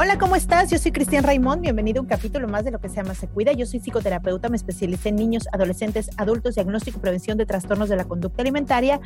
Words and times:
Hola, 0.00 0.16
¿cómo 0.16 0.36
estás? 0.36 0.70
Yo 0.70 0.78
soy 0.78 0.92
Cristian 0.92 1.24
Raimond. 1.24 1.60
Bienvenido 1.60 1.98
a 1.98 2.02
un 2.02 2.08
capítulo 2.08 2.46
más 2.46 2.64
de 2.64 2.70
Lo 2.70 2.78
que 2.78 2.88
se 2.88 2.94
llama 2.94 3.14
Se 3.14 3.26
Cuida. 3.26 3.50
Yo 3.50 3.66
soy 3.66 3.80
psicoterapeuta, 3.80 4.48
me 4.48 4.56
especialicé 4.56 5.08
en 5.08 5.16
niños, 5.16 5.48
adolescentes, 5.52 6.08
adultos, 6.16 6.54
diagnóstico 6.54 6.98
y 6.98 7.00
prevención 7.00 7.36
de 7.36 7.46
trastornos 7.46 7.88
de 7.88 7.96
la 7.96 8.04
conducta 8.04 8.42
alimentaria 8.42 9.00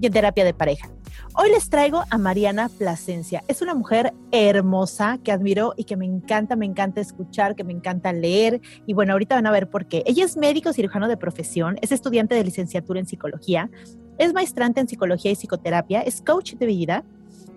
y 0.00 0.06
en 0.06 0.12
terapia 0.14 0.46
de 0.46 0.54
pareja. 0.54 0.88
Hoy 1.34 1.50
les 1.50 1.68
traigo 1.68 2.02
a 2.08 2.16
Mariana 2.16 2.70
Plasencia. 2.70 3.44
Es 3.46 3.60
una 3.60 3.74
mujer 3.74 4.14
hermosa 4.32 5.18
que 5.22 5.32
admiro 5.32 5.74
y 5.76 5.84
que 5.84 5.98
me 5.98 6.06
encanta, 6.06 6.56
me 6.56 6.64
encanta 6.64 7.02
escuchar, 7.02 7.54
que 7.54 7.62
me 7.62 7.74
encanta 7.74 8.14
leer. 8.14 8.62
Y 8.86 8.94
bueno, 8.94 9.12
ahorita 9.12 9.34
van 9.34 9.46
a 9.46 9.50
ver 9.50 9.68
por 9.68 9.84
qué. 9.84 10.02
Ella 10.06 10.24
es 10.24 10.38
médico 10.38 10.72
cirujano 10.72 11.08
de 11.08 11.18
profesión, 11.18 11.76
es 11.82 11.92
estudiante 11.92 12.34
de 12.34 12.44
licenciatura 12.44 12.98
en 12.98 13.06
psicología, 13.06 13.68
es 14.16 14.32
maestrante 14.32 14.80
en 14.80 14.88
psicología 14.88 15.30
y 15.30 15.36
psicoterapia, 15.36 16.00
es 16.00 16.22
coach 16.22 16.54
de 16.54 16.64
vida 16.64 17.04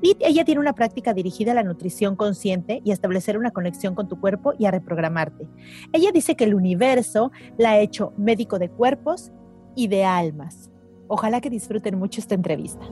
ella 0.02 0.46
tiene 0.46 0.60
una 0.62 0.74
práctica 0.74 1.14
dirigida 1.14 1.52
a 1.52 1.56
la 1.56 1.64
nutrición 1.64 2.16
consciente 2.16 2.82
y 2.84 2.92
a 2.92 2.94
establecer 2.94 3.38
una 3.38 3.52
conexión 3.52 3.96
con 3.96 4.08
tu 4.08 4.20
cuerpo 4.20 4.54
y 4.58 4.66
a 4.66 4.72
reprogramarte. 4.72 5.48
Ella 5.94 6.12
dice 6.12 6.36
que 6.36 6.46
el 6.46 6.56
universo 6.56 7.32
la 7.58 7.72
ha 7.72 7.80
hecho 7.80 8.14
médico 8.18 8.60
de 8.60 8.70
cuerpos 8.70 9.32
y 9.76 9.88
de 9.88 10.04
almas. 10.04 10.70
Ojalá 11.08 11.42
que 11.42 11.50
disfruten 11.50 11.98
mucho 12.00 12.22
esta 12.22 12.36
entrevista. 12.36 12.86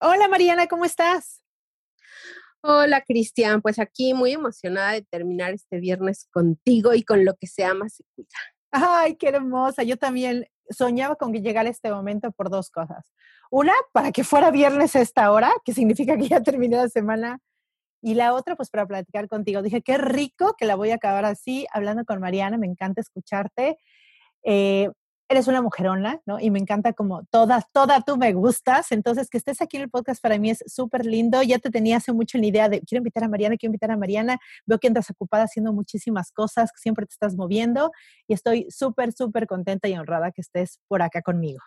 Hola 0.00 0.28
Mariana, 0.28 0.68
¿cómo 0.68 0.84
estás? 0.84 1.42
Hola 2.62 3.02
Cristian, 3.06 3.62
pues 3.62 3.78
aquí 3.78 4.14
muy 4.14 4.32
emocionada 4.32 4.92
de 4.92 5.02
terminar 5.02 5.52
este 5.52 5.78
viernes 5.78 6.26
contigo 6.32 6.92
y 6.92 7.04
con 7.04 7.24
lo 7.24 7.34
que 7.34 7.46
se 7.46 7.64
ama 7.64 7.88
se 7.88 8.02
cuida. 8.16 8.28
Ay, 8.72 9.16
qué 9.16 9.28
hermosa. 9.28 9.84
Yo 9.84 9.96
también 9.96 10.46
soñaba 10.68 11.14
con 11.16 11.32
que 11.32 11.40
llegara 11.40 11.70
este 11.70 11.90
momento 11.90 12.32
por 12.32 12.50
dos 12.50 12.70
cosas. 12.70 13.12
Una, 13.50 13.72
para 13.92 14.10
que 14.12 14.24
fuera 14.24 14.50
viernes 14.50 14.96
a 14.96 15.00
esta 15.00 15.30
hora, 15.30 15.52
que 15.64 15.72
significa 15.72 16.16
que 16.16 16.28
ya 16.28 16.42
terminé 16.42 16.76
la 16.76 16.88
semana. 16.88 17.38
Y 18.02 18.14
la 18.14 18.34
otra, 18.34 18.56
pues 18.56 18.70
para 18.70 18.86
platicar 18.86 19.28
contigo. 19.28 19.62
Dije, 19.62 19.82
qué 19.82 19.98
rico 19.98 20.54
que 20.58 20.66
la 20.66 20.76
voy 20.76 20.90
a 20.90 20.96
acabar 20.96 21.24
así, 21.24 21.66
hablando 21.72 22.04
con 22.04 22.20
Mariana. 22.20 22.58
Me 22.58 22.66
encanta 22.66 23.00
escucharte. 23.00 23.78
Eh, 24.44 24.88
eres 25.28 25.46
una 25.48 25.62
mujerona, 25.62 26.20
¿no? 26.26 26.40
Y 26.40 26.50
me 26.50 26.58
encanta 26.58 26.92
como 26.92 27.24
toda, 27.30 27.62
toda 27.72 28.00
tú 28.02 28.16
me 28.16 28.32
gustas. 28.32 28.92
Entonces, 28.92 29.28
que 29.30 29.38
estés 29.38 29.60
aquí 29.60 29.76
en 29.76 29.84
el 29.84 29.90
podcast 29.90 30.22
para 30.22 30.38
mí 30.38 30.50
es 30.50 30.64
súper 30.66 31.06
lindo. 31.06 31.42
Ya 31.42 31.58
te 31.58 31.70
tenía 31.70 31.98
hace 31.98 32.12
mucho 32.12 32.38
la 32.38 32.46
idea 32.46 32.68
de, 32.68 32.80
quiero 32.80 33.00
invitar 33.00 33.24
a 33.24 33.28
Mariana, 33.28 33.56
quiero 33.56 33.70
invitar 33.70 33.90
a 33.90 33.96
Mariana. 33.96 34.38
Veo 34.66 34.78
que 34.78 34.88
andas 34.88 35.10
ocupada 35.10 35.44
haciendo 35.44 35.72
muchísimas 35.72 36.32
cosas, 36.32 36.72
que 36.72 36.80
siempre 36.80 37.06
te 37.06 37.12
estás 37.12 37.36
moviendo 37.36 37.90
y 38.26 38.34
estoy 38.34 38.66
súper, 38.70 39.12
súper 39.12 39.46
contenta 39.46 39.88
y 39.88 39.94
honrada 39.96 40.32
que 40.32 40.40
estés 40.40 40.80
por 40.88 41.02
acá 41.02 41.22
conmigo. 41.22 41.60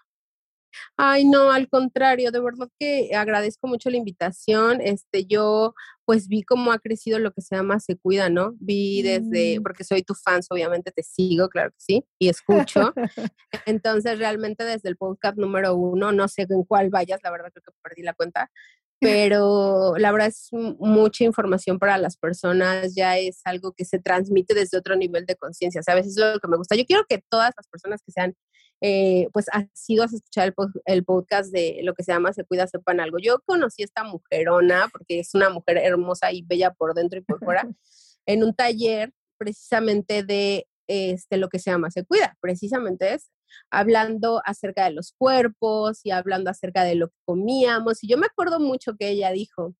Ay, 0.97 1.25
no, 1.25 1.51
al 1.51 1.67
contrario, 1.69 2.31
de 2.31 2.39
verdad 2.39 2.69
que 2.79 3.11
agradezco 3.15 3.67
mucho 3.67 3.89
la 3.89 3.97
invitación. 3.97 4.81
Este, 4.81 5.25
yo 5.25 5.73
pues 6.05 6.27
vi 6.27 6.43
cómo 6.43 6.71
ha 6.71 6.79
crecido 6.79 7.19
lo 7.19 7.31
que 7.31 7.41
se 7.41 7.55
llama 7.55 7.79
Se 7.79 7.97
Cuida, 7.97 8.29
¿no? 8.29 8.53
Vi 8.59 9.01
desde, 9.01 9.59
Mm. 9.59 9.63
porque 9.63 9.83
soy 9.83 10.03
tu 10.03 10.13
fan, 10.13 10.41
obviamente 10.49 10.91
te 10.91 11.03
sigo, 11.03 11.47
claro 11.49 11.71
que 11.71 11.79
sí, 11.79 12.05
y 12.19 12.27
escucho. 12.29 12.93
Entonces, 13.65 14.19
realmente 14.19 14.63
desde 14.65 14.89
el 14.89 14.97
podcast 14.97 15.37
número 15.37 15.75
uno, 15.75 16.11
no 16.11 16.27
sé 16.27 16.45
en 16.49 16.63
cuál 16.63 16.89
vayas, 16.89 17.19
la 17.23 17.31
verdad 17.31 17.49
creo 17.53 17.63
que 17.63 17.71
perdí 17.81 18.01
la 18.03 18.13
cuenta, 18.13 18.51
pero 18.99 19.93
la 19.97 20.11
verdad 20.11 20.27
es 20.27 20.49
mucha 20.51 21.23
información 21.23 21.79
para 21.79 21.97
las 21.97 22.17
personas, 22.17 22.93
ya 22.93 23.17
es 23.17 23.41
algo 23.45 23.71
que 23.73 23.85
se 23.85 23.99
transmite 23.99 24.53
desde 24.53 24.77
otro 24.77 24.95
nivel 24.95 25.25
de 25.25 25.35
conciencia, 25.35 25.81
¿sabes? 25.81 26.07
Eso 26.07 26.27
es 26.27 26.33
lo 26.35 26.39
que 26.39 26.47
me 26.47 26.57
gusta. 26.57 26.75
Yo 26.75 26.85
quiero 26.85 27.05
que 27.07 27.23
todas 27.29 27.51
las 27.55 27.67
personas 27.67 28.01
que 28.05 28.11
sean, 28.11 28.35
eh, 28.81 29.27
pues, 29.31 29.45
asiduas 29.51 30.11
a 30.11 30.15
escuchar 30.17 30.47
el, 30.47 30.53
el 30.85 31.05
podcast 31.05 31.51
de 31.51 31.81
lo 31.83 31.93
que 31.93 32.03
se 32.03 32.11
llama 32.11 32.33
Se 32.33 32.43
Cuida, 32.43 32.67
sepan 32.67 32.99
algo. 32.99 33.17
Yo 33.19 33.39
conocí 33.45 33.83
a 33.83 33.85
esta 33.85 34.03
mujerona, 34.03 34.89
porque 34.91 35.19
es 35.19 35.33
una 35.35 35.49
mujer 35.49 35.77
hermosa 35.77 36.31
y 36.31 36.41
bella 36.41 36.71
por 36.73 36.93
dentro 36.93 37.19
y 37.19 37.21
por 37.21 37.39
fuera, 37.39 37.67
en 38.25 38.43
un 38.43 38.53
taller 38.55 39.13
precisamente 39.37 40.23
de 40.23 40.67
este, 40.87 41.37
lo 41.37 41.49
que 41.49 41.59
se 41.59 41.71
llama 41.71 41.91
Se 41.91 42.03
Cuida, 42.05 42.37
precisamente 42.41 43.13
es 43.13 43.31
hablando 43.69 44.41
acerca 44.45 44.85
de 44.85 44.91
los 44.91 45.13
cuerpos 45.17 46.01
y 46.03 46.11
hablando 46.11 46.49
acerca 46.49 46.83
de 46.83 46.95
lo 46.95 47.09
que 47.09 47.15
comíamos. 47.25 48.03
Y 48.03 48.07
yo 48.07 48.17
me 48.17 48.27
acuerdo 48.27 48.59
mucho 48.59 48.95
que 48.97 49.09
ella 49.09 49.31
dijo, 49.31 49.75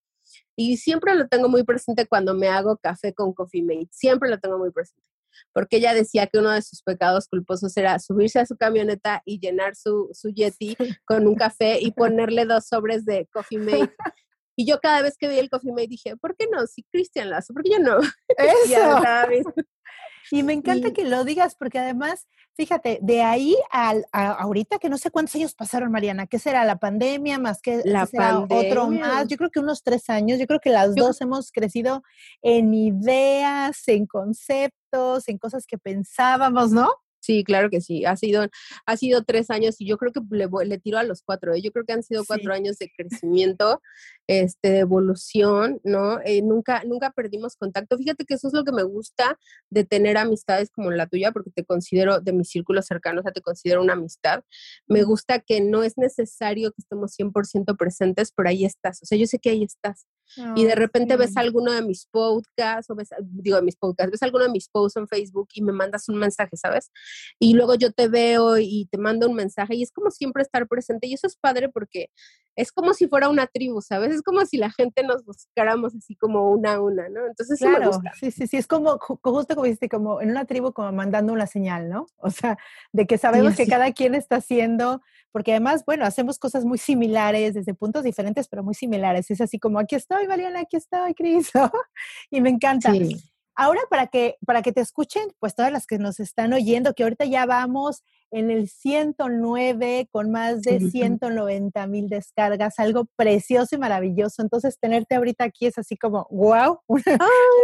y 0.56 0.76
siempre 0.76 1.14
lo 1.14 1.28
tengo 1.28 1.48
muy 1.48 1.64
presente 1.64 2.06
cuando 2.06 2.34
me 2.34 2.48
hago 2.48 2.76
café 2.76 3.12
con 3.14 3.32
Coffee 3.32 3.62
Mate, 3.62 3.88
siempre 3.90 4.30
lo 4.30 4.38
tengo 4.38 4.58
muy 4.58 4.70
presente, 4.70 5.02
porque 5.52 5.76
ella 5.76 5.94
decía 5.94 6.26
que 6.26 6.38
uno 6.38 6.50
de 6.50 6.62
sus 6.62 6.82
pecados 6.82 7.28
culposos 7.28 7.76
era 7.76 7.98
subirse 7.98 8.38
a 8.38 8.46
su 8.46 8.56
camioneta 8.56 9.22
y 9.24 9.40
llenar 9.40 9.74
su, 9.74 10.10
su 10.12 10.30
Yeti 10.30 10.76
con 11.04 11.26
un 11.26 11.34
café 11.34 11.78
y 11.80 11.92
ponerle 12.30 12.46
dos 12.46 12.66
sobres 12.66 13.04
de 13.04 13.28
Coffee 13.32 13.58
Mate. 13.58 13.94
Y 14.56 14.66
yo 14.66 14.78
cada 14.80 15.02
vez 15.02 15.16
que 15.18 15.28
vi 15.28 15.38
el 15.38 15.48
Coffee 15.50 15.72
Mate 15.72 15.88
dije, 15.88 16.16
¿por 16.16 16.36
qué 16.36 16.46
no? 16.50 16.66
Si 16.66 16.82
Cristian 16.84 17.30
Lazo, 17.30 17.54
¿por 17.54 17.62
qué 17.62 17.70
yo 17.70 17.78
no? 17.78 17.98
Eso. 18.36 19.62
Y 20.30 20.42
me 20.42 20.52
encanta 20.52 20.92
que 20.92 21.04
lo 21.04 21.24
digas 21.24 21.54
porque 21.56 21.78
además, 21.78 22.26
fíjate, 22.54 22.98
de 23.02 23.22
ahí 23.22 23.56
al, 23.70 24.04
a 24.12 24.30
ahorita 24.32 24.78
que 24.78 24.88
no 24.88 24.98
sé 24.98 25.10
cuántos 25.10 25.34
años 25.34 25.54
pasaron, 25.54 25.90
Mariana, 25.90 26.26
¿qué 26.26 26.38
será 26.38 26.64
la 26.64 26.76
pandemia 26.78 27.38
más 27.38 27.60
que 27.60 27.82
La 27.84 28.06
será 28.06 28.38
otro 28.48 28.88
más? 28.88 29.26
Yo 29.28 29.36
creo 29.36 29.50
que 29.50 29.60
unos 29.60 29.82
tres 29.82 30.08
años, 30.10 30.38
yo 30.38 30.46
creo 30.46 30.60
que 30.60 30.70
las 30.70 30.94
Yo- 30.94 31.06
dos 31.06 31.20
hemos 31.20 31.50
crecido 31.50 32.02
en 32.42 32.72
ideas, 32.74 33.86
en 33.88 34.06
conceptos, 34.06 35.28
en 35.28 35.38
cosas 35.38 35.66
que 35.66 35.78
pensábamos, 35.78 36.70
¿no? 36.70 36.90
Sí, 37.24 37.44
claro 37.44 37.70
que 37.70 37.80
sí. 37.80 38.04
Ha 38.04 38.16
sido, 38.16 38.48
ha 38.84 38.96
sido 38.96 39.22
tres 39.22 39.48
años 39.48 39.76
y 39.80 39.86
yo 39.86 39.96
creo 39.96 40.12
que 40.12 40.20
le, 40.30 40.48
le 40.66 40.78
tiro 40.78 40.98
a 40.98 41.04
los 41.04 41.22
cuatro. 41.22 41.54
¿eh? 41.54 41.62
Yo 41.62 41.70
creo 41.70 41.84
que 41.84 41.92
han 41.92 42.02
sido 42.02 42.24
cuatro 42.26 42.52
Sí. 42.52 42.58
años 42.58 42.78
de 42.78 42.90
crecimiento, 42.96 43.80
este, 44.26 44.70
de 44.70 44.78
evolución, 44.78 45.80
¿no? 45.84 46.20
Eh, 46.24 46.42
nunca, 46.42 46.82
nunca 46.84 47.10
perdimos 47.10 47.56
contacto. 47.56 47.98
Fíjate 47.98 48.24
que 48.24 48.34
eso 48.34 48.48
es 48.48 48.54
lo 48.54 48.64
que 48.64 48.72
me 48.72 48.82
gusta 48.82 49.38
de 49.70 49.84
tener 49.84 50.16
amistades 50.16 50.70
como 50.70 50.90
la 50.90 51.06
tuya, 51.06 51.32
porque 51.32 51.50
te 51.50 51.64
considero 51.64 52.20
de 52.20 52.32
mi 52.32 52.44
círculo 52.44 52.82
cercano, 52.82 53.20
o 53.20 53.22
sea, 53.22 53.32
te 53.32 53.40
considero 53.40 53.82
una 53.82 53.94
amistad. 53.94 54.44
Me 54.86 55.02
gusta 55.02 55.40
que 55.40 55.60
no 55.60 55.82
es 55.82 55.98
necesario 55.98 56.70
que 56.70 56.82
estemos 56.82 57.12
100% 57.18 57.76
presentes, 57.76 58.32
pero 58.34 58.48
ahí 58.48 58.64
estás. 58.64 59.02
O 59.02 59.06
sea, 59.06 59.18
yo 59.18 59.26
sé 59.26 59.38
que 59.38 59.50
ahí 59.50 59.64
estás. 59.64 60.06
y 60.56 60.64
de 60.64 60.74
repente 60.74 61.16
ves 61.16 61.36
alguno 61.36 61.72
de 61.72 61.82
mis 61.82 62.06
podcasts, 62.06 62.88
o 62.90 62.94
ves, 62.94 63.10
digo, 63.20 63.56
de 63.56 63.62
mis 63.62 63.76
podcasts, 63.76 64.12
ves 64.12 64.22
alguno 64.22 64.44
de 64.44 64.50
mis 64.50 64.68
posts 64.68 64.96
en 64.96 65.06
Facebook 65.06 65.48
y 65.52 65.62
me 65.62 65.72
mandas 65.72 66.08
un 66.08 66.16
mensaje, 66.16 66.56
¿sabes? 66.56 66.90
Y 67.38 67.52
luego 67.54 67.74
yo 67.74 67.92
te 67.92 68.08
veo 68.08 68.56
y 68.58 68.88
te 68.90 68.96
mando 68.96 69.28
un 69.28 69.34
mensaje 69.34 69.74
y 69.74 69.82
es 69.82 69.92
como 69.92 70.10
siempre 70.10 70.42
estar 70.42 70.66
presente 70.68 71.06
y 71.06 71.14
eso 71.14 71.26
es 71.26 71.36
padre 71.36 71.68
porque 71.68 72.08
es 72.54 72.72
como 72.72 72.92
si 72.92 73.08
fuera 73.08 73.28
una 73.28 73.46
tribu, 73.46 73.80
¿sabes? 73.80 74.14
Es 74.14 74.22
como 74.22 74.44
si 74.44 74.58
la 74.58 74.70
gente 74.70 75.02
nos 75.02 75.24
buscáramos 75.24 75.94
así 75.94 76.16
como 76.16 76.50
una 76.50 76.74
a 76.74 76.80
una, 76.80 77.08
¿no? 77.08 77.26
Entonces, 77.26 77.58
claro, 77.58 77.92
sí, 78.18 78.30
sí, 78.30 78.46
sí, 78.46 78.56
es 78.56 78.66
como, 78.66 78.98
justo 78.98 79.54
como 79.54 79.64
dijiste, 79.64 79.88
como 79.88 80.20
en 80.20 80.30
una 80.30 80.44
tribu, 80.44 80.72
como 80.72 80.92
mandando 80.92 81.32
una 81.32 81.46
señal, 81.46 81.88
¿no? 81.88 82.06
O 82.18 82.30
sea, 82.30 82.58
de 82.92 83.06
que 83.06 83.16
sabemos 83.16 83.56
que 83.56 83.66
cada 83.66 83.92
quien 83.92 84.14
está 84.14 84.36
haciendo, 84.36 85.00
porque 85.30 85.52
además, 85.52 85.84
bueno, 85.86 86.04
hacemos 86.04 86.38
cosas 86.38 86.64
muy 86.64 86.78
similares, 86.78 87.54
desde 87.54 87.74
puntos 87.74 88.04
diferentes, 88.04 88.48
pero 88.48 88.62
muy 88.62 88.74
similares. 88.74 89.30
Es 89.30 89.40
así 89.40 89.58
como, 89.58 89.78
aquí 89.78 89.94
estoy, 89.94 90.28
Mariana, 90.28 90.60
aquí 90.60 90.76
estoy, 90.76 91.14
Cris, 91.14 91.50
y 92.30 92.40
me 92.40 92.50
encanta. 92.50 92.92
Ahora, 93.54 93.80
para 93.90 94.06
que, 94.06 94.36
para 94.46 94.62
que 94.62 94.72
te 94.72 94.80
escuchen, 94.80 95.28
pues 95.38 95.54
todas 95.54 95.72
las 95.72 95.86
que 95.86 95.98
nos 95.98 96.20
están 96.20 96.52
oyendo, 96.52 96.94
que 96.94 97.02
ahorita 97.02 97.24
ya 97.24 97.46
vamos 97.46 98.02
en 98.32 98.50
el 98.50 98.68
109 98.68 100.08
con 100.10 100.30
más 100.30 100.62
de 100.62 100.80
190 100.80 101.86
mil 101.86 102.08
descargas, 102.08 102.78
algo 102.78 103.06
precioso 103.14 103.76
y 103.76 103.78
maravilloso. 103.78 104.42
Entonces, 104.42 104.78
tenerte 104.80 105.14
ahorita 105.14 105.44
aquí 105.44 105.66
es 105.66 105.78
así 105.78 105.96
como, 105.96 106.26
wow, 106.30 106.80
un 106.88 107.02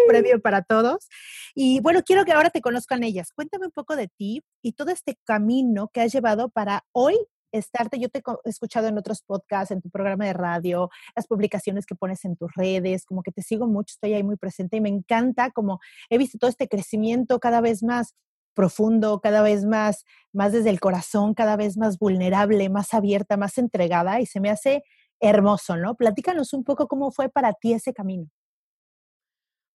premio 0.06 0.40
para 0.40 0.62
todos. 0.62 1.08
Y 1.54 1.80
bueno, 1.80 2.02
quiero 2.04 2.24
que 2.24 2.32
ahora 2.32 2.50
te 2.50 2.60
conozcan 2.60 3.02
ellas. 3.02 3.32
Cuéntame 3.34 3.66
un 3.66 3.72
poco 3.72 3.96
de 3.96 4.08
ti 4.08 4.42
y 4.62 4.72
todo 4.72 4.90
este 4.90 5.18
camino 5.24 5.88
que 5.92 6.02
has 6.02 6.12
llevado 6.12 6.50
para 6.50 6.84
hoy 6.92 7.16
estarte, 7.50 7.98
yo 7.98 8.10
te 8.10 8.18
he 8.18 8.50
escuchado 8.50 8.88
en 8.88 8.98
otros 8.98 9.22
podcasts, 9.22 9.70
en 9.70 9.80
tu 9.80 9.88
programa 9.88 10.26
de 10.26 10.34
radio, 10.34 10.90
las 11.16 11.26
publicaciones 11.26 11.86
que 11.86 11.94
pones 11.94 12.24
en 12.26 12.36
tus 12.36 12.52
redes, 12.54 13.06
como 13.06 13.22
que 13.22 13.32
te 13.32 13.40
sigo 13.40 13.66
mucho, 13.66 13.94
estoy 13.94 14.12
ahí 14.12 14.22
muy 14.22 14.36
presente 14.36 14.76
y 14.76 14.80
me 14.82 14.90
encanta 14.90 15.50
como 15.50 15.80
he 16.10 16.18
visto 16.18 16.36
todo 16.36 16.50
este 16.50 16.68
crecimiento 16.68 17.38
cada 17.40 17.62
vez 17.62 17.82
más 17.82 18.14
profundo, 18.58 19.20
cada 19.20 19.40
vez 19.40 19.64
más, 19.64 20.04
más 20.32 20.50
desde 20.50 20.70
el 20.70 20.80
corazón, 20.80 21.32
cada 21.32 21.56
vez 21.56 21.76
más 21.76 21.96
vulnerable, 21.96 22.68
más 22.68 22.92
abierta, 22.92 23.36
más 23.36 23.56
entregada 23.56 24.20
y 24.20 24.26
se 24.26 24.40
me 24.40 24.50
hace 24.50 24.82
hermoso, 25.20 25.76
¿no? 25.76 25.94
Platícanos 25.94 26.52
un 26.52 26.64
poco 26.64 26.88
cómo 26.88 27.12
fue 27.12 27.28
para 27.28 27.52
ti 27.52 27.72
ese 27.72 27.92
camino. 27.92 28.28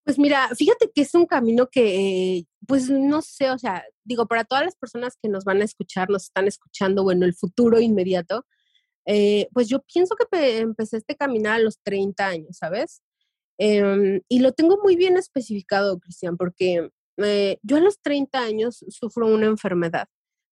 Pues 0.03 0.19
mira, 0.19 0.49
fíjate 0.53 0.91
que 0.93 1.03
es 1.03 1.15
un 1.15 1.25
camino 1.25 1.69
que, 1.71 2.43
pues 2.67 2.89
no 2.89 3.21
sé, 3.21 3.51
o 3.51 3.57
sea, 3.57 3.85
digo, 4.03 4.27
para 4.27 4.43
todas 4.43 4.65
las 4.65 4.75
personas 4.75 5.17
que 5.21 5.29
nos 5.29 5.45
van 5.45 5.61
a 5.61 5.63
escuchar, 5.63 6.09
nos 6.09 6.23
están 6.23 6.47
escuchando, 6.47 7.03
bueno, 7.03 7.25
el 7.25 7.35
futuro 7.35 7.79
inmediato, 7.79 8.45
eh, 9.05 9.47
pues 9.53 9.69
yo 9.69 9.79
pienso 9.81 10.13
que 10.17 10.57
empecé 10.57 10.97
este 10.97 11.15
camino 11.15 11.51
a 11.51 11.59
los 11.59 11.79
30 11.83 12.27
años, 12.27 12.57
¿sabes? 12.57 13.01
Em, 13.57 14.19
y 14.27 14.39
lo 14.41 14.51
tengo 14.51 14.77
muy 14.83 14.97
bien 14.97 15.15
especificado, 15.15 15.99
Cristian, 15.99 16.35
porque 16.35 16.89
eh, 17.17 17.57
yo 17.61 17.77
a 17.77 17.79
los 17.79 17.99
30 18.01 18.39
años 18.39 18.83
sufro 18.89 19.27
una 19.27 19.47
enfermedad 19.47 20.07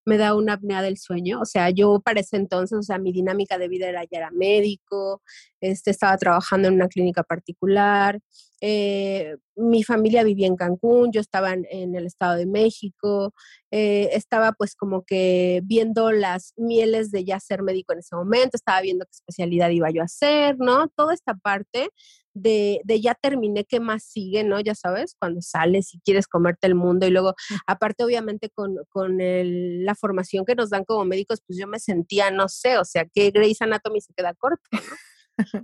me 0.06 0.18
da 0.18 0.36
una 0.36 0.54
apnea 0.54 0.82
del 0.82 0.98
sueño. 0.98 1.42
O 1.42 1.46
sea, 1.46 1.70
yo 1.70 2.00
para 2.00 2.22
ese 2.22 2.38
entonces, 2.38 2.78
o 2.78 2.84
sea, 2.84 2.98
mi 2.98 3.12
dinámica 3.12 3.58
de 3.58 3.68
vida 3.68 3.88
era 3.88 4.04
ya 4.04 4.20
era 4.20 4.32
médico, 4.32 5.22
este, 5.60 5.92
estaba 5.92 6.18
trabajando 6.18 6.68
en 6.68 6.76
una 6.76 6.88
clínica 6.88 7.24
particular, 7.24 8.20
eh, 8.62 9.38
mi 9.56 9.84
familia 9.84 10.24
vivía 10.24 10.48
en 10.48 10.56
Cancún, 10.56 11.12
yo 11.12 11.22
estaba 11.22 11.54
en, 11.54 11.96
el 11.96 12.06
Estado 12.06 12.38
de 12.38 12.46
México, 12.46 13.34
eh, 13.72 14.10
estaba 14.14 14.54
pues 14.54 14.76
como 14.76 15.04
que 15.04 15.62
viendo 15.64 16.12
las 16.12 16.54
mieles 16.58 17.12
de 17.12 17.26
ya 17.26 17.40
ser 17.40 17.62
médico 17.62 17.94
en 17.94 18.00
ese 18.00 18.16
momento, 18.16 18.52
estaba 18.56 18.82
viendo 18.82 19.06
qué 19.06 19.12
especialidad 19.12 19.70
iba 19.70 19.90
yo 19.92 20.02
a 20.02 20.06
hacer, 20.06 20.58
¿no? 20.60 20.88
Toda 20.90 21.14
esta 21.14 21.36
parte 21.36 21.90
de, 22.34 22.80
de, 22.86 23.02
ya 23.02 23.16
terminé, 23.16 23.66
¿qué 23.66 23.80
más 23.80 24.04
sigue, 24.04 24.44
no? 24.44 24.60
Ya 24.62 24.76
sabes, 24.76 25.16
cuando 25.20 25.42
sales 25.42 25.94
y 25.94 26.00
quieres 26.00 26.28
comerte 26.28 26.68
el 26.68 26.76
mundo 26.76 27.06
y 27.06 27.12
luego, 27.12 27.36
aparte 27.68 28.04
obviamente 28.04 28.50
con, 28.50 28.78
con 28.90 29.22
el, 29.22 29.84
la 29.86 29.96
formación 29.96 30.46
que 30.46 30.56
nos 30.56 30.70
dan 30.70 30.86
como 30.86 31.06
médicos, 31.06 31.42
pues 31.46 31.60
yo 31.60 31.68
me 31.68 31.80
sentía, 31.80 32.32
no 32.32 32.48
sé, 32.48 32.78
o 32.78 32.86
sea, 32.86 33.06
que 33.06 33.32
Grey's 33.32 33.62
Anatomy 33.62 34.02
se 34.02 34.14
queda 34.14 34.34
corto, 34.34 34.64
¿no? 34.72 34.80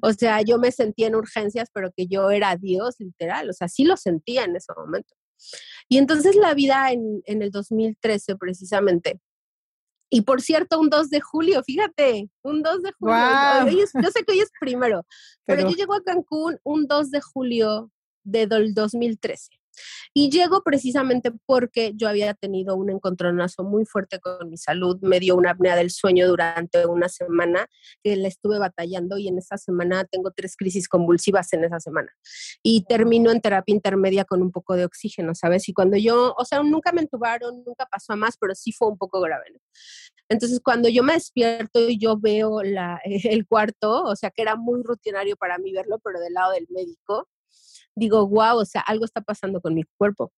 O 0.01 0.13
sea, 0.13 0.41
yo 0.41 0.57
me 0.57 0.71
sentía 0.71 1.07
en 1.07 1.15
urgencias, 1.15 1.69
pero 1.73 1.91
que 1.95 2.07
yo 2.07 2.31
era 2.31 2.55
Dios, 2.55 2.95
literal, 2.99 3.49
o 3.49 3.53
sea, 3.53 3.67
sí 3.67 3.83
lo 3.83 3.97
sentía 3.97 4.43
en 4.43 4.55
ese 4.55 4.73
momento. 4.75 5.13
Y 5.87 5.97
entonces 5.97 6.35
la 6.35 6.53
vida 6.53 6.91
en, 6.91 7.21
en 7.25 7.41
el 7.41 7.51
2013 7.51 8.35
precisamente, 8.37 9.19
y 10.09 10.21
por 10.21 10.41
cierto, 10.41 10.79
un 10.79 10.89
2 10.89 11.09
de 11.09 11.19
julio, 11.21 11.61
fíjate, 11.63 12.29
un 12.41 12.63
2 12.63 12.81
de 12.81 12.91
julio. 12.97 13.87
yo 13.93 14.09
sé 14.09 14.23
que 14.23 14.31
hoy 14.31 14.39
es 14.39 14.51
primero, 14.59 15.05
pero, 15.45 15.61
pero, 15.61 15.69
yo 15.69 15.75
llego 15.75 15.93
a 15.93 16.03
Cancún 16.03 16.57
un 16.63 16.87
2 16.87 17.11
de 17.11 17.21
julio 17.21 17.91
de 18.23 18.47
2013. 18.47 19.49
Y 20.13 20.29
llego 20.29 20.63
precisamente 20.63 21.31
porque 21.45 21.93
yo 21.95 22.07
había 22.07 22.33
tenido 22.33 22.75
un 22.75 22.89
encontronazo 22.89 23.63
muy 23.63 23.85
fuerte 23.85 24.19
con 24.19 24.49
mi 24.49 24.57
salud, 24.57 24.97
me 25.01 25.19
dio 25.19 25.35
una 25.35 25.51
apnea 25.51 25.75
del 25.75 25.91
sueño 25.91 26.27
durante 26.27 26.85
una 26.85 27.09
semana 27.09 27.67
que 28.03 28.15
la 28.15 28.27
estuve 28.27 28.59
batallando 28.59 29.17
y 29.17 29.27
en 29.27 29.37
esa 29.37 29.57
semana 29.57 30.05
tengo 30.05 30.31
tres 30.31 30.55
crisis 30.55 30.87
convulsivas 30.87 31.51
en 31.53 31.63
esa 31.63 31.79
semana. 31.79 32.11
Y 32.63 32.85
termino 32.85 33.31
en 33.31 33.41
terapia 33.41 33.73
intermedia 33.73 34.25
con 34.25 34.41
un 34.41 34.51
poco 34.51 34.75
de 34.75 34.85
oxígeno, 34.85 35.35
¿sabes? 35.35 35.67
Y 35.69 35.73
cuando 35.73 35.97
yo, 35.97 36.33
o 36.37 36.45
sea, 36.45 36.61
nunca 36.63 36.91
me 36.91 37.01
entubaron, 37.01 37.63
nunca 37.65 37.85
pasó 37.85 38.13
a 38.13 38.15
más, 38.15 38.37
pero 38.39 38.55
sí 38.55 38.71
fue 38.71 38.87
un 38.87 38.97
poco 38.97 39.21
grave. 39.21 39.37
Entonces, 40.29 40.59
cuando 40.63 40.89
yo 40.89 41.03
me 41.03 41.13
despierto 41.13 41.87
y 41.89 41.97
yo 41.97 42.17
veo 42.17 42.61
la, 42.63 42.99
el 43.05 43.47
cuarto, 43.47 44.03
o 44.03 44.15
sea, 44.15 44.31
que 44.31 44.41
era 44.41 44.55
muy 44.55 44.81
rutinario 44.83 45.35
para 45.37 45.57
mí 45.57 45.71
verlo, 45.71 45.99
pero 46.03 46.19
del 46.19 46.33
lado 46.33 46.51
del 46.51 46.67
médico, 46.69 47.29
digo, 47.97 48.27
wow, 48.27 48.59
o 48.59 48.65
sea, 48.65 48.81
algo 48.81 49.05
está 49.05 49.21
pasando 49.21 49.59
con 49.59 49.73
mi 49.73 49.83
cuerpo. 49.97 50.31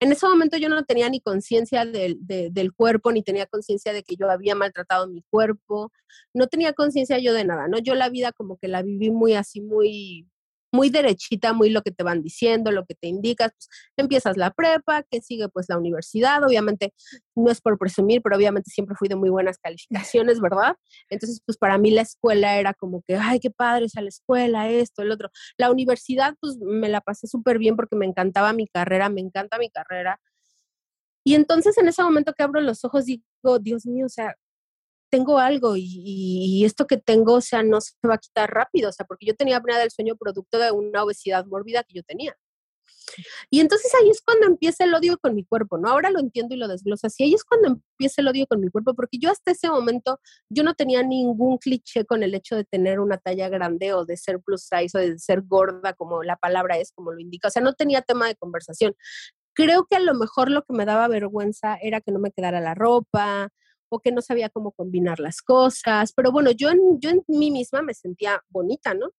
En 0.00 0.12
ese 0.12 0.26
momento 0.26 0.56
yo 0.56 0.68
no 0.68 0.84
tenía 0.84 1.08
ni 1.08 1.20
conciencia 1.20 1.84
del, 1.84 2.18
del, 2.20 2.72
cuerpo, 2.72 3.12
ni 3.12 3.22
tenía 3.22 3.46
conciencia 3.46 3.92
de 3.92 4.02
que 4.02 4.16
yo 4.16 4.30
había 4.30 4.54
maltratado 4.54 5.06
mi 5.08 5.22
cuerpo, 5.30 5.92
no 6.34 6.48
tenía 6.48 6.72
conciencia 6.72 7.18
yo 7.18 7.32
de 7.32 7.44
nada, 7.44 7.68
¿no? 7.68 7.78
Yo 7.78 7.94
la 7.94 8.08
vida 8.08 8.32
como 8.32 8.58
que 8.58 8.68
la 8.68 8.82
viví 8.82 9.10
muy 9.10 9.34
así, 9.34 9.60
muy, 9.60 10.28
muy 10.72 10.90
derechita, 10.90 11.52
muy 11.52 11.70
lo 11.70 11.82
que 11.82 11.90
te 11.90 12.04
van 12.04 12.22
diciendo, 12.22 12.70
lo 12.70 12.84
que 12.84 12.94
te 12.94 13.08
indicas, 13.08 13.52
pues 13.52 13.68
empiezas 13.96 14.36
la 14.36 14.50
prepa, 14.50 15.02
que 15.10 15.20
sigue 15.20 15.48
pues 15.48 15.66
la 15.68 15.78
universidad, 15.78 16.44
obviamente 16.44 16.92
no 17.34 17.50
es 17.50 17.60
por 17.60 17.78
presumir, 17.78 18.20
pero 18.22 18.36
obviamente 18.36 18.70
siempre 18.70 18.96
fui 18.98 19.08
de 19.08 19.16
muy 19.16 19.30
buenas 19.30 19.58
calificaciones, 19.58 20.40
¿verdad? 20.40 20.76
Entonces 21.10 21.40
pues 21.44 21.58
para 21.58 21.78
mí 21.78 21.90
la 21.90 22.02
escuela 22.02 22.58
era 22.58 22.74
como 22.74 23.02
que, 23.06 23.16
ay, 23.16 23.40
qué 23.40 23.50
padre 23.50 23.86
es 23.86 23.94
la 23.94 24.08
escuela, 24.08 24.68
esto, 24.68 25.02
el 25.02 25.10
otro. 25.10 25.30
La 25.56 25.70
universidad 25.70 26.34
pues 26.40 26.58
me 26.60 26.88
la 26.88 27.00
pasé 27.00 27.26
súper 27.26 27.58
bien 27.58 27.76
porque 27.76 27.96
me 27.96 28.06
encantaba 28.06 28.52
mi 28.52 28.66
carrera, 28.66 29.08
me 29.08 29.20
encanta 29.20 29.58
mi 29.58 29.70
carrera. 29.70 30.20
Y 31.24 31.34
entonces 31.34 31.76
en 31.78 31.88
ese 31.88 32.02
momento 32.02 32.32
que 32.32 32.42
abro 32.42 32.60
los 32.60 32.84
ojos 32.84 33.04
digo, 33.04 33.22
Dios 33.60 33.86
mío, 33.86 34.06
o 34.06 34.08
sea, 34.08 34.34
tengo 35.10 35.38
algo 35.38 35.74
y, 35.76 36.64
esto 36.64 36.86
que 36.86 36.98
tengo, 36.98 37.34
o 37.34 37.40
sea, 37.40 37.62
no 37.62 37.80
se 37.80 37.92
va 38.06 38.14
a 38.14 38.18
quitar 38.18 38.50
rápido, 38.50 38.90
o 38.90 38.92
sea, 38.92 39.06
porque 39.06 39.26
yo 39.26 39.34
tenía 39.34 39.56
apnea 39.58 39.78
del 39.78 39.90
sueño 39.90 40.16
producto 40.16 40.58
de 40.58 40.70
una 40.72 41.04
obesidad 41.04 41.46
mórbida 41.46 41.84
que 41.84 41.94
yo 41.94 42.02
tenía. 42.02 42.36
Y 43.50 43.60
entonces 43.60 43.92
ahí 44.00 44.10
es 44.10 44.20
cuando 44.20 44.46
empieza 44.46 44.84
el 44.84 44.94
odio 44.94 45.18
con 45.18 45.34
mi 45.34 45.44
cuerpo, 45.44 45.78
¿no? 45.78 45.88
Ahora 45.88 46.10
lo 46.10 46.20
entiendo 46.20 46.54
y 46.54 46.58
lo 46.58 46.68
desgloso 46.68 47.06
así. 47.06 47.24
Ahí 47.24 47.34
es 47.34 47.44
cuando 47.44 47.68
empieza 47.68 48.20
el 48.20 48.28
odio 48.28 48.46
con 48.46 48.60
mi 48.60 48.68
cuerpo, 48.68 48.94
porque 48.94 49.18
yo 49.18 49.30
hasta 49.30 49.52
ese 49.52 49.68
momento, 49.70 50.20
yo 50.48 50.62
no 50.62 50.74
tenía 50.74 51.02
ningún 51.02 51.58
cliché 51.58 52.04
con 52.04 52.22
el 52.22 52.34
hecho 52.34 52.56
de 52.56 52.64
tener 52.64 53.00
una 53.00 53.18
talla 53.18 53.48
grande 53.48 53.92
o 53.94 54.04
de 54.04 54.16
ser 54.16 54.40
plus 54.40 54.68
size 54.68 54.96
o 54.96 55.00
de 55.00 55.18
ser 55.18 55.42
gorda, 55.42 55.94
como 55.94 56.22
la 56.22 56.36
palabra 56.36 56.78
es, 56.78 56.92
como 56.92 57.12
lo 57.12 57.20
indica. 57.20 57.48
O 57.48 57.50
sea, 57.50 57.62
no 57.62 57.74
tenía 57.74 58.02
tema 58.02 58.26
de 58.28 58.36
conversación. 58.36 58.94
Creo 59.54 59.86
que 59.86 59.96
a 59.96 60.00
lo 60.00 60.14
mejor 60.14 60.50
lo 60.50 60.62
que 60.62 60.72
me 60.72 60.84
daba 60.84 61.08
vergüenza 61.08 61.76
era 61.82 62.00
que 62.00 62.12
no 62.12 62.20
me 62.20 62.30
quedara 62.30 62.60
la 62.60 62.74
ropa, 62.74 63.48
o 63.88 64.00
que 64.00 64.12
no 64.12 64.22
sabía 64.22 64.48
cómo 64.48 64.72
combinar 64.72 65.20
las 65.20 65.42
cosas, 65.42 66.12
pero 66.12 66.32
bueno, 66.32 66.50
yo 66.50 66.70
en, 66.70 67.00
yo 67.00 67.10
en 67.10 67.22
mí 67.28 67.50
misma 67.50 67.82
me 67.82 67.94
sentía 67.94 68.42
bonita, 68.48 68.94
¿no? 68.94 69.10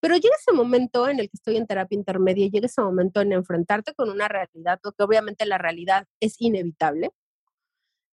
Pero 0.00 0.16
llega 0.16 0.34
ese 0.38 0.52
momento 0.52 1.08
en 1.08 1.20
el 1.20 1.26
que 1.28 1.36
estoy 1.36 1.56
en 1.56 1.66
terapia 1.66 1.96
intermedia, 1.96 2.48
llega 2.48 2.66
ese 2.66 2.80
momento 2.80 3.20
en 3.20 3.32
enfrentarte 3.32 3.94
con 3.94 4.10
una 4.10 4.28
realidad, 4.28 4.78
porque 4.82 5.02
obviamente 5.02 5.46
la 5.46 5.58
realidad 5.58 6.06
es 6.20 6.40
inevitable. 6.40 7.10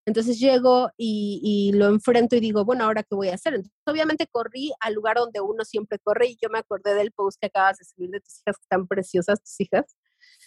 Entonces 0.07 0.39
llego 0.39 0.89
y, 0.97 1.71
lo 1.75 1.87
enfrento 1.87 2.35
y 2.35 2.39
digo, 2.39 2.65
bueno, 2.65 2.85
¿ahora 2.85 3.03
qué 3.03 3.13
voy 3.13 3.29
a 3.29 3.35
hacer? 3.35 3.53
Entonces, 3.53 3.79
obviamente 3.85 4.25
corrí 4.27 4.71
al 4.79 4.95
lugar 4.95 5.17
donde 5.17 5.41
uno 5.41 5.63
siempre 5.63 5.99
corre 5.99 6.27
y 6.27 6.37
yo 6.41 6.49
me 6.49 6.57
acordé 6.57 6.95
del 6.95 7.11
post 7.11 7.39
que 7.39 7.47
acabas 7.47 7.77
de 7.77 7.85
subir 7.85 8.09
de 8.09 8.19
tus 8.19 8.39
hijas, 8.39 8.57
que 8.57 8.63
están 8.63 8.87
preciosas 8.87 9.43
tus 9.43 9.59
hijas. 9.59 9.95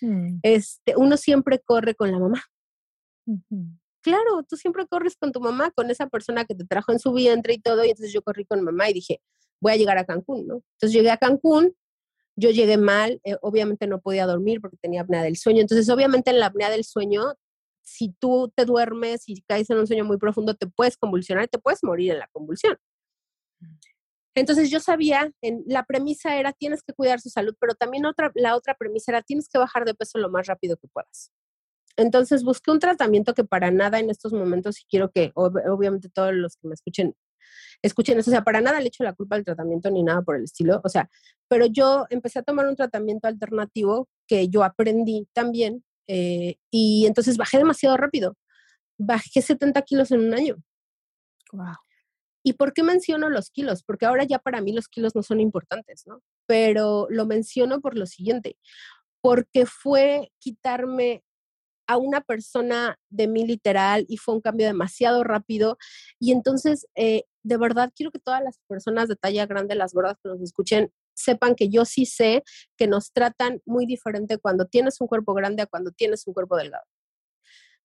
Hmm. 0.00 0.40
Este, 0.42 0.94
uno 0.96 1.16
siempre 1.16 1.60
corre 1.60 1.94
con 1.94 2.10
la 2.10 2.18
mamá 2.18 2.42
claro, 4.04 4.42
tú 4.48 4.56
siempre 4.56 4.86
corres 4.86 5.16
con 5.16 5.32
tu 5.32 5.40
mamá, 5.40 5.70
con 5.70 5.90
esa 5.90 6.06
persona 6.08 6.44
que 6.44 6.54
te 6.54 6.64
trajo 6.64 6.92
en 6.92 6.98
su 6.98 7.12
vientre 7.12 7.54
y 7.54 7.58
todo, 7.58 7.84
y 7.84 7.88
entonces 7.88 8.12
yo 8.12 8.22
corrí 8.22 8.44
con 8.44 8.62
mamá 8.62 8.90
y 8.90 8.92
dije, 8.92 9.20
voy 9.60 9.72
a 9.72 9.76
llegar 9.76 9.96
a 9.98 10.04
Cancún, 10.04 10.46
¿no? 10.46 10.62
Entonces 10.74 10.92
llegué 10.92 11.10
a 11.10 11.16
Cancún, 11.16 11.74
yo 12.36 12.50
llegué 12.50 12.76
mal, 12.76 13.20
eh, 13.24 13.36
obviamente 13.40 13.86
no 13.86 14.00
podía 14.00 14.26
dormir 14.26 14.60
porque 14.60 14.76
tenía 14.76 15.00
apnea 15.00 15.22
del 15.22 15.36
sueño, 15.36 15.62
entonces 15.62 15.88
obviamente 15.88 16.30
en 16.30 16.38
la 16.38 16.46
apnea 16.46 16.68
del 16.68 16.84
sueño, 16.84 17.22
si 17.82 18.10
tú 18.18 18.52
te 18.54 18.66
duermes 18.66 19.24
y 19.26 19.42
caes 19.42 19.70
en 19.70 19.78
un 19.78 19.86
sueño 19.86 20.04
muy 20.04 20.18
profundo, 20.18 20.54
te 20.54 20.66
puedes 20.66 20.96
convulsionar 20.96 21.48
te 21.48 21.58
puedes 21.58 21.82
morir 21.82 22.12
en 22.12 22.18
la 22.18 22.28
convulsión. 22.32 22.76
Entonces 24.34 24.68
yo 24.70 24.80
sabía, 24.80 25.32
en, 25.42 25.62
la 25.66 25.84
premisa 25.84 26.36
era 26.36 26.52
tienes 26.52 26.82
que 26.82 26.92
cuidar 26.92 27.20
su 27.20 27.30
salud, 27.30 27.54
pero 27.58 27.74
también 27.74 28.04
otra, 28.04 28.32
la 28.34 28.56
otra 28.56 28.74
premisa 28.74 29.12
era 29.12 29.22
tienes 29.22 29.48
que 29.48 29.58
bajar 29.58 29.84
de 29.84 29.94
peso 29.94 30.18
lo 30.18 30.28
más 30.28 30.46
rápido 30.46 30.76
que 30.76 30.88
puedas. 30.88 31.32
Entonces 31.96 32.42
busqué 32.42 32.70
un 32.70 32.80
tratamiento 32.80 33.34
que 33.34 33.44
para 33.44 33.70
nada 33.70 33.98
en 34.00 34.10
estos 34.10 34.32
momentos, 34.32 34.80
y 34.80 34.84
quiero 34.88 35.10
que 35.10 35.32
obviamente 35.34 36.08
todos 36.08 36.34
los 36.34 36.56
que 36.56 36.68
me 36.68 36.74
escuchen 36.74 37.14
escuchen 37.82 38.18
eso, 38.18 38.30
o 38.30 38.32
sea, 38.32 38.42
para 38.42 38.60
nada 38.60 38.80
le 38.80 38.88
echo 38.88 39.04
la 39.04 39.12
culpa 39.12 39.36
al 39.36 39.44
tratamiento 39.44 39.90
ni 39.90 40.02
nada 40.02 40.22
por 40.22 40.36
el 40.36 40.44
estilo, 40.44 40.80
o 40.82 40.88
sea, 40.88 41.10
pero 41.48 41.66
yo 41.66 42.06
empecé 42.08 42.38
a 42.38 42.42
tomar 42.42 42.66
un 42.66 42.76
tratamiento 42.76 43.28
alternativo 43.28 44.08
que 44.26 44.48
yo 44.48 44.64
aprendí 44.64 45.28
también 45.34 45.84
eh, 46.06 46.56
y 46.70 47.06
entonces 47.06 47.36
bajé 47.36 47.58
demasiado 47.58 47.96
rápido, 47.96 48.36
bajé 48.98 49.42
70 49.42 49.82
kilos 49.82 50.10
en 50.10 50.20
un 50.20 50.34
año. 50.34 50.56
Wow. 51.52 51.76
¿Y 52.42 52.54
por 52.54 52.72
qué 52.72 52.82
menciono 52.82 53.30
los 53.30 53.50
kilos? 53.50 53.82
Porque 53.84 54.06
ahora 54.06 54.24
ya 54.24 54.38
para 54.38 54.60
mí 54.60 54.72
los 54.72 54.88
kilos 54.88 55.14
no 55.14 55.22
son 55.22 55.40
importantes, 55.40 56.04
¿no? 56.06 56.20
Pero 56.46 57.06
lo 57.08 57.26
menciono 57.26 57.80
por 57.80 57.96
lo 57.96 58.06
siguiente, 58.06 58.56
porque 59.22 59.66
fue 59.66 60.30
quitarme 60.38 61.22
a 61.86 61.96
una 61.96 62.20
persona 62.20 62.98
de 63.10 63.26
mí 63.26 63.46
literal 63.46 64.04
y 64.08 64.16
fue 64.16 64.34
un 64.34 64.40
cambio 64.40 64.66
demasiado 64.66 65.24
rápido. 65.24 65.78
Y 66.18 66.32
entonces, 66.32 66.86
eh, 66.94 67.24
de 67.42 67.56
verdad, 67.56 67.92
quiero 67.94 68.10
que 68.10 68.18
todas 68.18 68.42
las 68.42 68.58
personas 68.68 69.08
de 69.08 69.16
talla 69.16 69.46
grande, 69.46 69.74
las 69.74 69.92
gordas 69.92 70.16
que 70.22 70.28
nos 70.28 70.40
escuchen, 70.40 70.92
sepan 71.14 71.54
que 71.54 71.68
yo 71.68 71.84
sí 71.84 72.06
sé 72.06 72.42
que 72.76 72.86
nos 72.86 73.12
tratan 73.12 73.60
muy 73.64 73.86
diferente 73.86 74.38
cuando 74.38 74.66
tienes 74.66 75.00
un 75.00 75.06
cuerpo 75.06 75.34
grande 75.34 75.62
a 75.62 75.66
cuando 75.66 75.92
tienes 75.92 76.26
un 76.26 76.34
cuerpo 76.34 76.56
delgado. 76.56 76.84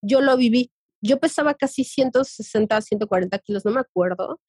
Yo 0.02 0.22
lo 0.22 0.38
viví. 0.38 0.72
Yo 1.02 1.20
pesaba 1.20 1.54
casi 1.54 1.84
160, 1.84 2.82
140 2.82 3.40
kilos, 3.40 3.66
no 3.66 3.72
me 3.72 3.80
acuerdo. 3.80 4.40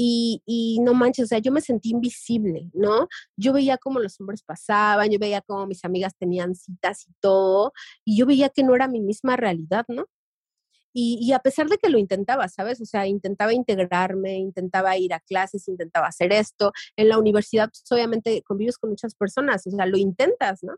Y, 0.00 0.42
y, 0.46 0.78
no 0.80 0.94
manches, 0.94 1.24
o 1.24 1.28
sea, 1.28 1.38
yo 1.40 1.50
me 1.50 1.60
sentí 1.60 1.90
invisible, 1.90 2.70
¿no? 2.72 3.08
Yo 3.36 3.52
veía 3.52 3.78
cómo 3.78 3.98
los 3.98 4.20
hombres 4.20 4.42
pasaban, 4.44 5.10
yo 5.10 5.18
veía 5.18 5.40
cómo 5.42 5.66
mis 5.66 5.84
amigas 5.84 6.14
tenían 6.16 6.54
citas 6.54 7.04
y 7.08 7.12
todo, 7.20 7.72
y 8.04 8.16
yo 8.16 8.24
veía 8.24 8.48
que 8.48 8.62
no 8.62 8.76
era 8.76 8.86
mi 8.86 9.00
misma 9.00 9.36
realidad, 9.36 9.84
¿no? 9.88 10.06
Y, 11.00 11.32
a 11.32 11.38
pesar 11.38 11.68
de 11.68 11.78
que 11.78 11.90
lo 11.90 11.98
intentaba, 11.98 12.48
¿sabes? 12.48 12.80
O 12.80 12.84
sea, 12.84 13.06
intentaba 13.06 13.52
integrarme, 13.52 14.36
intentaba 14.38 14.96
ir 14.96 15.14
a 15.14 15.20
clases, 15.20 15.68
intentaba 15.68 16.08
hacer 16.08 16.32
esto. 16.32 16.72
En 16.96 17.08
la 17.08 17.18
universidad, 17.18 17.68
pues, 17.68 17.84
obviamente, 17.92 18.42
convives 18.42 18.78
con 18.78 18.90
muchas 18.90 19.14
personas, 19.14 19.66
o 19.66 19.70
sea, 19.70 19.86
lo 19.86 19.96
intentas, 19.96 20.62
¿no? 20.64 20.74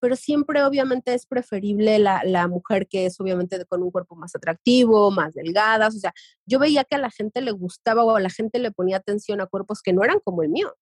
Pero 0.00 0.16
siempre, 0.16 0.62
obviamente, 0.62 1.14
es 1.14 1.26
preferible 1.26 1.98
la, 1.98 2.22
la 2.24 2.48
mujer 2.48 2.86
que 2.86 3.06
es, 3.06 3.20
obviamente, 3.20 3.64
con 3.66 3.82
un 3.82 3.90
cuerpo 3.90 4.14
más 4.14 4.34
atractivo, 4.34 5.10
más 5.10 5.34
delgada. 5.34 5.88
O 5.88 5.90
sea, 5.90 6.12
yo 6.44 6.58
veía 6.58 6.84
que 6.84 6.96
a 6.96 6.98
la 6.98 7.10
gente 7.10 7.40
le 7.40 7.52
gustaba 7.52 8.04
o 8.04 8.16
a 8.16 8.20
la 8.20 8.30
gente 8.30 8.58
le 8.58 8.72
ponía 8.72 8.98
atención 8.98 9.40
a 9.40 9.46
cuerpos 9.46 9.82
que 9.82 9.92
no 9.92 10.04
eran 10.04 10.20
como 10.20 10.42
el 10.42 10.50
mío. 10.50 10.74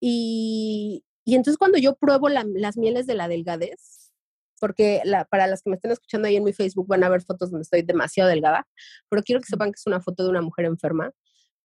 Y, 0.00 1.04
y 1.24 1.34
entonces 1.34 1.56
cuando 1.58 1.78
yo 1.78 1.96
pruebo 1.96 2.28
las 2.28 2.76
mieles 2.76 3.06
de 3.06 3.14
la 3.14 3.28
delgadez, 3.28 4.12
porque 4.60 5.02
para 5.30 5.46
las 5.46 5.62
que 5.62 5.70
me 5.70 5.76
estén 5.76 5.90
escuchando 5.90 6.28
ahí 6.28 6.36
en 6.36 6.44
mi 6.44 6.52
Facebook 6.52 6.86
van 6.86 7.04
a 7.04 7.08
ver 7.08 7.22
fotos 7.22 7.50
donde 7.50 7.62
estoy 7.62 7.82
demasiado 7.82 8.30
delgada, 8.30 8.66
pero 9.08 9.22
quiero 9.22 9.40
que 9.40 9.46
sepan 9.46 9.68
que 9.70 9.76
es 9.78 9.86
una 9.86 10.00
foto 10.00 10.24
de 10.24 10.30
una 10.30 10.42
mujer 10.42 10.66
enferma, 10.66 11.10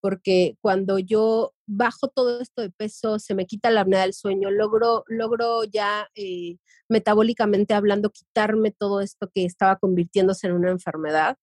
porque 0.01 0.57
cuando 0.61 0.99
yo 0.99 1.53
bajo 1.69 2.07
todo 2.09 2.41
esto 2.41 2.61
de 2.61 2.71
peso, 2.71 3.19
se 3.19 3.35
me 3.35 3.45
quita 3.45 3.69
la 3.69 3.81
apnea 3.81 4.01
del 4.01 4.13
sueño, 4.13 4.49
logro, 4.49 5.03
logro 5.07 5.63
ya 5.65 6.07
eh, 6.15 6.57
metabólicamente 6.89 7.75
hablando 7.75 8.09
quitarme 8.09 8.71
todo 8.71 9.01
esto 9.01 9.29
que 9.33 9.45
estaba 9.45 9.77
convirtiéndose 9.77 10.47
en 10.47 10.53
una 10.53 10.71
enfermedad, 10.71 11.37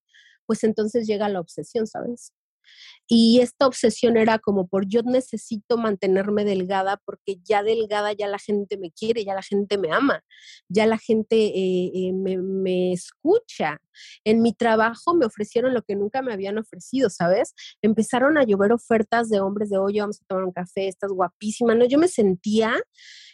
pues 0.46 0.64
entonces 0.64 1.06
llega 1.06 1.28
la 1.28 1.40
obsesión, 1.40 1.86
¿sabes? 1.86 2.32
Y 3.08 3.40
esta 3.40 3.66
obsesión 3.66 4.16
era 4.16 4.38
como 4.38 4.66
por 4.66 4.86
yo 4.88 5.02
necesito 5.02 5.76
mantenerme 5.76 6.44
delgada 6.44 7.00
porque 7.04 7.38
ya 7.44 7.62
delgada 7.62 8.12
ya 8.12 8.26
la 8.26 8.38
gente 8.38 8.76
me 8.76 8.90
quiere, 8.90 9.24
ya 9.24 9.34
la 9.34 9.42
gente 9.42 9.78
me 9.78 9.92
ama, 9.92 10.24
ya 10.68 10.86
la 10.86 10.98
gente 10.98 11.36
eh, 11.36 11.90
eh, 11.94 12.12
me, 12.12 12.38
me, 12.38 12.92
escucha. 12.92 13.78
En 14.24 14.42
mi 14.42 14.52
trabajo 14.52 15.14
me 15.14 15.24
ofrecieron 15.26 15.72
lo 15.72 15.82
que 15.82 15.94
nunca 15.94 16.20
me 16.20 16.32
habían 16.32 16.58
ofrecido, 16.58 17.08
¿sabes? 17.08 17.54
Empezaron 17.80 18.38
a 18.38 18.44
llover 18.44 18.72
ofertas 18.72 19.28
de 19.28 19.40
hombres 19.40 19.70
de, 19.70 19.78
oye, 19.78 20.00
vamos 20.00 20.20
a 20.22 20.24
tomar 20.26 20.44
un 20.44 20.52
café, 20.52 20.88
estás 20.88 21.12
guapísima, 21.12 21.74
¿no? 21.74 21.84
Yo 21.84 21.98
me 21.98 22.08
sentía, 22.08 22.74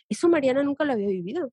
eso 0.08 0.28
Mariana 0.28 0.62
nunca 0.62 0.84
lo 0.84 0.92
había 0.92 1.08
vivido. 1.08 1.50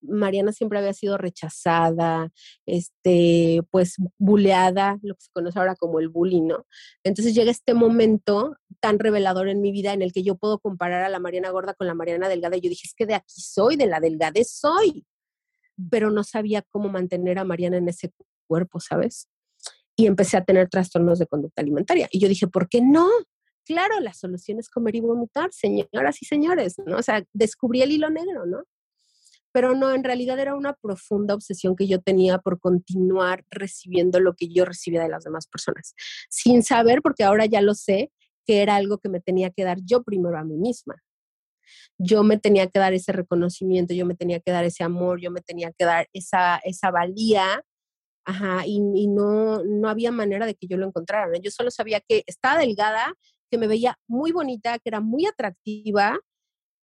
Mariana 0.00 0.52
siempre 0.52 0.78
había 0.78 0.92
sido 0.92 1.18
rechazada, 1.18 2.30
este, 2.66 3.60
pues 3.70 3.96
buleada, 4.18 4.98
lo 5.02 5.14
que 5.14 5.22
se 5.22 5.30
conoce 5.32 5.58
ahora 5.58 5.74
como 5.76 6.00
el 6.00 6.08
bullying, 6.08 6.46
¿no? 6.46 6.66
Entonces 7.04 7.34
llega 7.34 7.50
este 7.50 7.74
momento 7.74 8.56
tan 8.80 8.98
revelador 8.98 9.48
en 9.48 9.60
mi 9.60 9.72
vida 9.72 9.92
en 9.92 10.02
el 10.02 10.12
que 10.12 10.22
yo 10.22 10.36
puedo 10.36 10.58
comparar 10.58 11.02
a 11.02 11.08
la 11.08 11.18
Mariana 11.18 11.50
gorda 11.50 11.74
con 11.74 11.86
la 11.86 11.94
Mariana 11.94 12.28
delgada 12.28 12.56
y 12.56 12.60
yo 12.60 12.70
dije, 12.70 12.86
es 12.86 12.94
que 12.94 13.06
de 13.06 13.14
aquí 13.14 13.40
soy, 13.40 13.76
de 13.76 13.86
la 13.86 14.00
delgadez 14.00 14.50
soy, 14.50 15.06
pero 15.90 16.10
no 16.10 16.24
sabía 16.24 16.62
cómo 16.62 16.88
mantener 16.88 17.38
a 17.38 17.44
Mariana 17.44 17.76
en 17.76 17.88
ese 17.88 18.12
cuerpo, 18.46 18.80
¿sabes? 18.80 19.28
Y 19.96 20.06
empecé 20.06 20.36
a 20.36 20.44
tener 20.44 20.68
trastornos 20.68 21.18
de 21.18 21.26
conducta 21.26 21.62
alimentaria. 21.62 22.08
Y 22.10 22.20
yo 22.20 22.28
dije, 22.28 22.46
¿por 22.46 22.68
qué 22.68 22.80
no? 22.80 23.08
Claro, 23.64 24.00
la 24.00 24.14
solución 24.14 24.58
es 24.58 24.70
comer 24.70 24.94
y 24.96 25.00
vomitar, 25.00 25.52
señoras 25.52 26.22
y 26.22 26.24
señores, 26.24 26.76
¿no? 26.86 26.96
O 26.96 27.02
sea, 27.02 27.24
descubrí 27.32 27.82
el 27.82 27.92
hilo 27.92 28.08
negro, 28.08 28.46
¿no? 28.46 28.62
Pero 29.52 29.74
no, 29.74 29.92
en 29.92 30.04
realidad 30.04 30.38
era 30.38 30.54
una 30.54 30.74
profunda 30.74 31.34
obsesión 31.34 31.74
que 31.76 31.86
yo 31.86 32.00
tenía 32.00 32.38
por 32.38 32.60
continuar 32.60 33.44
recibiendo 33.50 34.20
lo 34.20 34.34
que 34.34 34.48
yo 34.48 34.64
recibía 34.64 35.02
de 35.02 35.08
las 35.08 35.24
demás 35.24 35.46
personas, 35.46 35.94
sin 36.28 36.62
saber, 36.62 37.00
porque 37.02 37.24
ahora 37.24 37.46
ya 37.46 37.60
lo 37.62 37.74
sé, 37.74 38.10
que 38.46 38.62
era 38.62 38.76
algo 38.76 38.98
que 38.98 39.08
me 39.08 39.20
tenía 39.20 39.50
que 39.50 39.64
dar 39.64 39.78
yo 39.84 40.02
primero 40.02 40.38
a 40.38 40.44
mí 40.44 40.56
misma. 40.56 40.96
Yo 41.98 42.22
me 42.22 42.38
tenía 42.38 42.66
que 42.68 42.78
dar 42.78 42.94
ese 42.94 43.12
reconocimiento, 43.12 43.92
yo 43.92 44.06
me 44.06 44.14
tenía 44.14 44.40
que 44.40 44.50
dar 44.50 44.64
ese 44.64 44.84
amor, 44.84 45.20
yo 45.20 45.30
me 45.30 45.42
tenía 45.42 45.70
que 45.72 45.84
dar 45.84 46.08
esa, 46.12 46.58
esa 46.64 46.90
valía, 46.90 47.62
ajá, 48.24 48.66
y, 48.66 48.80
no, 49.08 49.62
no 49.64 49.88
había 49.88 50.12
manera 50.12 50.46
de 50.46 50.54
que 50.54 50.66
yo 50.66 50.76
lo 50.76 50.86
encontrara. 50.86 51.28
Yo 51.42 51.50
solo 51.50 51.70
sabía 51.70 52.00
que 52.00 52.24
estaba 52.26 52.58
delgada, 52.58 53.14
que 53.50 53.58
me 53.58 53.66
veía 53.66 53.98
muy 54.06 54.32
bonita, 54.32 54.78
que 54.78 54.88
era 54.88 55.00
muy 55.00 55.26
atractiva 55.26 56.18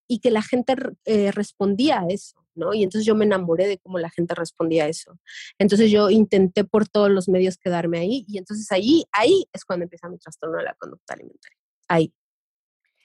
y 0.08 0.20
que 0.20 0.32
la 0.32 0.42
gente 0.42 0.76
eh, 1.06 1.32
respondía 1.32 2.02
a 2.02 2.08
eso. 2.10 2.45
¿No? 2.56 2.74
Y 2.74 2.84
entonces 2.84 3.06
yo 3.06 3.16
me 3.16 3.26
enamoré 3.26 3.68
de 3.68 3.78
cómo 3.78 4.00
la 4.00 4.10
gente 4.10 4.36
respondía 4.36 4.86
a 4.86 4.88
eso. 4.88 5.20
Entonces 5.60 5.92
yo 5.92 6.10
intenté 6.10 6.64
por 6.64 6.88
todos 6.88 7.10
los 7.10 7.30
medios 7.30 7.58
quedarme 7.58 8.00
ahí 8.00 8.26
y 8.28 8.38
entonces 8.38 8.72
ahí, 8.72 9.06
ahí 9.12 9.48
es 9.54 9.66
cuando 9.66 9.84
empieza 9.84 10.10
mi 10.10 10.18
trastorno 10.18 10.58
de 10.58 10.64
la 10.64 10.74
conducta 10.76 11.14
alimentaria. 11.14 11.58
Ahí. 11.88 12.14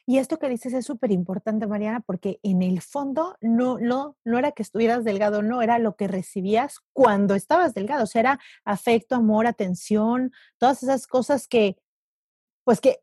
Y 0.06 0.18
esto 0.18 0.40
que 0.40 0.48
dices 0.48 0.72
es 0.72 0.86
súper 0.86 1.12
importante, 1.12 1.68
Mariana, 1.68 2.00
porque 2.00 2.40
en 2.42 2.62
el 2.62 2.82
fondo 2.82 3.36
no, 3.40 3.78
no, 3.78 4.16
no 4.24 4.38
era 4.38 4.50
que 4.50 4.62
estuvieras 4.64 5.04
delgado, 5.04 5.40
no, 5.40 5.62
era 5.62 5.78
lo 5.78 5.94
que 5.94 6.08
recibías 6.08 6.78
cuando 6.92 7.36
estabas 7.36 7.74
delgado, 7.74 8.02
o 8.02 8.06
sea, 8.06 8.20
era 8.20 8.40
afecto, 8.64 9.14
amor, 9.14 9.46
atención, 9.46 10.32
todas 10.58 10.82
esas 10.82 11.06
cosas 11.06 11.46
que, 11.46 11.76
pues 12.64 12.80
que 12.80 12.98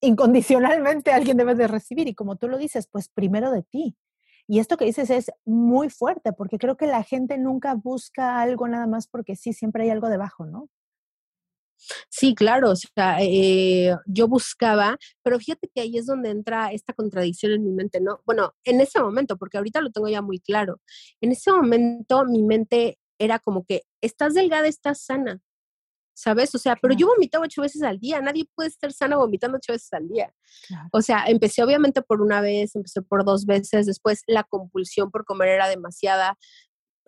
incondicionalmente 0.00 1.12
alguien 1.12 1.36
debe 1.36 1.54
de 1.54 1.68
recibir. 1.68 2.08
Y 2.08 2.14
como 2.14 2.36
tú 2.36 2.48
lo 2.48 2.56
dices, 2.56 2.88
pues 2.90 3.08
primero 3.08 3.50
de 3.50 3.62
ti. 3.62 3.96
Y 4.48 4.60
esto 4.60 4.78
que 4.78 4.86
dices 4.86 5.10
es 5.10 5.30
muy 5.44 5.90
fuerte, 5.90 6.32
porque 6.32 6.58
creo 6.58 6.76
que 6.76 6.86
la 6.86 7.02
gente 7.02 7.36
nunca 7.38 7.74
busca 7.74 8.40
algo 8.40 8.66
nada 8.66 8.86
más 8.86 9.06
porque 9.06 9.36
sí, 9.36 9.52
siempre 9.52 9.84
hay 9.84 9.90
algo 9.90 10.08
debajo, 10.08 10.46
¿no? 10.46 10.68
Sí, 12.08 12.34
claro, 12.34 12.70
o 12.72 12.76
sea, 12.76 13.18
eh, 13.20 13.94
yo 14.06 14.26
buscaba, 14.26 14.98
pero 15.22 15.38
fíjate 15.38 15.68
que 15.72 15.80
ahí 15.82 15.96
es 15.96 16.06
donde 16.06 16.30
entra 16.30 16.72
esta 16.72 16.92
contradicción 16.92 17.52
en 17.52 17.64
mi 17.64 17.72
mente, 17.72 18.00
¿no? 18.00 18.20
Bueno, 18.26 18.54
en 18.64 18.80
ese 18.80 19.00
momento, 19.00 19.36
porque 19.36 19.58
ahorita 19.58 19.80
lo 19.80 19.90
tengo 19.90 20.08
ya 20.08 20.22
muy 20.22 20.40
claro, 20.40 20.80
en 21.20 21.32
ese 21.32 21.52
momento 21.52 22.24
mi 22.24 22.42
mente 22.42 22.98
era 23.18 23.38
como 23.38 23.64
que, 23.64 23.82
estás 24.00 24.34
delgada, 24.34 24.66
estás 24.66 25.02
sana, 25.02 25.40
¿sabes? 26.18 26.52
O 26.54 26.58
sea, 26.58 26.74
pero 26.74 26.94
yo 26.94 27.06
vomitaba 27.06 27.44
ocho 27.44 27.62
veces 27.62 27.82
al 27.82 28.00
día, 28.00 28.20
nadie 28.20 28.44
puede 28.56 28.68
estar 28.68 28.92
sano 28.92 29.18
vomitando 29.18 29.56
ocho 29.56 29.72
veces 29.72 29.92
al 29.92 30.08
día. 30.08 30.34
O 30.90 31.00
sea, 31.00 31.24
empecé 31.26 31.62
obviamente 31.62 32.02
por 32.02 32.20
una 32.20 32.40
vez, 32.40 32.74
empecé 32.74 33.02
por 33.02 33.24
dos 33.24 33.46
veces, 33.46 33.86
después 33.86 34.22
la 34.26 34.42
compulsión 34.42 35.12
por 35.12 35.24
comer 35.24 35.48
era 35.50 35.68
demasiada, 35.68 36.36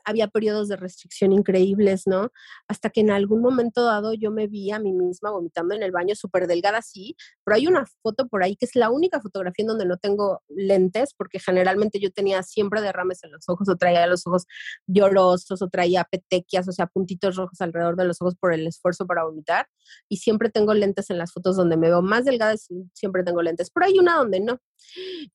había 0.04 0.28
periodos 0.28 0.68
de 0.68 0.76
restricción 0.76 1.32
increíbles, 1.32 2.06
¿no? 2.06 2.30
Hasta 2.68 2.90
que 2.90 3.00
en 3.00 3.10
algún 3.10 3.40
momento 3.40 3.84
dado 3.84 4.12
yo 4.14 4.30
me 4.30 4.46
vi 4.46 4.70
a 4.70 4.78
mí 4.78 4.92
misma 4.92 5.30
vomitando 5.30 5.74
en 5.74 5.82
el 5.82 5.92
baño 5.92 6.14
súper 6.14 6.46
delgada, 6.46 6.82
sí, 6.82 7.16
pero 7.44 7.56
hay 7.56 7.66
una 7.66 7.86
foto 8.02 8.28
por 8.28 8.42
ahí 8.42 8.56
que 8.56 8.66
es 8.66 8.74
la 8.74 8.90
única 8.90 9.20
fotografía 9.20 9.62
en 9.62 9.68
donde 9.68 9.86
no 9.86 9.96
tengo 9.96 10.42
lentes, 10.48 11.14
porque 11.14 11.38
generalmente 11.38 12.00
yo 12.00 12.10
tenía 12.10 12.42
siempre 12.42 12.80
derrames 12.80 13.22
en 13.24 13.32
los 13.32 13.48
ojos, 13.48 13.68
o 13.68 13.76
traía 13.76 14.06
los 14.06 14.26
ojos 14.26 14.46
llorosos, 14.86 15.62
o 15.62 15.68
traía 15.68 16.04
petequias, 16.04 16.68
o 16.68 16.72
sea, 16.72 16.86
puntitos 16.86 17.36
rojos 17.36 17.60
alrededor 17.60 17.96
de 17.96 18.04
los 18.04 18.20
ojos 18.20 18.34
por 18.36 18.52
el 18.52 18.66
esfuerzo 18.66 19.06
para 19.06 19.24
vomitar, 19.24 19.66
y 20.08 20.18
siempre 20.18 20.50
tengo 20.50 20.74
lentes 20.74 21.10
en 21.10 21.18
las 21.18 21.32
fotos 21.32 21.56
donde 21.56 21.76
me 21.76 21.88
veo 21.88 22.02
más 22.02 22.24
delgada, 22.24 22.54
siempre 22.92 23.22
tengo 23.22 23.42
lentes, 23.42 23.70
pero 23.70 23.86
hay 23.86 23.98
una 23.98 24.16
donde 24.16 24.40
no. 24.40 24.58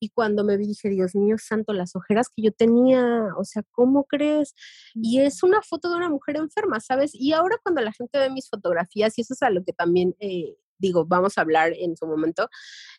Y 0.00 0.10
cuando 0.10 0.44
me 0.44 0.56
vi 0.56 0.66
dije, 0.66 0.88
Dios 0.88 1.14
mío 1.14 1.36
santo, 1.38 1.72
las 1.72 1.94
ojeras 1.94 2.28
que 2.28 2.42
yo 2.42 2.52
tenía, 2.52 3.28
o 3.38 3.44
sea, 3.44 3.62
¿cómo 3.70 4.04
crees? 4.04 4.54
Y 4.94 5.20
es 5.20 5.42
una 5.42 5.62
foto 5.62 5.90
de 5.90 5.96
una 5.96 6.08
mujer 6.08 6.36
enferma, 6.36 6.80
¿sabes? 6.80 7.10
Y 7.14 7.32
ahora 7.32 7.56
cuando 7.62 7.80
la 7.82 7.92
gente 7.92 8.18
ve 8.18 8.30
mis 8.30 8.48
fotografías, 8.48 9.16
y 9.18 9.22
eso 9.22 9.34
es 9.34 9.42
a 9.42 9.50
lo 9.50 9.64
que 9.64 9.72
también 9.72 10.14
eh, 10.20 10.56
digo, 10.78 11.04
vamos 11.06 11.38
a 11.38 11.40
hablar 11.42 11.72
en 11.74 11.96
su 11.96 12.06
momento. 12.06 12.48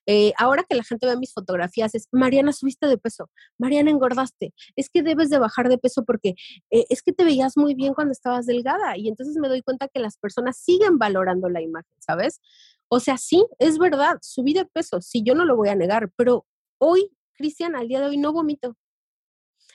Eh, 0.05 0.33
ahora 0.37 0.63
que 0.63 0.75
la 0.75 0.83
gente 0.83 1.05
ve 1.05 1.17
mis 1.17 1.33
fotografías 1.33 1.93
es, 1.95 2.07
Mariana, 2.11 2.53
subiste 2.53 2.87
de 2.87 2.97
peso, 2.97 3.29
Mariana, 3.57 3.91
engordaste, 3.91 4.53
es 4.75 4.89
que 4.89 5.03
debes 5.03 5.29
de 5.29 5.37
bajar 5.37 5.69
de 5.69 5.77
peso 5.77 6.03
porque 6.05 6.35
eh, 6.71 6.85
es 6.89 7.01
que 7.01 7.13
te 7.13 7.23
veías 7.23 7.57
muy 7.57 7.75
bien 7.75 7.93
cuando 7.93 8.11
estabas 8.11 8.45
delgada 8.45 8.97
y 8.97 9.07
entonces 9.07 9.35
me 9.37 9.47
doy 9.49 9.61
cuenta 9.61 9.87
que 9.87 9.99
las 9.99 10.17
personas 10.17 10.57
siguen 10.57 10.97
valorando 10.97 11.49
la 11.49 11.61
imagen, 11.61 11.91
¿sabes? 11.99 12.41
O 12.89 12.99
sea, 12.99 13.17
sí, 13.17 13.45
es 13.59 13.77
verdad, 13.77 14.17
subí 14.21 14.53
de 14.53 14.65
peso, 14.65 15.01
sí, 15.01 15.23
yo 15.25 15.35
no 15.35 15.45
lo 15.45 15.55
voy 15.55 15.69
a 15.69 15.75
negar, 15.75 16.11
pero 16.15 16.45
hoy, 16.77 17.11
Cristian, 17.33 17.75
al 17.75 17.87
día 17.87 17.99
de 17.99 18.07
hoy 18.07 18.17
no 18.17 18.31
vomito. 18.31 18.75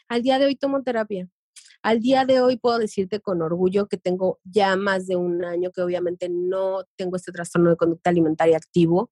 Al 0.08 0.22
día 0.22 0.38
de 0.38 0.46
hoy 0.46 0.56
tomo 0.56 0.82
terapia. 0.82 1.28
Al 1.82 2.00
día 2.00 2.24
de 2.24 2.40
hoy 2.40 2.56
puedo 2.58 2.78
decirte 2.78 3.20
con 3.20 3.42
orgullo 3.42 3.88
que 3.88 3.96
tengo 3.96 4.38
ya 4.44 4.76
más 4.76 5.06
de 5.06 5.16
un 5.16 5.44
año 5.44 5.72
que 5.72 5.82
obviamente 5.82 6.28
no 6.30 6.84
tengo 6.96 7.16
este 7.16 7.32
trastorno 7.32 7.70
de 7.70 7.76
conducta 7.76 8.10
alimentaria 8.10 8.56
activo. 8.56 9.10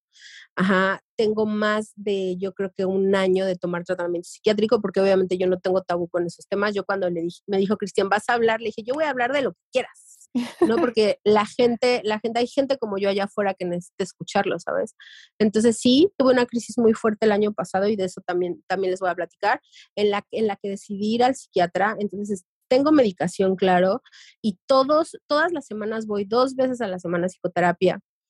Ajá, 0.57 1.03
tengo 1.17 1.47
más 1.47 1.93
de, 1.97 2.37
yo 2.39 2.53
creo 2.53 2.73
que 2.77 2.85
un 2.85 3.15
año 3.15 3.47
de 3.47 3.57
tomar 3.57 3.85
tratamiento 3.85 4.29
psiquiátrico 4.29 4.81
porque 4.81 5.01
obviamente 5.01 5.39
yo 5.39 5.47
no 5.49 5.59
tengo 5.59 5.83
tabú 5.83 6.09
con 6.09 6.27
esos 6.27 6.47
temas. 6.47 6.75
Yo 6.75 6.85
cuando 6.85 7.11
le 7.11 7.23
dije, 7.23 7.41
me 7.47 7.59
dijo 7.59 7.77
Cristian, 7.77 8.09
vas 8.09 8.29
a 8.29 8.35
hablar, 8.35 8.61
le 8.61 8.67
dije, 8.67 8.83
yo 8.85 8.95
voy 8.95 9.05
a 9.05 9.11
hablar 9.11 9.33
de 9.33 9.43
lo 9.43 9.53
que 9.53 9.61
quieras 9.73 10.20
¿no? 10.61 10.77
Porque 10.77 11.19
la 11.25 11.47
gente, 11.47 12.01
la 12.05 12.19
gente, 12.21 12.41
hay 12.41 12.47
gente 12.47 12.79
como 12.79 12.99
yo 12.99 13.09
allá 13.09 13.25
afuera 13.25 13.55
que 13.55 13.65
necesita 13.65 14.05
escucharlo, 14.05 14.59
¿sabes? 14.59 14.95
Entonces 15.39 15.79
sí, 15.79 16.11
tuve 16.17 16.33
una 16.33 16.47
crisis 16.47 16.79
muy 16.79 16.95
fuerte 16.95 17.27
el 17.27 17.33
año 17.33 17.53
pasado 17.53 17.89
y 17.89 17.97
de 17.97 18.05
eso 18.05 18.21
también, 18.25 18.63
también 18.67 18.91
les 18.93 19.01
voy 19.01 19.11
a 19.11 19.15
platicar, 19.15 19.61
en 19.97 20.11
la, 20.11 20.27
en 20.31 20.47
la 20.47 20.57
que 20.57 20.69
decidí 20.69 21.15
ir 21.15 21.25
al 21.25 21.35
psiquiatra, 21.35 21.97
entonces 21.99 22.45
tengo 22.69 22.93
medicación, 22.93 23.57
claro, 23.57 24.01
y 24.41 24.59
todos, 24.67 25.19
todas 25.27 25.53
las 25.53 25.67
semanas 25.67 26.07
voy 26.07 26.25
dos 26.25 26.55
veces 26.55 26.81
a 26.81 26.87
la 26.87 27.01
semana 27.01 27.27
a 27.27 27.29
psicoterapia. 27.29 28.01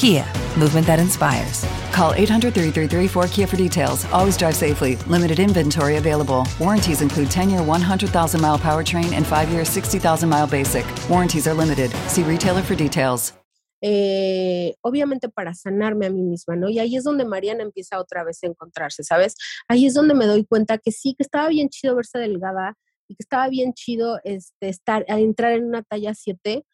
Kia, 0.00 0.24
movement 0.56 0.86
that 0.86 0.98
inspires. 0.98 1.62
Call 1.92 2.14
800 2.14 2.54
333 2.54 3.06
4KIA 3.06 3.46
for 3.46 3.56
details. 3.56 4.06
Always 4.06 4.34
drive 4.38 4.56
safely. 4.56 4.96
Limited 5.06 5.38
inventory 5.38 5.96
available. 5.96 6.46
Warranties 6.58 7.02
include 7.02 7.30
10 7.30 7.50
year 7.50 7.62
100,000 7.62 8.40
mile 8.40 8.58
powertrain 8.58 9.12
and 9.12 9.26
5 9.26 9.50
year 9.50 9.62
60,000 9.62 10.26
mile 10.26 10.46
basic. 10.46 10.86
Warranties 11.10 11.46
are 11.46 11.52
limited. 11.52 11.90
See 12.08 12.22
retailer 12.22 12.62
for 12.62 12.74
details. 12.74 13.34
Eh, 13.82 14.74
obviamente 14.82 15.28
para 15.28 15.52
sanarme 15.52 16.06
a 16.06 16.10
mí 16.10 16.22
misma, 16.22 16.56
¿no? 16.56 16.70
Y 16.70 16.78
ahí 16.78 16.96
es 16.96 17.04
donde 17.04 17.26
Mariana 17.26 17.62
empieza 17.62 18.00
otra 18.00 18.24
vez 18.24 18.42
a 18.42 18.46
encontrarse, 18.46 19.04
¿sabes? 19.04 19.34
Ahí 19.68 19.84
es 19.84 19.92
donde 19.92 20.14
me 20.14 20.24
doy 20.24 20.46
cuenta 20.46 20.78
que 20.78 20.92
sí, 20.92 21.14
que 21.14 21.24
estaba 21.24 21.48
bien 21.50 21.68
chido 21.68 21.94
verse 21.94 22.18
delgada 22.18 22.72
y 23.06 23.16
que 23.16 23.22
estaba 23.22 23.48
bien 23.48 23.74
chido 23.74 24.18
este, 24.24 24.70
estar, 24.70 25.04
entrar 25.08 25.52
en 25.52 25.66
una 25.66 25.82
talla 25.82 26.14
7, 26.14 26.64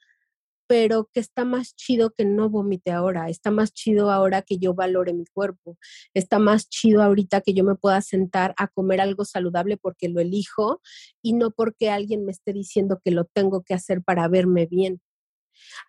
pero 0.66 1.08
que 1.12 1.20
está 1.20 1.44
más 1.44 1.75
chido 1.76 2.11
que 2.11 2.25
no 2.25 2.50
vomite 2.50 2.90
ahora, 2.90 3.28
está 3.28 3.50
más 3.50 3.73
chido 3.73 4.11
ahora 4.11 4.42
que 4.42 4.58
yo 4.58 4.75
valore 4.75 5.12
mi 5.12 5.26
cuerpo, 5.26 5.76
está 6.14 6.38
más 6.38 6.68
chido 6.68 7.02
ahorita 7.02 7.40
que 7.40 7.54
yo 7.54 7.64
me 7.64 7.76
pueda 7.76 8.00
sentar 8.00 8.54
a 8.58 8.68
comer 8.68 9.00
algo 9.00 9.25
saludable 9.25 9.76
porque 9.76 10.08
lo 10.08 10.20
elijo 10.20 10.80
y 11.23 11.35
no 11.35 11.50
porque 11.50 11.90
alguien 11.90 12.25
me 12.25 12.32
esté 12.32 12.52
diciendo 12.52 13.00
que 13.04 13.11
lo 13.11 13.25
tengo 13.25 13.62
que 13.62 13.75
hacer 13.75 14.02
para 14.02 14.28
verme 14.28 14.66
bien. 14.66 15.00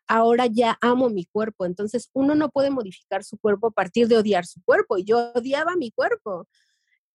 Ahora 0.07 0.45
ya 0.45 0.77
amo 0.81 1.09
mi 1.09 1.25
cuerpo, 1.25 1.65
entonces 1.65 2.09
uno 2.13 2.35
no 2.35 2.49
puede 2.49 2.69
modificar 2.69 3.23
su 3.23 3.37
cuerpo 3.37 3.67
a 3.67 3.71
partir 3.71 4.07
de 4.07 4.17
odiar 4.17 4.45
su 4.45 4.61
cuerpo 4.63 4.97
yo 4.97 5.31
odiaba 5.35 5.75
mi 5.75 5.91
cuerpo. 5.91 6.47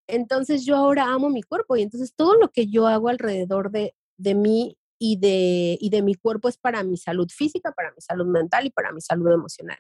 Entonces 0.09 0.65
yo 0.67 0.77
ahora 0.77 1.07
amo 1.07 1.31
mi 1.31 1.43
cuerpo 1.43 1.77
y 1.77 1.83
entonces 1.83 2.15
todo 2.15 2.35
lo 2.35 2.51
que 2.51 2.67
yo 2.67 2.87
hago 2.87 3.09
alrededor 3.09 3.71
de, 3.71 3.95
de 4.17 4.35
mí 4.35 4.77
y 5.05 5.17
de, 5.17 5.77
y 5.81 5.91
de 5.91 6.01
mi 6.01 6.15
cuerpo 6.15 6.49
es 6.49 6.57
para 6.57 6.85
mi 6.85 6.97
salud 6.97 7.29
física, 7.29 7.73
para 7.73 7.91
mi 7.91 8.01
salud 8.01 8.25
mental 8.25 8.67
y 8.67 8.71
para 8.71 8.93
mi 8.93 9.01
salud 9.01 9.33
emocional. 9.33 9.79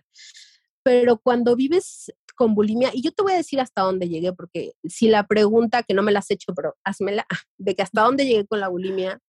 Pero 0.82 1.16
cuando 1.16 1.54
vives 1.54 2.12
con 2.34 2.56
bulimia, 2.56 2.90
y 2.92 3.02
yo 3.02 3.12
te 3.12 3.22
voy 3.22 3.34
a 3.34 3.36
decir 3.36 3.60
hasta 3.60 3.82
dónde 3.82 4.08
llegué, 4.08 4.32
porque 4.32 4.72
si 4.82 5.06
la 5.06 5.28
pregunta, 5.28 5.84
que 5.84 5.94
no 5.94 6.02
me 6.02 6.10
la 6.10 6.18
has 6.18 6.30
hecho, 6.32 6.52
pero 6.56 6.76
házmela, 6.82 7.24
de 7.56 7.76
que 7.76 7.82
hasta 7.82 8.02
dónde 8.02 8.26
llegué 8.26 8.44
con 8.48 8.58
la 8.58 8.66
bulimia, 8.66 9.20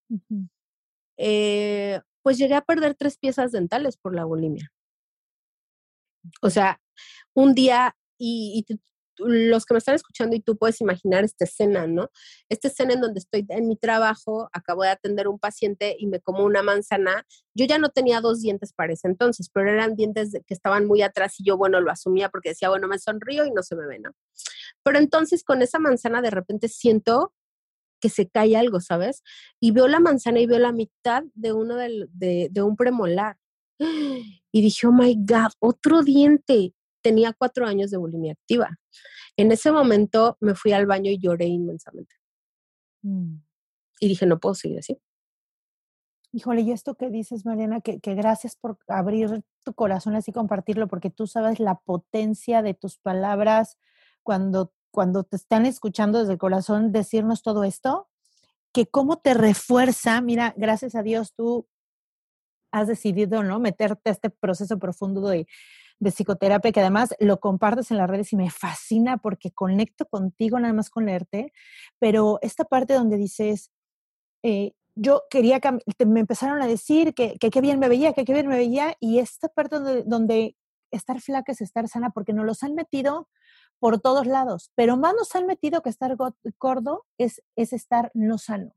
eh, 1.18 2.02
pues 2.24 2.40
llegué 2.40 2.56
a 2.56 2.62
perder 2.62 2.96
tres 2.96 3.20
piezas 3.20 3.52
dentales 3.52 3.96
por 3.96 4.16
la 4.16 4.26
bulimia. 4.26 4.74
O 6.42 6.50
sea, 6.50 6.82
un 7.36 7.54
día, 7.54 7.96
y, 8.18 8.66
los 9.18 9.66
que 9.66 9.74
me 9.74 9.78
están 9.78 9.96
escuchando 9.96 10.36
y 10.36 10.40
tú 10.40 10.58
puedes 10.58 10.82
imaginar 10.82 11.24
esta 11.24 11.46
escena, 11.46 11.88
¿no? 11.88 12.10
Esta 12.50 12.68
escena 12.68 12.94
en 12.94 13.02
donde 13.02 13.20
estoy 13.20 13.46
en 13.50 13.68
mi 13.68 13.76
trabajo, 13.76 14.50
acabo 14.54 14.84
de 14.84 14.90
atender 14.90 15.28
a 15.28 15.30
un 15.30 15.40
paciente 15.40 15.96
y 15.98 16.08
me 16.08 16.20
como 16.20 16.44
una 16.44 16.64
manzana. 16.64 17.26
Yo 17.54 17.66
ya 17.66 17.78
no 17.78 17.90
tenía 17.90 18.22
dos 18.22 18.42
dientes 18.42 18.74
para 18.74 18.94
ese 18.94 19.08
entonces, 19.08 19.50
pero 19.54 19.70
eran 19.70 19.96
dientes 19.96 20.32
que 20.46 20.54
estaban 20.54 20.86
muy 20.86 21.02
atrás 21.02 21.40
y 21.40 21.46
yo, 21.46 21.58
bueno, 21.58 21.82
lo 21.82 21.92
asumía 21.92 22.30
porque 22.30 22.50
decía, 22.50 22.70
bueno, 22.70 22.88
me 22.88 23.00
sonrío 23.00 23.46
y 23.46 23.52
no 23.52 23.64
se 23.64 23.76
me 23.76 23.86
ve, 23.86 24.00
¿no? 24.00 24.12
Pero 24.84 24.98
entonces 24.98 25.44
con 25.44 25.62
esa 25.62 25.80
manzana 25.80 26.22
de 26.22 26.32
repente 26.32 26.68
siento 26.68 27.34
que 28.02 28.10
se 28.10 28.28
cae 28.28 28.58
algo, 28.58 28.82
¿sabes? 28.82 29.24
Y 29.62 29.72
veo 29.72 29.88
la 29.88 30.02
manzana 30.02 30.42
y 30.42 30.46
veo 30.46 30.60
la 30.60 30.74
mitad 30.74 31.24
de 31.36 31.54
uno 31.54 31.78
de, 31.78 32.08
de 32.52 32.62
un 32.62 32.76
premolar. 32.76 33.38
Y 34.56 34.62
dije, 34.62 34.86
oh 34.86 34.92
my 34.92 35.16
God, 35.16 35.52
otro 35.58 36.04
diente. 36.04 36.76
Tenía 37.04 37.34
cuatro 37.34 37.68
años 37.68 37.92
de 37.92 37.98
bulimia 37.98 38.34
activa. 38.34 38.80
En 39.38 39.52
ese 39.52 39.72
momento 39.72 40.38
me 40.40 40.56
fui 40.56 40.72
al 40.72 40.86
baño 40.88 41.12
y 41.12 41.20
lloré 41.20 41.46
inmensamente. 41.46 42.16
Mm. 43.04 43.36
Y 44.00 44.08
dije, 44.08 44.26
no 44.26 44.40
puedo 44.40 44.56
seguir 44.56 44.80
así. 44.80 45.00
Híjole, 46.32 46.62
y 46.62 46.72
esto 46.72 46.96
que 46.96 47.12
dices, 47.12 47.46
Mariana, 47.46 47.82
que, 47.82 48.00
que, 48.00 48.16
gracias 48.16 48.56
por 48.56 48.80
abrir 48.88 49.44
tu 49.64 49.76
corazón 49.76 50.16
así, 50.16 50.32
compartirlo, 50.32 50.88
porque 50.88 51.12
tú 51.12 51.28
sabes 51.28 51.60
la 51.60 51.76
potencia 51.76 52.64
de 52.64 52.74
tus 52.74 52.98
palabras 52.98 53.78
cuando 54.24 54.74
cuando 54.94 55.24
te 55.24 55.38
están 55.38 55.66
escuchando 55.66 56.20
desde 56.20 56.34
el 56.34 56.38
corazón 56.38 56.92
decirnos 56.92 57.42
todo 57.42 57.64
esto, 57.64 58.08
que 58.72 58.86
cómo 58.86 59.18
te 59.18 59.34
refuerza, 59.34 60.22
mira, 60.22 60.54
gracias 60.56 60.94
a 60.94 61.02
Dios 61.02 61.34
tú 61.34 61.68
has 62.72 62.88
decidido, 62.88 63.42
¿no? 63.42 63.60
Meterte 63.60 64.12
a 64.12 64.14
este 64.14 64.30
proceso 64.30 64.78
profundo 64.78 65.28
de, 65.28 65.48
psicoterapia, 66.00 66.72
que 66.72 66.80
además 66.80 67.16
lo 67.20 67.40
compartes 67.40 67.92
en 67.92 67.98
las 67.98 68.10
redes 68.10 68.34
y 68.34 68.36
me 68.36 68.50
fascina 68.50 69.18
porque 69.18 69.52
conecto 69.52 70.06
contigo 70.06 70.60
nada 70.60 70.74
más 70.74 70.90
con 70.90 71.06
leerte, 71.06 71.54
pero 72.00 72.40
esta 72.42 72.66
parte 72.66 72.94
donde 72.94 73.18
dices, 73.18 73.72
eh, 74.44 74.74
yo 74.96 75.24
quería, 75.30 75.60
me 76.06 76.20
empezaron 76.20 76.62
a 76.62 76.68
decir 76.68 77.14
que 77.14 77.38
qué 77.38 77.62
bien 77.62 77.80
me 77.80 77.90
veía, 77.90 78.14
que 78.14 78.26
qué 78.26 78.34
bien 78.34 78.48
me 78.48 78.58
veía, 78.58 78.96
y 79.00 79.20
esta 79.20 79.48
parte 79.50 79.78
donde, 79.78 80.04
donde 80.04 80.58
estar 80.92 81.20
flaca 81.22 81.52
es 81.52 81.62
estar 81.62 81.88
sana, 81.88 82.12
porque 82.12 82.34
nos 82.34 82.46
los 82.46 82.64
han 82.64 82.76
metido 82.76 83.28
por 83.80 84.00
todos 84.00 84.28
lados, 84.28 84.72
pero 84.76 84.96
más 84.98 85.14
nos 85.14 85.36
han 85.36 85.46
metido 85.46 85.82
que 85.82 85.90
estar 85.90 86.16
gordo 86.60 87.06
es, 87.18 87.42
es 87.56 87.74
estar 87.74 88.12
no 88.14 88.38
sano. 88.38 88.74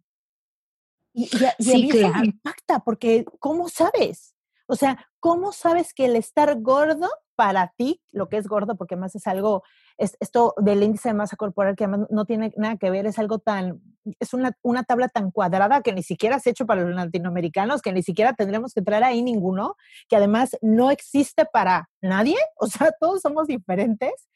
Y, 1.14 1.31
y, 1.59 1.92
me 1.92 2.26
impacta, 2.26 2.81
porque 2.81 3.24
¿cómo 3.38 3.68
sabes? 3.68 4.36
O 4.66 4.76
sea, 4.76 5.07
¿cómo 5.20 5.52
sabes 5.52 5.94
que 5.94 6.07
el 6.07 6.16
estar 6.16 6.61
gordo 6.61 7.09
para 7.37 7.72
ti, 7.76 8.00
lo 8.12 8.29
que 8.29 8.38
es 8.38 8.48
gordo, 8.48 8.76
porque 8.76 8.96
más 8.96 9.14
es 9.14 9.26
algo, 9.26 9.62
es, 9.98 10.16
esto 10.20 10.55
del 10.57 10.83
índice 10.83 11.11
de 11.11 11.14
masa 11.14 11.37
corporal 11.37 11.76
que 11.76 11.85
además 11.85 12.09
no 12.11 12.24
tiene 12.24 12.52
nada 12.57 12.76
que 12.79 12.90
ver, 12.90 13.07
es 13.07 13.18
algo 13.18 13.38
tan, 13.38 13.83
es 14.18 14.33
una, 14.33 14.57
una 14.62 14.85
tabla 14.85 15.09
tan 15.09 15.31
cuadrada 15.31 15.83
que 15.83 15.92
ni 15.92 16.02
siquiera 16.02 16.40
se 16.40 16.48
ha 16.48 16.52
hecho 16.52 16.64
para 16.64 16.83
los 16.83 16.94
latinoamericanos, 16.94 17.83
que 17.83 17.92
ni 17.92 18.02
siquiera 18.02 18.33
tendremos 18.33 18.72
que 18.72 18.81
traer 18.81 19.05
ahí 19.05 19.22
ninguno, 19.22 19.76
que 20.09 20.16
además 20.16 20.57
no 20.62 20.90
existe 20.90 21.44
para 21.44 21.90
nadie, 22.00 22.37
o 22.57 22.66
sea, 22.66 22.90
todos 22.98 23.20
somos 23.20 23.46
diferentes 23.46 24.29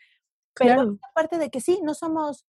pero 0.55 0.99
aparte 1.11 1.38
de 1.38 1.51
que 1.51 1.61
sí, 1.61 1.81
no 1.83 1.95
somos, 1.95 2.47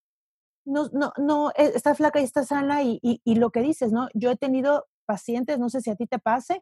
no, 0.65 0.89
no, 0.91 1.13
no, 1.17 1.51
e, 1.55 1.71
está 1.75 1.95
flaca 1.95 2.19
y 2.19 2.23
está 2.23 2.43
sana 2.43 2.83
y, 2.83 2.99
y, 3.01 3.35
lo 3.35 3.51
que 3.51 3.61
dices, 3.61 3.91
¿no? 3.91 4.09
Yo 4.13 4.31
he 4.31 4.37
tenido 4.37 4.87
pacientes, 5.05 5.59
no 5.59 5.69
sé 5.69 5.81
si 5.81 5.89
a 5.89 5.95
ti 5.95 6.07
te 6.07 6.19
pase, 6.19 6.61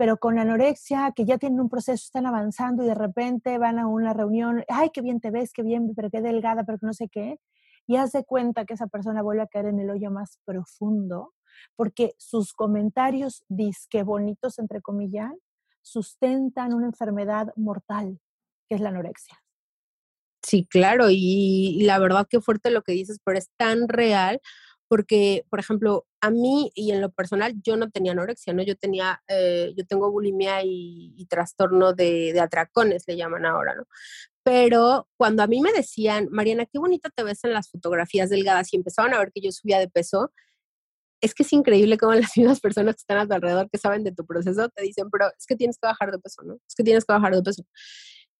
pero 0.00 0.16
con 0.16 0.38
anorexia, 0.38 1.12
que 1.14 1.26
ya 1.26 1.36
tienen 1.36 1.60
un 1.60 1.68
proceso, 1.68 2.02
están 2.02 2.24
avanzando 2.24 2.82
y 2.82 2.86
de 2.86 2.94
repente 2.94 3.58
van 3.58 3.78
a 3.78 3.86
una 3.86 4.14
reunión, 4.14 4.64
ay, 4.66 4.88
qué 4.94 5.02
bien 5.02 5.20
te 5.20 5.30
ves, 5.30 5.52
qué 5.52 5.62
bien, 5.62 5.92
pero 5.94 6.08
qué 6.08 6.22
delgada, 6.22 6.64
pero 6.64 6.78
no 6.80 6.94
sé 6.94 7.10
qué, 7.10 7.38
y 7.86 7.96
hace 7.96 8.24
cuenta 8.24 8.64
que 8.64 8.72
esa 8.72 8.86
persona 8.86 9.20
vuelve 9.20 9.42
a 9.42 9.46
caer 9.46 9.66
en 9.66 9.78
el 9.78 9.90
hoyo 9.90 10.10
más 10.10 10.40
profundo, 10.46 11.34
porque 11.76 12.14
sus 12.16 12.54
comentarios 12.54 13.44
disque 13.50 14.02
bonitos, 14.02 14.58
entre 14.58 14.80
comillas, 14.80 15.34
sustentan 15.82 16.72
una 16.72 16.86
enfermedad 16.86 17.48
mortal, 17.56 18.20
que 18.70 18.76
es 18.76 18.80
la 18.80 18.88
anorexia. 18.88 19.36
Sí, 20.42 20.64
claro, 20.64 21.08
y, 21.10 21.82
la 21.82 21.98
verdad 21.98 22.26
que 22.26 22.40
fuerte 22.40 22.70
lo 22.70 22.80
que 22.80 22.92
dices, 22.92 23.18
pero 23.22 23.36
es 23.36 23.50
tan 23.58 23.86
real 23.86 24.40
porque, 24.90 25.46
por 25.48 25.60
ejemplo, 25.60 26.08
a 26.20 26.32
mí 26.32 26.72
y 26.74 26.90
en 26.90 27.00
lo 27.00 27.12
personal, 27.12 27.54
yo 27.62 27.76
no 27.76 27.90
tenía 27.90 28.10
anorexia, 28.10 28.52
¿no? 28.52 28.64
Yo 28.64 28.74
tenía, 28.74 29.22
eh, 29.28 29.72
yo 29.76 29.86
tengo 29.86 30.10
bulimia 30.10 30.64
y, 30.64 31.24
trastorno 31.30 31.92
de, 31.92 32.32
de, 32.32 32.40
atracones, 32.40 33.04
le 33.06 33.16
llaman 33.16 33.46
ahora, 33.46 33.76
¿no? 33.76 33.84
Pero 34.42 35.08
cuando 35.16 35.44
a 35.44 35.46
mí 35.46 35.60
me 35.60 35.72
decían, 35.72 36.26
Mariana, 36.32 36.66
qué 36.66 36.80
bonita 36.80 37.08
te 37.08 37.22
ves 37.22 37.44
en 37.44 37.52
las 37.52 37.70
fotografías 37.70 38.30
delgadas 38.30 38.72
y 38.72 38.78
empezaban 38.78 39.14
a 39.14 39.20
ver 39.20 39.30
que 39.32 39.40
yo 39.40 39.52
subía 39.52 39.78
de 39.78 39.88
peso, 39.88 40.32
es 41.20 41.34
que 41.34 41.44
es 41.44 41.52
increíble 41.52 41.96
cómo 41.96 42.12
las 42.32 42.36
mismas 42.36 42.58
personas 42.58 42.96
que 42.96 43.02
están 43.02 43.18
a 43.18 43.28
tu 43.28 43.34
alrededor, 43.34 43.70
que 43.70 43.78
saben 43.78 44.02
de 44.02 44.10
tu 44.10 44.26
proceso, 44.26 44.70
te 44.70 44.82
dicen, 44.82 45.08
pero 45.08 45.28
es 45.38 45.46
que 45.46 45.54
tienes 45.54 45.78
que 45.78 45.86
bajar 45.86 46.10
de 46.10 46.18
peso, 46.18 46.42
¿no? 46.42 46.54
Es 46.68 46.74
que 46.74 46.82
tienes 46.82 47.04
que 47.04 47.12
bajar 47.12 47.32
de 47.32 47.42
peso 47.44 47.62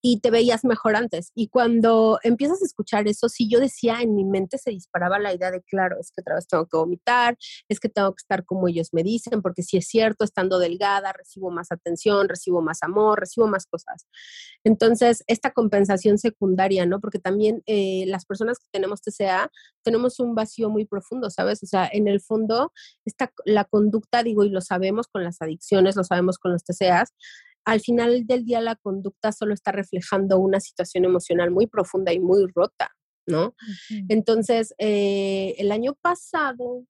y 0.03 0.21
te 0.21 0.31
veías 0.31 0.65
mejor 0.65 0.97
antes. 0.97 1.33
Y 1.35 1.49
cuando 1.49 2.19
empiezas 2.23 2.63
a 2.63 2.65
escuchar 2.65 3.09
eso, 3.09 3.29
si 3.29 3.49
yo 3.49 3.61
decía 3.61 4.01
en 4.01 4.15
mi 4.15 4.25
mente 4.25 4.59
se 4.59 4.71
disparaba 4.71 5.19
la 5.19 5.35
idea 5.35 5.51
de, 5.51 5.63
claro, 5.63 5.99
es 6.01 6.11
que 6.11 6.21
otra 6.21 6.37
vez 6.37 6.47
tengo 6.47 6.67
que 6.67 6.77
vomitar, 6.77 7.37
es 7.69 7.81
que 7.81 7.89
tengo 7.89 8.13
que 8.13 8.23
estar 8.23 8.45
como 8.45 8.69
ellos 8.69 8.91
me 8.93 9.03
dicen, 9.03 9.43
porque 9.43 9.63
si 9.63 9.77
es 9.77 9.87
cierto, 9.87 10.25
estando 10.25 10.59
delgada, 10.59 11.13
recibo 11.13 11.51
más 11.51 11.71
atención, 11.73 12.29
recibo 12.29 12.63
más 12.63 12.83
amor, 12.83 13.21
recibo 13.21 13.47
más 13.47 13.67
cosas. 13.67 14.07
Entonces, 14.65 15.25
esta 15.27 15.53
compensación 15.53 16.19
secundaria, 16.19 16.87
¿no? 16.87 17.01
Porque 17.01 17.19
también 17.19 17.63
eh, 17.67 18.05
las 18.07 18.25
personas 18.25 18.59
que 18.59 18.67
tenemos 18.71 19.03
TCA 19.03 19.51
tenemos 19.83 20.21
un 20.21 20.35
vacío 20.35 20.71
muy 20.71 20.85
profundo, 20.85 21.31
¿sabes? 21.31 21.63
O 21.63 21.67
sea, 21.67 21.89
en 21.93 22.09
el 22.09 22.21
fondo, 22.21 22.73
esta, 23.05 23.33
la 23.45 23.65
conducta, 23.65 24.23
digo, 24.23 24.45
y 24.45 24.51
lo 24.51 24.61
sabemos 24.61 25.09
con 25.09 25.25
las 25.25 25.41
adicciones, 25.41 25.97
lo 25.97 26.05
sabemos 26.05 26.39
con 26.39 26.53
los 26.53 26.65
TCAs, 26.65 27.13
al 27.65 27.81
final 27.81 28.27
del 28.27 28.45
día 28.45 28.61
la 28.61 28.77
conducta 28.77 29.33
solo 29.33 29.55
está 29.55 29.73
reflejando 29.73 30.39
una 30.39 30.61
situación 30.61 31.05
emocional 31.05 31.51
muy 31.51 31.67
profunda 31.67 32.13
y 32.13 32.21
muy 32.21 32.47
rota, 32.55 32.91
¿no? 33.27 33.55
Entonces, 34.09 34.75
eh, 34.79 35.55
el 35.59 35.73
año 35.73 35.95
pasado, 36.01 36.85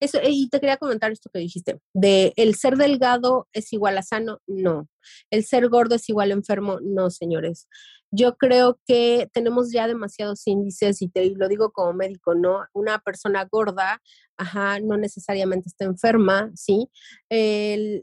eso, 0.00 0.18
y 0.22 0.48
te 0.48 0.60
quería 0.60 0.76
comentar 0.76 1.10
esto 1.10 1.30
que 1.32 1.40
dijiste, 1.40 1.80
de 1.94 2.32
el 2.36 2.54
ser 2.54 2.76
delgado 2.76 3.48
es 3.52 3.72
igual 3.72 3.98
a 3.98 4.02
sano, 4.02 4.40
no. 4.46 4.88
El 5.30 5.44
ser 5.44 5.68
gordo 5.68 5.94
es 5.94 6.08
igual 6.08 6.30
a 6.30 6.34
enfermo, 6.34 6.78
no, 6.82 7.10
señores. 7.10 7.68
Yo 8.10 8.36
creo 8.36 8.78
que 8.86 9.28
tenemos 9.32 9.70
ya 9.72 9.86
demasiados 9.86 10.46
índices 10.46 11.02
y 11.02 11.08
te 11.08 11.30
lo 11.34 11.48
digo 11.48 11.72
como 11.72 11.92
médico, 11.92 12.34
¿no? 12.34 12.64
Una 12.72 12.98
persona 12.98 13.46
gorda, 13.50 14.00
ajá, 14.36 14.80
no 14.80 14.96
necesariamente 14.96 15.68
está 15.68 15.84
enferma, 15.84 16.50
¿sí? 16.54 16.88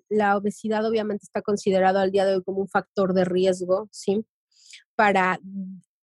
la 0.10 0.38
obesidad 0.38 0.86
obviamente 0.86 1.24
está 1.24 1.41
considerado 1.41 2.00
al 2.00 2.12
día 2.12 2.26
de 2.26 2.36
hoy 2.36 2.44
como 2.44 2.62
un 2.62 2.70
factor 2.70 3.13
de 3.13 3.26
riesgo, 3.26 3.89
¿sí? 3.91 4.26
Para 4.96 5.39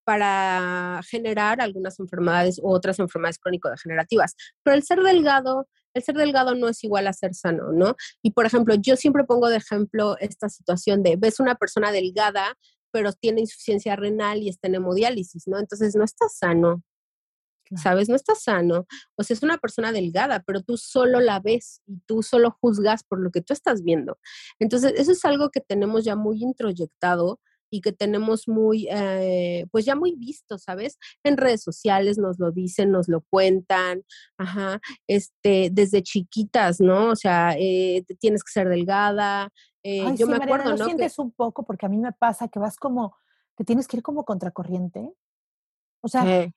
para 0.05 1.01
generar 1.09 1.61
algunas 1.61 2.01
enfermedades 2.01 2.59
u 2.61 2.73
otras 2.73 2.99
enfermedades 2.99 3.39
crónico-degenerativas. 3.39 4.35
Pero 4.65 4.75
el 4.75 4.83
ser 4.83 4.99
delgado 5.01 5.69
el 5.95 6.03
ser 6.03 6.15
delgado 6.17 6.55
no 6.55 6.69
es 6.69 6.83
igual 6.85 7.07
a 7.07 7.13
ser 7.13 7.35
sano, 7.35 7.73
¿no? 7.73 7.97
Y 8.23 8.33
por 8.33 8.47
ejemplo, 8.47 8.75
yo 8.75 8.97
siempre 8.97 9.25
pongo 9.25 9.49
de 9.49 9.57
ejemplo 9.57 10.17
esta 10.19 10.49
situación 10.49 11.03
de, 11.03 11.17
ves 11.17 11.41
una 11.41 11.55
persona 11.55 11.93
delgada, 11.93 12.57
pero 12.93 13.13
tiene 13.13 13.41
insuficiencia 13.41 13.97
renal 13.97 14.43
y 14.43 14.49
está 14.49 14.69
en 14.69 14.77
hemodiálisis, 14.77 15.49
¿no? 15.49 15.59
Entonces 15.59 15.97
no 15.97 16.05
está 16.05 16.29
sano, 16.29 16.83
¿sabes? 17.77 18.09
No 18.09 18.17
está 18.17 18.35
sano. 18.35 18.87
O 19.17 19.23
sea, 19.23 19.35
es 19.35 19.43
una 19.43 19.59
persona 19.59 19.93
delgada, 19.93 20.43
pero 20.47 20.63
tú 20.63 20.77
solo 20.77 21.21
la 21.21 21.41
ves 21.41 21.81
y 21.87 21.99
tú 22.07 22.23
solo 22.23 22.57
juzgas 22.61 23.03
por 23.05 23.21
lo 23.21 23.31
que 23.31 23.41
tú 23.41 23.53
estás 23.53 23.83
viendo. 23.83 24.19
Entonces, 24.59 24.93
eso 24.97 25.13
es 25.13 25.25
algo 25.25 25.51
que 25.51 25.61
tenemos 25.61 26.05
ya 26.05 26.17
muy 26.17 26.43
introyectado 26.43 27.41
y 27.73 27.81
que 27.81 27.93
tenemos 27.93 28.49
muy, 28.49 28.87
eh, 28.91 29.67
pues 29.73 29.87
ya 29.87 29.97
muy 29.97 30.15
visto, 30.15 30.59
¿sabes? 30.59 30.99
En 31.25 31.39
redes 31.39 31.63
sociales 31.63 32.19
nos 32.19 32.39
lo 32.39 32.53
dicen, 32.53 32.91
nos 32.93 33.09
lo 33.09 33.23
cuentan, 33.23 34.05
ajá, 34.37 34.79
este, 35.09 35.71
desde 35.73 36.03
chiquitas, 36.03 36.81
¿no? 36.81 37.09
O 37.11 37.17
sea, 37.17 37.57
eh, 37.59 38.05
tienes 38.21 38.45
que 38.45 38.53
ser 38.53 38.69
delgada. 38.69 39.49
Eh, 39.83 40.15
yo 40.17 40.27
me 40.27 40.37
acuerdo, 40.37 40.77
¿no? 40.77 40.85
sientes 40.85 41.19
un 41.19 41.33
poco? 41.33 41.65
Porque 41.65 41.87
a 41.87 41.89
mí 41.89 41.99
me 41.99 42.13
pasa 42.13 42.49
que 42.49 42.59
vas 42.59 42.77
como, 42.77 43.17
que 43.57 43.65
tienes 43.65 43.89
que 43.89 43.99
ir 43.99 44.03
como 44.03 44.25
contracorriente. 44.25 45.13
O 46.01 46.09
sea, 46.09 46.51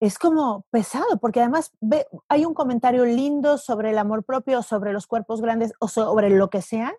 es 0.00 0.18
como 0.18 0.66
pesado, 0.70 1.18
porque 1.20 1.40
además 1.40 1.72
ve, 1.80 2.06
hay 2.28 2.44
un 2.44 2.54
comentario 2.54 3.04
lindo 3.04 3.58
sobre 3.58 3.90
el 3.90 3.98
amor 3.98 4.24
propio, 4.24 4.62
sobre 4.62 4.92
los 4.92 5.06
cuerpos 5.06 5.40
grandes 5.40 5.72
o 5.80 5.88
sobre 5.88 6.30
lo 6.30 6.50
que 6.50 6.62
sea, 6.62 6.94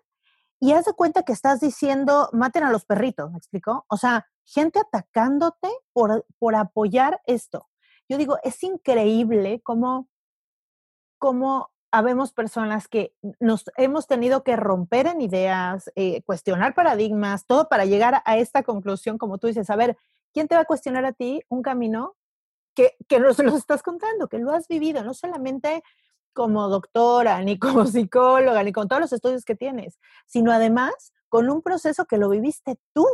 y 0.60 0.72
haz 0.72 0.86
de 0.86 0.92
cuenta 0.92 1.22
que 1.22 1.32
estás 1.32 1.60
diciendo, 1.60 2.28
maten 2.32 2.64
a 2.64 2.72
los 2.72 2.84
perritos, 2.84 3.30
¿me 3.30 3.38
explico? 3.38 3.84
O 3.88 3.96
sea, 3.96 4.26
gente 4.44 4.80
atacándote 4.80 5.68
por, 5.92 6.26
por 6.38 6.56
apoyar 6.56 7.20
esto. 7.26 7.68
Yo 8.08 8.18
digo, 8.18 8.38
es 8.42 8.62
increíble 8.64 9.60
cómo, 9.62 10.08
cómo 11.18 11.70
habemos 11.90 12.32
personas 12.32 12.88
que 12.88 13.14
nos 13.40 13.64
hemos 13.76 14.06
tenido 14.06 14.42
que 14.44 14.56
romper 14.56 15.06
en 15.06 15.20
ideas, 15.20 15.90
eh, 15.96 16.22
cuestionar 16.22 16.74
paradigmas, 16.74 17.46
todo 17.46 17.68
para 17.68 17.84
llegar 17.84 18.22
a 18.24 18.36
esta 18.36 18.62
conclusión, 18.62 19.18
como 19.18 19.38
tú 19.38 19.46
dices, 19.46 19.70
a 19.70 19.76
ver, 19.76 19.96
¿quién 20.32 20.48
te 20.48 20.54
va 20.54 20.62
a 20.62 20.66
cuestionar 20.66 21.04
a 21.04 21.12
ti 21.12 21.42
un 21.48 21.62
camino 21.62 22.16
que, 22.74 22.96
que 23.08 23.20
nos 23.20 23.38
lo 23.38 23.56
estás 23.56 23.82
contando, 23.82 24.28
que 24.28 24.38
lo 24.38 24.52
has 24.52 24.68
vivido, 24.68 25.02
no 25.02 25.14
solamente 25.14 25.82
como 26.32 26.68
doctora, 26.68 27.42
ni 27.42 27.58
como 27.58 27.86
psicóloga, 27.86 28.62
ni 28.62 28.72
con 28.72 28.88
todos 28.88 29.00
los 29.00 29.12
estudios 29.12 29.44
que 29.44 29.54
tienes, 29.54 29.98
sino 30.26 30.52
además 30.52 31.12
con 31.28 31.50
un 31.50 31.62
proceso 31.62 32.04
que 32.06 32.18
lo 32.18 32.28
viviste 32.28 32.78
tú. 32.94 33.06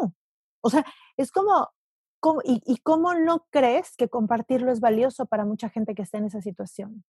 O 0.60 0.70
sea, 0.70 0.84
es 1.16 1.30
como, 1.30 1.70
y, 2.44 2.62
y, 2.66 2.78
cómo 2.78 3.14
no 3.14 3.46
crees 3.50 3.96
que 3.96 4.08
compartirlo 4.08 4.72
es 4.72 4.80
valioso 4.80 5.26
para 5.26 5.44
mucha 5.44 5.68
gente 5.68 5.94
que 5.94 6.02
está 6.02 6.18
en 6.18 6.24
esa 6.24 6.40
situación. 6.40 7.04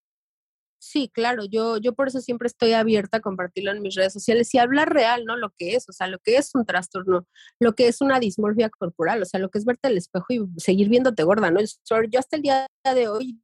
Sí, 0.80 1.10
claro, 1.12 1.46
yo, 1.46 1.78
yo 1.78 1.94
por 1.96 2.08
eso 2.10 2.22
siempre 2.22 2.48
estoy 2.48 2.74
abierta 2.74 3.18
a 3.18 3.22
compartirlo 3.22 3.72
en 3.72 3.82
mis 3.82 3.96
redes 3.96 4.14
sociales 4.14 4.54
y 4.54 4.60
hablar 4.60 4.94
real, 4.94 5.26
¿no? 5.26 5.36
Lo 5.36 5.50
que 5.58 5.76
es, 5.76 5.90
o 5.90 5.94
sea, 5.94 6.08
lo 6.08 6.20
que 6.20 6.38
es 6.38 6.54
un 6.54 6.66
trastorno, 6.66 7.28
lo 7.60 7.74
que 7.74 7.88
es 7.88 8.02
una 8.02 8.20
dismorfia 8.20 8.70
corporal, 8.70 9.22
o 9.22 9.26
sea, 9.26 9.40
lo 9.40 9.50
que 9.50 9.58
es 9.58 9.66
verte 9.66 9.88
al 9.88 9.98
espejo 9.98 10.26
y 10.30 10.46
seguir 10.58 10.90
viéndote 10.90 11.24
gorda, 11.24 11.50
¿no? 11.50 11.60
Yo 11.62 12.20
hasta 12.20 12.36
el 12.36 12.42
día 12.44 12.68
de 12.94 13.08
hoy 13.08 13.42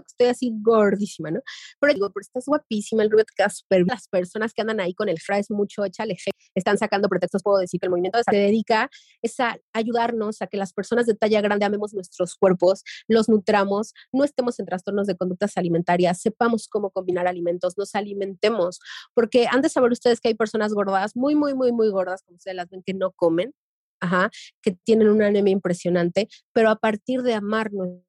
que 0.00 0.06
estoy 0.08 0.26
así 0.28 0.52
gordísima, 0.60 1.30
¿no? 1.30 1.40
Pero 1.80 1.94
digo, 1.94 2.10
pero 2.10 2.22
estás 2.22 2.44
guapísima, 2.46 3.02
el 3.02 3.10
rubio 3.10 3.24
te 3.24 3.32
queda 3.36 3.50
súper 3.50 3.84
Las 3.86 4.08
personas 4.08 4.52
que 4.52 4.62
andan 4.62 4.80
ahí 4.80 4.94
con 4.94 5.08
el 5.08 5.18
es 5.38 5.50
mucho, 5.50 5.84
échale, 5.84 6.16
están 6.54 6.78
sacando 6.78 7.08
pretextos, 7.08 7.42
puedo 7.42 7.58
decir 7.58 7.80
que 7.80 7.86
el 7.86 7.90
movimiento 7.90 8.18
se 8.28 8.36
dedica 8.36 8.88
es 9.22 9.38
a 9.40 9.58
ayudarnos 9.72 10.42
a 10.42 10.46
que 10.46 10.56
las 10.56 10.72
personas 10.72 11.06
de 11.06 11.14
talla 11.14 11.40
grande 11.40 11.64
amemos 11.64 11.94
nuestros 11.94 12.36
cuerpos, 12.36 12.82
los 13.08 13.28
nutramos, 13.28 13.92
no 14.12 14.24
estemos 14.24 14.58
en 14.60 14.66
trastornos 14.66 15.06
de 15.06 15.16
conductas 15.16 15.56
alimentarias, 15.56 16.20
sepamos 16.20 16.68
cómo 16.68 16.90
combinar 16.90 17.26
alimentos, 17.26 17.76
nos 17.76 17.94
alimentemos, 17.94 18.78
porque 19.14 19.46
han 19.50 19.62
de 19.62 19.68
saber 19.68 19.92
ustedes 19.92 20.20
que 20.20 20.28
hay 20.28 20.34
personas 20.34 20.72
gordas, 20.72 21.16
muy, 21.16 21.34
muy, 21.34 21.54
muy, 21.54 21.72
muy 21.72 21.88
gordas, 21.90 22.22
como 22.22 22.36
ustedes 22.36 22.56
las 22.56 22.68
ven, 22.70 22.82
que 22.84 22.94
no 22.94 23.12
comen, 23.12 23.52
Ajá, 23.98 24.30
que 24.62 24.72
tienen 24.84 25.08
una 25.08 25.28
anemia 25.28 25.52
impresionante, 25.52 26.28
pero 26.52 26.68
a 26.68 26.76
partir 26.76 27.22
de 27.22 27.34
nuestro 27.34 28.05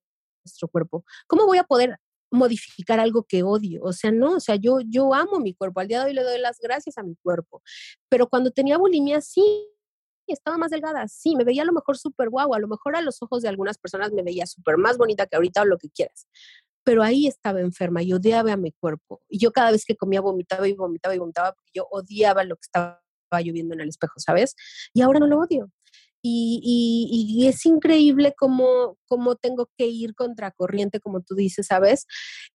cuerpo. 0.70 1.06
¿Cómo 1.28 1.46
voy 1.46 1.58
a 1.58 1.64
poder 1.64 1.98
modificar 2.32 3.00
algo 3.00 3.24
que 3.24 3.44
odio? 3.44 3.82
O 3.84 3.94
sea, 3.94 4.12
no, 4.12 4.36
o 4.36 4.40
sea, 4.40 4.56
yo, 4.56 4.80
yo 4.82 5.14
amo 5.14 5.40
mi 5.40 5.54
cuerpo, 5.54 5.80
al 5.80 5.88
día 5.88 6.00
de 6.00 6.06
hoy 6.08 6.14
le 6.14 6.24
doy 6.24 6.40
las 6.40 6.60
gracias 6.60 6.98
a 6.98 7.04
mi 7.04 7.16
cuerpo, 7.16 7.62
pero 8.10 8.28
cuando 8.28 8.52
tenía 8.52 8.78
bulimia, 8.78 9.22
sí, 9.22 9.70
estaba 10.28 10.58
más 10.58 10.72
delgada, 10.72 11.08
sí, 11.08 11.36
me 11.36 11.44
veía 11.44 11.62
a 11.62 11.66
lo 11.66 11.74
mejor 11.74 11.98
súper 11.98 12.30
guau, 12.30 12.54
a 12.54 12.60
lo 12.60 12.68
mejor 12.68 12.96
a 12.96 13.02
los 13.02 13.22
ojos 13.22 13.42
de 13.42 13.50
algunas 13.50 13.78
personas 13.78 14.12
me 14.12 14.24
veía 14.24 14.46
súper 14.46 14.78
más 14.78 14.98
bonita 14.98 15.26
que 15.26 15.36
ahorita 15.38 15.62
o 15.62 15.66
lo 15.66 15.78
que 15.78 15.90
quieras, 15.90 16.28
pero 16.84 17.04
ahí 17.04 17.28
estaba 17.28 17.62
enferma 17.62 18.04
y 18.04 18.14
odiaba 18.14 18.54
a 18.54 18.58
mi 18.58 18.72
cuerpo. 18.72 19.22
Y 19.30 19.40
yo 19.40 19.52
cada 19.52 19.72
vez 19.72 19.86
que 19.86 19.96
comía 19.96 20.22
vomitaba 20.22 20.68
y 20.68 20.74
vomitaba 20.74 21.16
y 21.16 21.18
vomitaba 21.18 21.54
porque 21.54 21.72
yo 21.74 21.88
odiaba 21.92 22.44
lo 22.44 22.56
que 22.56 22.62
estaba 22.64 23.02
yo 23.44 23.54
viendo 23.54 23.74
en 23.74 23.82
el 23.82 23.90
espejo, 23.90 24.14
¿sabes? 24.20 24.56
Y 24.94 25.02
ahora 25.02 25.20
no 25.20 25.28
lo 25.28 25.40
odio. 25.40 25.70
Y, 26.30 27.48
es 27.48 27.66
increíble 27.66 28.34
cómo, 28.38 28.98
cómo, 29.08 29.36
tengo 29.36 29.70
que 29.78 29.88
ir 29.88 30.16
contracorriente, 30.16 31.00
como 31.00 31.22
tú 31.22 31.36
dices, 31.36 31.68
¿sabes? 31.68 32.06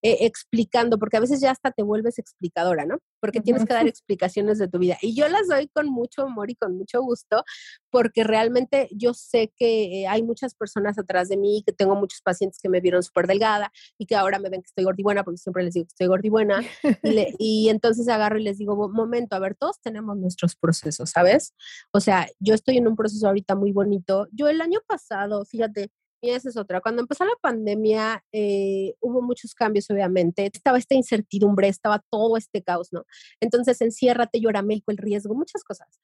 Eh, 0.03 0.19
explicando, 0.27 0.99
porque 0.99 1.17
a 1.17 1.21
veces 1.21 1.41
ya 1.41 1.51
hasta 1.51 1.71
te 1.71 1.83
vuelves 1.83 2.19
explicadora, 2.19 2.85
¿no? 2.87 2.99
Porque 3.23 3.41
tienes 3.41 3.65
que 3.65 3.73
dar 3.73 3.87
explicaciones 3.87 4.59
de 4.59 4.67
tu 4.67 4.81
vida. 4.81 4.99
Y 5.01 5.15
yo 5.15 5.29
las 5.29 5.47
doy 5.47 5.69
con 5.69 5.87
mucho 5.87 6.23
amor 6.23 6.51
y 6.51 6.57
con 6.57 6.77
mucho 6.77 7.01
gusto, 7.01 7.45
porque 7.89 8.25
realmente 8.25 8.89
yo 8.91 9.15
sé 9.15 9.53
que 9.57 10.07
hay 10.09 10.25
muchas 10.25 10.57
personas 10.57 10.99
atrás 10.99 11.29
de 11.29 11.37
mí, 11.37 11.63
que 11.65 11.73
tengo 11.73 11.95
muchos 11.95 12.21
pacientes 12.21 12.59
que 12.61 12.69
me 12.69 12.81
vieron 12.81 13.03
súper 13.05 13.29
delgada 13.29 13.71
y 13.97 14.07
que 14.07 14.17
ahora 14.17 14.41
me 14.41 14.51
ven 14.51 14.61
que 14.61 14.67
estoy 14.67 14.83
gordibuena, 14.83 15.23
porque 15.23 15.39
siempre 15.39 15.63
les 15.63 15.75
digo 15.75 15.85
que 15.85 15.93
estoy 15.93 16.09
gordibuena. 16.09 16.63
y, 17.05 17.27
y 17.39 17.69
entonces 17.69 18.09
agarro 18.09 18.39
y 18.39 18.43
les 18.43 18.59
digo, 18.59 18.89
momento, 18.89 19.37
a 19.37 19.39
ver, 19.39 19.55
todos 19.55 19.81
tenemos 19.81 20.17
nuestros 20.17 20.57
procesos, 20.57 21.11
¿sabes? 21.11 21.55
O 21.93 22.01
sea, 22.01 22.27
yo 22.41 22.55
estoy 22.55 22.79
en 22.79 22.89
un 22.89 22.97
proceso 22.97 23.29
ahorita 23.29 23.55
muy 23.55 23.71
bonito. 23.71 24.27
Yo 24.33 24.49
el 24.49 24.61
año 24.61 24.81
pasado, 24.87 25.45
fíjate, 25.45 25.91
esa 26.31 26.49
es 26.49 26.57
otra. 26.57 26.81
Cuando 26.81 27.03
empezó 27.03 27.25
la 27.25 27.37
pandemia, 27.41 28.25
eh, 28.33 28.95
hubo 29.01 29.21
muchos 29.23 29.55
cambios, 29.55 29.91
obviamente. 29.91 30.51
Estaba 30.53 30.79
esta 30.79 30.95
incertidumbre, 30.95 31.69
estaba 31.69 32.03
todo 32.11 32.37
este 32.37 32.63
caos, 32.63 32.93
¿no? 32.93 33.05
Entonces, 33.41 33.81
enciérrate, 33.81 34.41
médico, 34.65 34.91
el 34.93 34.99
riesgo, 34.99 35.35
muchas 35.35 35.65
cosas. 35.65 36.01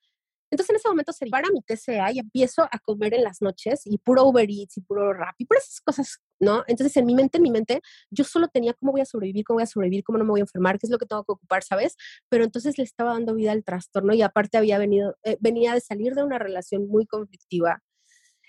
Entonces 0.50 0.70
en 0.70 0.76
ese 0.76 0.88
momento 0.88 1.12
se 1.12 1.26
para 1.26 1.48
mi 1.50 1.61
TCA 1.62 2.12
y 2.12 2.20
empiezo 2.20 2.62
a 2.62 2.78
comer 2.78 3.14
en 3.14 3.22
las 3.22 3.42
noches 3.42 3.83
y 3.85 3.98
puro 3.98 4.24
Uber 4.24 4.48
Eats 4.48 4.78
y 4.78 4.81
puro 4.81 5.12
rap 5.12 5.35
y 5.38 5.44
por 5.44 5.59
esas 5.59 5.81
cosas, 5.81 6.18
¿no? 6.40 6.64
Entonces 6.66 6.96
en 6.96 7.04
mi 7.07 7.14
mente, 7.14 7.37
en 7.38 7.42
mi 7.42 7.50
mente, 7.50 7.83
yo 8.11 8.24
solo 8.24 8.48
tenía 8.48 8.72
cómo 8.74 8.92
voy 8.92 9.02
a 9.02 9.04
sobrevivir, 9.04 9.44
cómo 9.44 9.57
voy 9.57 9.64
a 9.64 9.66
sobrevivir, 9.66 10.04
cómo 10.04 10.18
no 10.18 10.24
me 10.24 10.31
voy 10.31 10.40
a 10.40 10.44
enfermar, 10.44 10.78
qué 10.78 10.87
es 10.87 10.90
lo 10.90 10.98
que 10.98 11.07
tengo 11.07 11.24
que 11.24 11.33
ocupar, 11.33 11.62
¿sabes? 11.62 11.96
Pero 12.31 12.44
entonces 12.44 12.78
le 12.78 12.85
estaba 12.85 13.12
dando 13.12 13.35
vida 13.35 13.52
al 13.52 13.64
trastorno 13.64 14.14
y 14.14 14.22
aparte 14.22 14.57
había 14.57 14.78
venido, 14.78 15.16
eh, 15.24 15.37
venía 15.40 15.74
de 15.74 15.81
salir 15.81 16.14
de 16.14 16.24
una 16.24 16.38
relación 16.38 16.88
muy 16.88 17.07
conflictiva. 17.07 17.83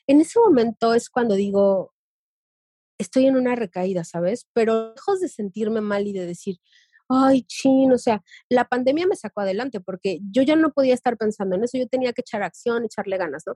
En 0.09 0.21
ese 0.21 0.39
momento 0.39 0.95
es 0.95 1.07
cuando 1.07 1.35
digo, 1.35 1.93
estoy 2.97 3.27
en 3.27 3.35
una 3.35 3.55
recaída, 3.55 4.03
¿sabes? 4.03 4.47
Pero 4.53 4.95
lejos 4.95 5.19
de 5.19 5.27
sentirme 5.29 5.81
mal 5.81 6.07
y 6.07 6.13
de 6.13 6.25
decir, 6.25 6.57
ay, 7.07 7.43
chin, 7.43 7.91
o 7.91 7.97
sea, 7.99 8.23
la 8.49 8.65
pandemia 8.67 9.05
me 9.05 9.15
sacó 9.15 9.41
adelante 9.41 9.79
porque 9.79 10.19
yo 10.31 10.41
ya 10.41 10.55
no 10.55 10.71
podía 10.71 10.95
estar 10.95 11.15
pensando 11.15 11.55
en 11.55 11.63
eso, 11.63 11.77
yo 11.77 11.87
tenía 11.87 12.11
que 12.11 12.21
echar 12.21 12.41
acción, 12.41 12.85
echarle 12.85 13.17
ganas, 13.17 13.43
¿no? 13.45 13.53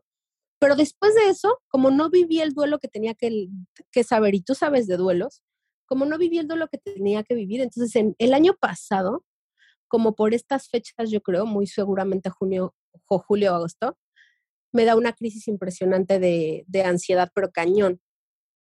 Pero 0.59 0.75
después 0.75 1.15
de 1.15 1.29
eso, 1.29 1.59
como 1.69 1.89
no 1.89 2.11
viví 2.11 2.39
el 2.39 2.53
duelo 2.53 2.77
que 2.77 2.87
tenía 2.87 3.15
que, 3.15 3.47
que 3.91 4.03
saber, 4.03 4.35
y 4.35 4.41
tú 4.41 4.53
sabes 4.53 4.85
de 4.85 4.97
duelos, 4.97 5.41
como 5.87 6.05
no 6.05 6.19
viví 6.19 6.37
el 6.37 6.47
duelo 6.47 6.67
que 6.67 6.77
tenía 6.77 7.23
que 7.23 7.33
vivir, 7.33 7.61
entonces 7.61 7.95
en 7.95 8.15
el 8.19 8.31
año 8.31 8.53
pasado, 8.59 9.25
como 9.87 10.13
por 10.13 10.35
estas 10.35 10.69
fechas, 10.69 11.09
yo 11.09 11.21
creo, 11.21 11.47
muy 11.47 11.65
seguramente 11.65 12.29
junio, 12.29 12.75
julio, 13.07 13.55
agosto, 13.55 13.97
me 14.73 14.85
da 14.85 14.95
una 14.95 15.13
crisis 15.13 15.47
impresionante 15.47 16.19
de, 16.19 16.65
de 16.67 16.83
ansiedad, 16.83 17.29
pero 17.33 17.51
cañón, 17.51 18.01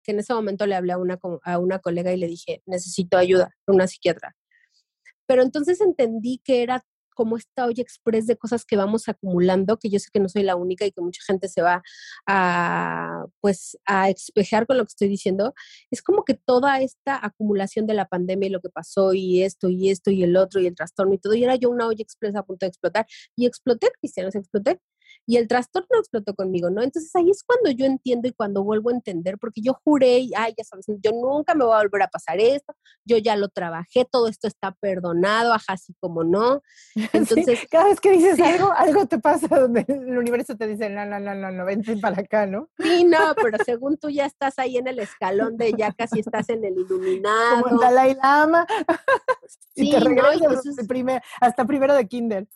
que 0.04 0.12
en 0.12 0.20
ese 0.20 0.34
momento 0.34 0.66
le 0.66 0.76
hablé 0.76 0.94
a 0.94 0.98
una, 0.98 1.20
a 1.44 1.60
una 1.60 1.80
colega 1.80 2.14
y 2.14 2.18
le 2.18 2.28
dije, 2.28 2.62
necesito 2.66 3.18
ayuda, 3.18 3.52
una 3.68 3.88
psiquiatra. 3.88 4.36
Pero 5.28 5.44
entonces 5.44 5.82
entendí 5.82 6.42
que 6.44 6.64
era 6.64 6.84
como 7.14 7.38
esta 7.38 7.66
olla 7.66 7.82
express 7.84 8.26
de 8.26 8.38
cosas 8.38 8.66
que 8.66 8.78
vamos 8.78 9.08
acumulando, 9.08 9.78
que 9.78 9.90
yo 9.90 10.00
sé 10.00 10.10
que 10.12 10.20
no 10.20 10.30
soy 10.30 10.44
la 10.44 10.56
única 10.56 10.86
y 10.86 10.92
que 10.92 11.02
mucha 11.02 11.22
gente 11.26 11.48
se 11.50 11.62
va 11.62 11.84
a, 12.26 13.26
pues, 13.42 13.78
a 13.86 14.10
espejar 14.10 14.66
con 14.66 14.78
lo 14.78 14.84
que 14.86 14.90
estoy 14.90 15.08
diciendo, 15.08 15.54
es 15.92 16.02
como 16.02 16.24
que 16.24 16.34
toda 16.34 16.82
esta 16.82 17.24
acumulación 17.24 17.86
de 17.86 17.94
la 17.94 18.08
pandemia 18.08 18.48
y 18.48 18.52
lo 18.52 18.62
que 18.62 18.70
pasó 18.70 19.14
y 19.14 19.44
esto 19.44 19.70
y 19.70 19.90
esto 19.90 20.10
y 20.10 20.24
el 20.24 20.36
otro 20.38 20.62
y 20.62 20.68
el 20.68 20.76
trastorno 20.76 21.14
y 21.14 21.20
todo, 21.20 21.34
y 21.36 21.44
era 21.44 21.56
yo 21.56 21.70
una 21.70 21.88
olla 21.88 22.02
express 22.02 22.36
a 22.36 22.44
punto 22.44 22.66
de 22.66 22.70
explotar 22.70 23.06
y 23.36 23.46
exploté, 23.46 23.90
Cristiano, 24.00 24.32
se 24.32 24.40
exploté 24.40 24.80
y 25.26 25.38
el 25.38 25.48
trastorno 25.48 26.00
explotó 26.00 26.34
conmigo, 26.34 26.70
¿no? 26.70 26.82
Entonces 26.82 27.16
ahí 27.16 27.30
es 27.30 27.44
cuando 27.44 27.72
yo 27.72 27.86
entiendo 27.86 28.28
y 28.28 28.34
cuando 28.34 28.64
vuelvo 28.64 28.90
a 28.90 28.94
entender, 28.94 29.38
porque 29.38 29.62
yo 29.62 29.74
juré, 29.84 30.20
y, 30.20 30.32
ay, 30.36 30.54
ya 30.58 30.64
sabes, 30.64 30.86
yo 30.88 31.12
nunca 31.12 31.54
me 31.54 31.66
voy 31.66 31.76
a 31.76 31.84
volver 31.84 32.04
a 32.04 32.08
pasar 32.08 32.40
esto, 32.40 32.74
yo 33.06 33.18
ya 33.18 33.36
lo 33.36 33.50
trabajé, 33.50 34.06
todo 34.06 34.28
esto 34.28 34.48
está 34.48 34.72
perdonado, 34.72 35.54
ajá, 35.54 35.74
así 35.74 35.94
como 36.00 36.24
no. 36.24 36.62
Entonces, 37.14 37.60
cada 37.70 37.86
vez 37.86 38.00
que 38.00 38.12
dices 38.12 38.40
algo, 38.40 38.72
algo 38.72 39.06
te 39.06 39.20
pasa 39.20 39.48
donde 39.48 39.86
el 39.88 40.18
universo 40.18 40.56
te 40.58 40.68
dice, 40.68 40.90
no, 40.90 41.06
no, 41.06 41.20
no, 41.20 41.36
no, 41.36 41.52
no, 41.52 41.66
vente 41.66 41.98
para 41.98 42.22
acá, 42.22 42.46
¿no? 42.46 42.70
Sí, 42.80 43.04
no, 43.04 43.34
pero 43.42 43.58
según 43.64 43.98
tú 43.98 44.10
ya 44.10 44.26
estás 44.26 44.58
ahí 44.60 44.78
en 44.78 44.88
el 44.88 45.00
escalón 45.00 45.58
de 45.58 45.74
ya 45.78 45.92
casi 45.94 46.20
estás 46.20 46.50
en 46.50 46.66
el 46.66 46.74
iluminado. 46.78 47.64
Como 47.64 47.76
en 47.76 47.78
Dalai 47.78 48.16
Lama. 48.16 48.66
Sí, 49.74 49.88
y 49.88 49.92
te 49.92 50.02
regresas 50.02 50.66
no, 50.66 51.20
hasta 51.40 51.66
primero 51.66 51.96
de 51.96 52.06
kinder. 52.06 52.48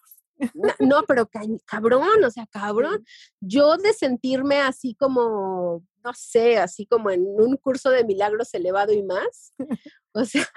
No, 0.80 1.04
pero 1.08 1.30
cabrón, 1.66 2.24
o 2.24 2.32
sea, 2.32 2.46
cabrón. 2.48 3.06
Yo 3.40 3.78
de 3.78 3.94
sentirme 3.94 4.60
así 4.60 4.96
como, 4.96 5.84
no 6.04 6.14
sé, 6.14 6.58
así 6.58 6.86
como 6.86 7.10
en 7.10 7.26
un 7.26 7.58
curso 7.58 7.90
de 7.90 8.04
milagros 8.04 8.54
elevado 8.54 8.94
y 8.94 9.04
más. 9.04 9.54
O 10.18 10.24
sea, 10.24 10.48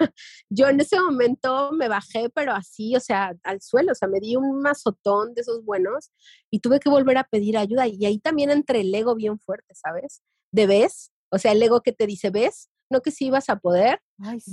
yo 0.49 0.69
en 0.69 0.79
ese 0.79 0.97
momento 0.97 1.73
me 1.73 1.89
bajé, 1.89 2.29
pero 2.29 2.53
así, 2.53 2.95
o 2.95 3.01
sea, 3.01 3.35
al 3.43 3.59
suelo, 3.59 3.91
o 3.91 3.95
sea, 3.95 4.07
me 4.07 4.21
di 4.21 4.37
un 4.37 4.61
mazotón 4.61 5.33
de 5.33 5.41
esos 5.41 5.65
buenos 5.65 6.11
y 6.49 6.61
tuve 6.61 6.79
que 6.79 6.89
volver 6.89 7.17
a 7.17 7.25
pedir 7.25 7.57
ayuda. 7.57 7.85
Y 7.85 8.05
ahí 8.05 8.19
también 8.19 8.51
entre 8.51 8.79
el 8.79 8.95
ego 8.95 9.15
bien 9.15 9.37
fuerte, 9.37 9.75
¿sabes? 9.75 10.21
De 10.53 10.65
ves, 10.65 11.11
o 11.29 11.37
sea, 11.39 11.51
el 11.51 11.61
ego 11.61 11.81
que 11.81 11.91
te 11.91 12.07
dice, 12.07 12.29
ves, 12.29 12.69
no 12.89 13.01
que 13.01 13.11
sí 13.11 13.25
ibas 13.25 13.49
a 13.49 13.57
poder, 13.57 14.01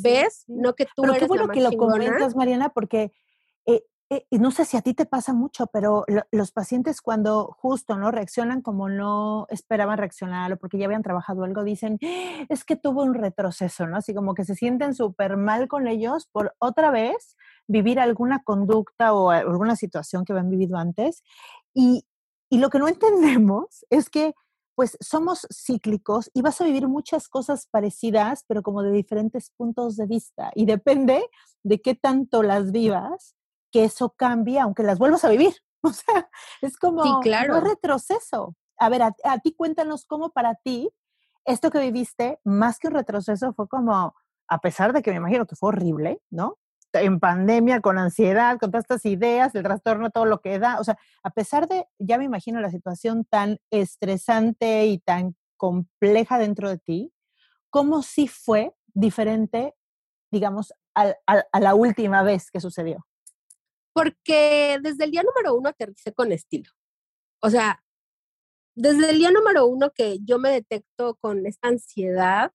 ves, 0.03 0.43
no 0.49 0.75
que 0.75 0.87
tú 0.95 1.05
eres 1.05 1.19
qué 1.19 1.27
bueno 1.27 1.49
que 1.49 1.61
lo 1.61 1.71
comentas, 1.73 2.35
Mariana, 2.35 2.71
porque 2.71 3.13
eh, 4.09 4.25
eh, 4.31 4.39
no 4.39 4.53
sé 4.53 4.65
si 4.65 4.77
a 4.77 4.83
ti 4.83 4.95
te 4.95 5.05
pasa 5.05 5.33
mucho, 5.33 5.67
pero 5.67 6.05
los 6.31 6.53
pacientes 6.53 7.01
cuando 7.01 7.57
justo 7.59 7.97
no 7.97 8.13
reaccionan 8.13 8.63
como 8.63 8.89
no 8.89 9.47
esperaban 9.51 9.99
reaccionar 9.99 10.53
o 10.53 10.57
porque 10.59 10.79
ya 10.79 10.87
habían 10.87 11.03
trabajado 11.03 11.43
algo, 11.43 11.65
dicen, 11.65 11.99
es 12.49 12.65
que 12.65 12.77
tuvo 12.77 13.03
un 13.03 13.15
retroceso, 13.15 13.87
¿no? 13.89 13.97
Así 13.97 14.15
como 14.15 14.35
que 14.35 14.45
se 14.45 14.55
sienten 14.55 14.95
súper 14.95 15.37
mal 15.37 15.67
con 15.67 15.89
ellos 15.89 16.29
por 16.31 16.55
otra 16.59 16.91
vez 16.93 17.37
vivir 17.67 17.99
alguna 17.99 18.43
conducta 18.45 19.13
o 19.13 19.31
alguna 19.31 19.75
situación 19.75 20.25
que 20.25 20.33
habían 20.33 20.51
vivido 20.51 20.79
antes. 20.79 21.25
Y, 21.75 22.07
y 22.49 22.59
lo 22.59 22.71
que 22.71 22.79
no 22.79 22.89
entendemos 22.89 23.85
es 23.91 24.09
que 24.09 24.35
pues 24.77 24.97
somos 25.01 25.47
cíclicos 25.51 26.31
y 26.35 26.43
vas 26.43 26.61
a 26.61 26.65
vivir 26.65 26.87
muchas 26.87 27.29
cosas 27.29 27.67
parecidas, 27.71 28.45
pero 28.47 28.63
como 28.63 28.83
de 28.83 28.93
diferentes 28.93 29.51
puntos 29.57 29.97
de 29.97 30.07
vista. 30.07 30.53
Y 30.55 30.67
depende 30.67 31.29
de 31.65 31.81
qué 31.81 31.95
tanto 31.95 32.43
las 32.43 32.73
vivas, 32.73 33.35
que 33.71 33.85
eso 33.85 34.11
cambie, 34.17 34.61
aunque 34.61 34.83
las 34.83 34.99
vuelvas 34.99 35.25
a 35.25 35.29
vivir. 35.29 35.55
O 35.83 35.93
sea, 35.93 36.29
es 36.63 36.77
como 36.79 37.03
un 37.03 37.23
retroceso. 37.23 38.57
A 38.77 38.89
ver, 38.89 39.03
a, 39.03 39.39
ti 39.39 39.55
cuéntanos 39.55 40.05
cómo 40.05 40.31
para 40.31 40.57
ti 40.57 40.91
esto 41.45 41.71
que 41.71 41.79
viviste, 41.79 42.41
más 42.43 42.81
que 42.81 42.89
un 42.89 42.95
retroceso, 42.95 43.53
fue 43.53 43.69
como, 43.69 44.13
a 44.49 44.59
pesar 44.59 44.93
de 44.93 45.03
que 45.03 45.13
me 45.13 45.19
imagino 45.19 45.47
que 45.47 45.55
fue 45.55 45.69
horrible, 45.69 46.21
¿no? 46.29 46.59
En 46.93 47.21
pandemia, 47.21 47.81
con 47.83 47.99
ansiedad, 47.99 48.59
con 48.59 48.73
todas 48.73 48.85
estas 48.85 49.05
ideas, 49.05 49.55
el 49.55 49.63
trastorno, 49.63 50.11
todo 50.11 50.25
lo 50.25 50.41
que 50.41 50.59
da. 50.59 50.81
O 50.81 50.85
sea, 50.85 50.99
a 51.23 51.31
pesar 51.31 51.69
de, 51.69 51.87
ya 52.01 52.19
me 52.19 52.25
imagino 52.25 52.59
la 52.61 52.71
situación 52.71 53.25
tan 53.25 53.59
estresante 53.71 54.87
y 54.87 54.99
tan 54.99 55.37
compleja 55.57 56.39
dentro 56.39 56.69
de 56.69 56.79
ti, 56.79 57.13
¿cómo 57.71 58.03
sí 58.03 58.27
fue 58.27 58.75
diferente, 58.93 59.77
digamos, 60.33 60.73
a 60.95 61.61
la 61.61 61.75
última 61.77 62.23
vez 62.23 62.51
que 62.51 62.61
sucedió? 62.61 63.07
Porque 63.97 64.79
desde 64.83 65.05
el 65.05 65.11
día 65.11 65.23
número 65.23 65.55
uno 65.55 65.71
aterricé 65.71 66.13
con 66.13 66.31
estilo. 66.31 66.71
O 67.41 67.49
sea, 67.49 67.83
desde 68.75 69.09
el 69.09 69.17
día 69.17 69.31
número 69.31 69.67
uno 69.67 69.91
que 69.91 70.19
yo 70.23 70.39
me 70.39 70.51
detecto 70.51 71.15
con 71.15 71.47
esta 71.47 71.69
ansiedad, 71.69 72.53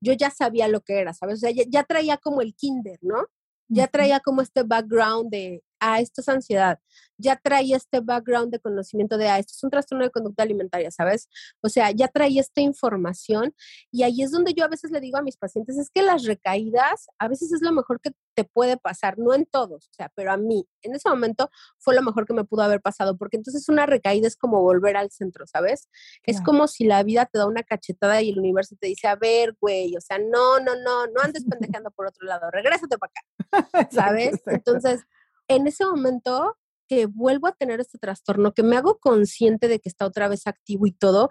yo 0.00 0.14
ya 0.14 0.30
sabía 0.30 0.66
lo 0.66 0.80
que 0.80 0.98
era, 0.98 1.12
¿sabes? 1.12 1.34
O 1.34 1.40
sea, 1.40 1.50
ya, 1.50 1.84
traía 1.84 2.16
como 2.16 2.40
el 2.40 2.54
kinder, 2.54 2.98
¿no? 3.02 3.26
Ya 3.68 3.86
traía 3.86 4.20
como 4.20 4.40
este 4.40 4.62
background 4.62 5.30
de, 5.30 5.62
ah, 5.80 6.00
esto 6.00 6.20
es 6.20 6.28
ansiedad. 6.28 6.78
Ya 7.16 7.36
traía 7.36 7.76
este 7.76 8.00
background 8.00 8.52
de 8.52 8.60
conocimiento 8.60 9.18
de, 9.18 9.28
ah, 9.28 9.38
esto 9.38 9.52
es 9.54 9.64
un 9.64 9.70
trastorno 9.70 10.04
de 10.04 10.10
conducta 10.10 10.42
alimentaria, 10.42 10.90
¿sabes? 10.90 11.28
O 11.62 11.68
sea, 11.68 11.90
ya 11.90 12.08
traía 12.08 12.40
esta 12.40 12.60
información 12.60 13.54
y 13.90 14.02
ahí 14.04 14.22
es 14.22 14.30
donde 14.30 14.54
yo 14.54 14.64
a 14.64 14.68
veces 14.68 14.90
le 14.90 15.00
digo 15.00 15.18
a 15.18 15.22
mis 15.22 15.36
pacientes, 15.36 15.76
es 15.78 15.90
que 15.90 16.02
las 16.02 16.24
recaídas 16.24 17.08
a 17.18 17.28
veces 17.28 17.52
es 17.52 17.62
lo 17.62 17.72
mejor 17.72 18.00
que 18.00 18.12
te 18.34 18.44
puede 18.44 18.76
pasar, 18.76 19.18
no 19.18 19.34
en 19.34 19.46
todos, 19.46 19.88
o 19.88 19.92
sea, 19.92 20.12
pero 20.14 20.30
a 20.30 20.36
mí, 20.36 20.64
en 20.82 20.94
ese 20.94 21.08
momento 21.08 21.50
fue 21.78 21.96
lo 21.96 22.02
mejor 22.02 22.24
que 22.24 22.34
me 22.34 22.44
pudo 22.44 22.62
haber 22.62 22.80
pasado, 22.80 23.16
porque 23.16 23.36
entonces 23.36 23.68
una 23.68 23.84
recaída 23.84 24.28
es 24.28 24.36
como 24.36 24.62
volver 24.62 24.96
al 24.96 25.10
centro, 25.10 25.44
¿sabes? 25.46 25.88
Es 26.22 26.40
como 26.40 26.68
si 26.68 26.84
la 26.84 27.02
vida 27.02 27.26
te 27.26 27.38
da 27.38 27.46
una 27.46 27.64
cachetada 27.64 28.22
y 28.22 28.30
el 28.30 28.38
universo 28.38 28.76
te 28.78 28.86
dice, 28.86 29.08
a 29.08 29.16
ver, 29.16 29.56
güey, 29.60 29.96
o 29.96 30.00
sea, 30.00 30.18
no, 30.18 30.60
no, 30.60 30.76
no, 30.76 31.06
no 31.08 31.20
andes 31.20 31.44
pendejando 31.80 31.90
por 31.90 32.06
otro 32.06 32.26
lado, 32.28 32.48
regrésate 32.52 32.96
para 32.96 33.12
acá, 33.12 33.88
¿sabes? 33.90 34.40
Entonces, 34.46 35.02
en 35.48 35.66
ese 35.66 35.84
momento 35.84 36.56
que 36.88 37.06
vuelvo 37.06 37.48
a 37.48 37.52
tener 37.52 37.80
este 37.80 37.98
trastorno, 37.98 38.52
que 38.54 38.62
me 38.62 38.76
hago 38.76 38.98
consciente 38.98 39.68
de 39.68 39.78
que 39.78 39.88
está 39.88 40.06
otra 40.06 40.28
vez 40.28 40.46
activo 40.46 40.86
y 40.86 40.92
todo, 40.92 41.28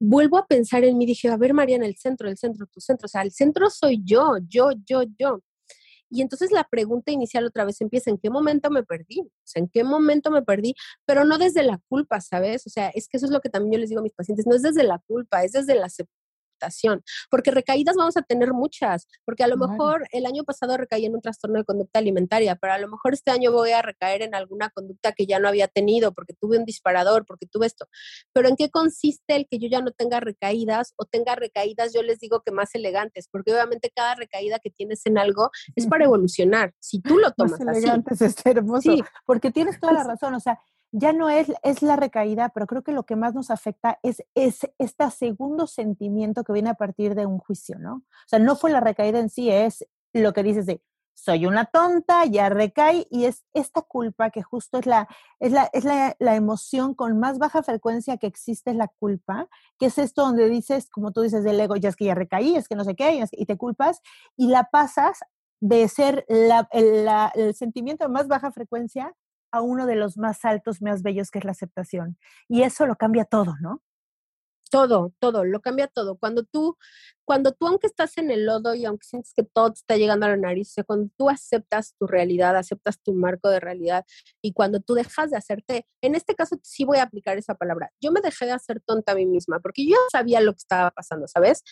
vuelvo 0.00 0.38
a 0.38 0.46
pensar 0.46 0.84
en 0.84 0.98
mí, 0.98 1.06
dije, 1.06 1.28
a 1.28 1.36
ver, 1.36 1.54
María, 1.54 1.76
en 1.76 1.84
el 1.84 1.96
centro, 1.96 2.28
el 2.28 2.38
centro, 2.38 2.66
tu 2.66 2.80
centro, 2.80 3.06
o 3.06 3.08
sea, 3.08 3.22
el 3.22 3.32
centro 3.32 3.70
soy 3.70 4.00
yo, 4.04 4.38
yo, 4.48 4.70
yo, 4.86 5.02
yo. 5.18 5.40
Y 6.10 6.22
entonces 6.22 6.50
la 6.50 6.64
pregunta 6.68 7.12
inicial 7.12 7.46
otra 7.46 7.64
vez 7.64 7.80
empieza, 7.80 8.10
¿en 8.10 8.18
qué 8.18 8.30
momento 8.30 8.68
me 8.70 8.82
perdí? 8.82 9.20
O 9.20 9.30
sea, 9.44 9.62
¿en 9.62 9.68
qué 9.68 9.84
momento 9.84 10.30
me 10.32 10.42
perdí? 10.42 10.74
Pero 11.06 11.24
no 11.24 11.38
desde 11.38 11.62
la 11.62 11.80
culpa, 11.88 12.20
¿sabes? 12.20 12.66
O 12.66 12.70
sea, 12.70 12.88
es 12.94 13.06
que 13.06 13.16
eso 13.16 13.26
es 13.26 13.32
lo 13.32 13.40
que 13.40 13.48
también 13.48 13.74
yo 13.74 13.78
les 13.78 13.90
digo 13.90 14.00
a 14.00 14.02
mis 14.02 14.14
pacientes, 14.14 14.46
no 14.46 14.56
es 14.56 14.62
desde 14.62 14.82
la 14.82 14.98
culpa, 15.06 15.44
es 15.44 15.52
desde 15.52 15.76
la 15.76 15.88
porque 17.30 17.50
recaídas 17.50 17.96
vamos 17.96 18.16
a 18.16 18.22
tener 18.22 18.52
muchas, 18.52 19.08
porque 19.24 19.44
a 19.44 19.48
lo 19.48 19.56
mejor 19.56 20.06
el 20.12 20.26
año 20.26 20.44
pasado 20.44 20.76
recaí 20.76 21.06
en 21.06 21.14
un 21.14 21.20
trastorno 21.20 21.58
de 21.58 21.64
conducta 21.64 21.98
alimentaria, 21.98 22.56
pero 22.56 22.72
a 22.72 22.78
lo 22.78 22.88
mejor 22.88 23.14
este 23.14 23.30
año 23.30 23.52
voy 23.52 23.70
a 23.70 23.82
recaer 23.82 24.22
en 24.22 24.34
alguna 24.34 24.70
conducta 24.70 25.12
que 25.12 25.26
ya 25.26 25.38
no 25.38 25.48
había 25.48 25.68
tenido, 25.68 26.12
porque 26.12 26.34
tuve 26.34 26.58
un 26.58 26.64
disparador, 26.64 27.24
porque 27.26 27.46
tuve 27.46 27.66
esto. 27.66 27.86
Pero 28.32 28.48
¿en 28.48 28.56
qué 28.56 28.70
consiste 28.70 29.36
el 29.36 29.46
que 29.48 29.58
yo 29.58 29.68
ya 29.68 29.80
no 29.80 29.92
tenga 29.92 30.20
recaídas 30.20 30.94
o 30.96 31.04
tenga 31.04 31.34
recaídas, 31.34 31.92
yo 31.92 32.02
les 32.02 32.18
digo 32.18 32.42
que 32.42 32.52
más 32.52 32.74
elegantes, 32.74 33.28
porque 33.30 33.52
obviamente 33.52 33.90
cada 33.94 34.14
recaída 34.14 34.58
que 34.58 34.70
tienes 34.70 35.04
en 35.06 35.18
algo 35.18 35.50
es 35.76 35.86
para 35.86 36.04
evolucionar, 36.04 36.74
si 36.78 37.00
tú 37.00 37.18
lo 37.18 37.32
tomas 37.32 37.60
más 37.60 37.76
elegantes, 37.76 38.20
es 38.20 38.34
hermoso, 38.44 38.96
porque 39.26 39.50
tienes 39.50 39.78
toda 39.80 39.92
la 39.92 40.04
razón, 40.04 40.34
o 40.34 40.40
sea, 40.40 40.58
ya 40.92 41.12
no 41.12 41.30
es, 41.30 41.52
es 41.62 41.82
la 41.82 41.96
recaída, 41.96 42.48
pero 42.50 42.66
creo 42.66 42.82
que 42.82 42.92
lo 42.92 43.04
que 43.04 43.16
más 43.16 43.34
nos 43.34 43.50
afecta 43.50 43.98
es, 44.02 44.22
es 44.34 44.60
este 44.78 45.10
segundo 45.10 45.66
sentimiento 45.66 46.44
que 46.44 46.52
viene 46.52 46.70
a 46.70 46.74
partir 46.74 47.14
de 47.14 47.26
un 47.26 47.38
juicio, 47.38 47.78
¿no? 47.78 47.94
O 47.94 48.28
sea, 48.28 48.38
no 48.38 48.56
fue 48.56 48.70
la 48.70 48.80
recaída 48.80 49.18
en 49.20 49.30
sí, 49.30 49.50
es 49.50 49.86
lo 50.12 50.32
que 50.32 50.42
dices 50.42 50.66
de, 50.66 50.82
soy 51.14 51.46
una 51.46 51.66
tonta, 51.66 52.24
ya 52.24 52.48
recae 52.48 53.06
y 53.10 53.26
es 53.26 53.44
esta 53.52 53.82
culpa 53.82 54.30
que 54.30 54.42
justo 54.42 54.78
es 54.78 54.86
la, 54.86 55.06
es 55.38 55.52
la, 55.52 55.68
es 55.72 55.84
la, 55.84 56.16
la, 56.18 56.34
emoción 56.34 56.94
con 56.94 57.18
más 57.18 57.38
baja 57.38 57.62
frecuencia 57.62 58.16
que 58.16 58.26
existe 58.26 58.70
es 58.70 58.76
la 58.76 58.88
culpa, 58.88 59.48
que 59.78 59.86
es 59.86 59.98
esto 59.98 60.22
donde 60.22 60.48
dices, 60.48 60.88
como 60.88 61.12
tú 61.12 61.20
dices 61.20 61.44
del 61.44 61.60
ego, 61.60 61.76
ya 61.76 61.90
es 61.90 61.96
que 61.96 62.06
ya 62.06 62.14
recaí, 62.14 62.56
es 62.56 62.68
que 62.68 62.74
no 62.74 62.84
sé 62.84 62.96
qué, 62.96 63.22
y 63.32 63.46
te 63.46 63.56
culpas 63.56 64.00
y 64.36 64.48
la 64.48 64.70
pasas 64.70 65.20
de 65.60 65.86
ser 65.88 66.24
la, 66.28 66.68
el, 66.72 67.04
la, 67.04 67.30
el 67.34 67.54
sentimiento 67.54 68.04
de 68.04 68.10
más 68.10 68.26
baja 68.26 68.50
frecuencia 68.50 69.14
a 69.52 69.62
uno 69.62 69.86
de 69.86 69.96
los 69.96 70.16
más 70.16 70.44
altos, 70.44 70.82
más 70.82 71.02
bellos, 71.02 71.30
que 71.30 71.38
es 71.38 71.44
la 71.44 71.52
aceptación. 71.52 72.18
Y 72.48 72.62
eso 72.62 72.86
lo 72.86 72.96
cambia 72.96 73.24
todo, 73.24 73.54
¿no? 73.60 73.82
todo, 74.70 75.12
todo, 75.18 75.44
lo 75.44 75.60
cambia 75.60 75.88
todo. 75.88 76.16
Cuando 76.16 76.44
tú, 76.44 76.78
cuando 77.24 77.52
tú, 77.52 77.66
aunque 77.66 77.88
estás 77.88 78.16
en 78.18 78.30
el 78.30 78.46
lodo 78.46 78.74
y 78.74 78.84
aunque 78.86 79.06
sientes 79.06 79.32
que 79.34 79.42
todo 79.42 79.72
te 79.72 79.80
está 79.80 79.96
llegando 79.96 80.26
a 80.26 80.30
la 80.30 80.36
nariz, 80.36 80.70
o 80.70 80.72
sea, 80.74 80.84
cuando 80.84 81.10
tú 81.18 81.28
aceptas 81.28 81.94
tu 81.98 82.06
realidad, 82.06 82.56
aceptas 82.56 83.00
tu 83.02 83.12
marco 83.12 83.50
de 83.50 83.60
realidad 83.60 84.06
y 84.40 84.52
cuando 84.52 84.80
tú 84.80 84.94
dejas 84.94 85.30
de 85.30 85.36
hacerte, 85.36 85.86
en 86.00 86.14
este 86.14 86.34
caso 86.34 86.58
sí 86.62 86.84
voy 86.84 86.98
a 86.98 87.02
aplicar 87.02 87.36
esa 87.36 87.54
palabra, 87.54 87.90
yo 88.00 88.12
me 88.12 88.20
dejé 88.20 88.46
de 88.46 88.52
hacer 88.52 88.80
tonta 88.80 89.12
a 89.12 89.14
mí 89.16 89.26
misma 89.26 89.60
porque 89.60 89.86
yo 89.86 89.96
sabía 90.10 90.40
lo 90.40 90.52
que 90.52 90.58
estaba 90.58 90.90
pasando, 90.90 91.26
¿sabes? 91.28 91.62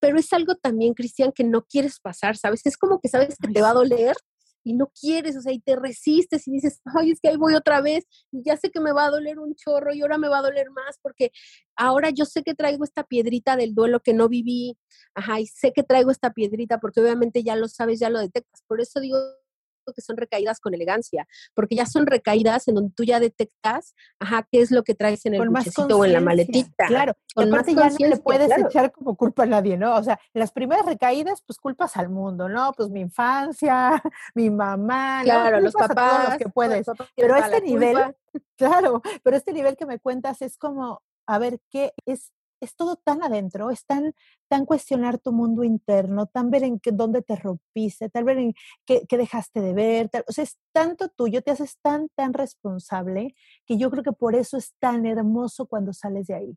Pero 0.00 0.18
es 0.18 0.32
algo 0.32 0.56
también, 0.56 0.94
Cristian, 0.94 1.32
que 1.32 1.44
no 1.44 1.64
quieres 1.64 2.00
pasar, 2.00 2.36
¿sabes? 2.36 2.66
Es 2.66 2.76
como 2.76 3.00
que 3.00 3.08
sabes 3.08 3.36
que 3.38 3.52
te 3.52 3.62
va 3.62 3.70
a 3.70 3.74
doler 3.74 4.16
y 4.64 4.74
no 4.74 4.90
quieres, 4.98 5.36
o 5.36 5.40
sea, 5.40 5.52
y 5.52 5.60
te 5.60 5.76
resistes 5.76 6.46
y 6.48 6.52
dices, 6.52 6.80
ay, 6.98 7.12
es 7.12 7.20
que 7.20 7.28
ahí 7.28 7.36
voy 7.36 7.54
otra 7.54 7.80
vez 7.80 8.04
y 8.30 8.42
ya 8.44 8.56
sé 8.56 8.70
que 8.70 8.80
me 8.80 8.92
va 8.92 9.06
a 9.06 9.10
doler 9.10 9.38
un 9.38 9.54
chorro 9.54 9.94
y 9.94 10.02
ahora 10.02 10.18
me 10.18 10.28
va 10.28 10.38
a 10.38 10.42
doler 10.42 10.70
más 10.70 10.98
porque 11.02 11.30
ahora 11.76 12.10
yo 12.10 12.24
sé 12.24 12.42
que 12.42 12.54
traigo 12.54 12.84
esta 12.84 13.04
piedrita 13.04 13.56
del 13.56 13.74
duelo 13.74 14.00
que 14.00 14.14
no 14.14 14.28
viví, 14.28 14.76
ajá, 15.14 15.40
y 15.40 15.46
sé 15.46 15.72
que 15.72 15.82
traigo 15.82 16.10
esta 16.10 16.32
piedrita 16.32 16.78
porque 16.78 17.00
obviamente 17.00 17.42
ya 17.42 17.56
lo 17.56 17.68
sabes, 17.68 18.00
ya 18.00 18.10
lo 18.10 18.20
detectas. 18.20 18.62
Por 18.66 18.80
eso 18.80 19.00
digo 19.00 19.18
que 19.92 20.02
son 20.02 20.16
recaídas 20.16 20.60
con 20.60 20.74
elegancia, 20.74 21.26
porque 21.54 21.74
ya 21.74 21.86
son 21.86 22.06
recaídas 22.06 22.68
en 22.68 22.76
donde 22.76 22.92
tú 22.94 23.04
ya 23.04 23.18
detectas, 23.18 23.94
ajá, 24.20 24.46
qué 24.50 24.60
es 24.60 24.70
lo 24.70 24.84
que 24.84 24.94
traes 24.94 25.26
en 25.26 25.34
el 25.34 25.48
buchecito 25.48 25.98
o 25.98 26.04
en 26.04 26.12
la 26.12 26.20
maletita. 26.20 26.86
Claro, 26.86 27.14
con 27.34 27.50
más 27.50 27.66
ya 27.66 27.90
no 27.90 28.08
le 28.08 28.16
puedes 28.18 28.50
echar 28.56 28.92
como 28.92 29.16
culpa 29.16 29.42
a 29.42 29.46
nadie, 29.46 29.76
¿no? 29.76 29.96
O 29.96 30.02
sea, 30.02 30.20
las 30.34 30.52
primeras 30.52 30.86
recaídas, 30.86 31.42
pues 31.44 31.58
culpas 31.58 31.96
al 31.96 32.08
mundo, 32.08 32.48
¿no? 32.48 32.72
Pues 32.76 32.90
mi 32.90 33.00
infancia, 33.00 34.00
mi 34.34 34.50
mamá, 34.50 35.22
claro, 35.24 35.60
los 35.60 35.72
papás, 35.72 36.28
los 36.28 36.38
que 36.38 36.48
puedes. 36.48 36.86
pero 37.16 37.36
este 37.36 37.60
nivel, 37.62 37.96
claro, 38.56 39.02
pero 39.22 39.36
este 39.36 39.52
nivel 39.52 39.76
que 39.76 39.86
me 39.86 39.98
cuentas 39.98 40.42
es 40.42 40.56
como, 40.56 41.02
a 41.26 41.38
ver, 41.38 41.60
¿qué 41.70 41.92
es 42.06 42.32
es 42.62 42.76
todo 42.76 42.96
tan 42.96 43.22
adentro, 43.22 43.70
es 43.70 43.84
tan, 43.84 44.14
tan 44.48 44.64
cuestionar 44.64 45.18
tu 45.18 45.32
mundo 45.32 45.64
interno, 45.64 46.26
tan 46.26 46.50
ver 46.50 46.62
en 46.62 46.80
dónde 46.92 47.22
te 47.22 47.36
rompiste, 47.36 48.08
tal 48.08 48.24
ver 48.24 48.38
en 48.38 48.54
qué, 48.86 49.04
qué 49.08 49.18
dejaste 49.18 49.60
de 49.60 49.74
ver, 49.74 50.10
o 50.28 50.32
sea, 50.32 50.44
es 50.44 50.58
tanto 50.72 51.08
tuyo, 51.08 51.42
te 51.42 51.50
haces 51.50 51.78
tan, 51.82 52.08
tan 52.14 52.32
responsable 52.32 53.34
que 53.66 53.76
yo 53.76 53.90
creo 53.90 54.04
que 54.04 54.12
por 54.12 54.36
eso 54.36 54.56
es 54.56 54.74
tan 54.78 55.06
hermoso 55.06 55.66
cuando 55.66 55.92
sales 55.92 56.28
de 56.28 56.34
ahí. 56.34 56.56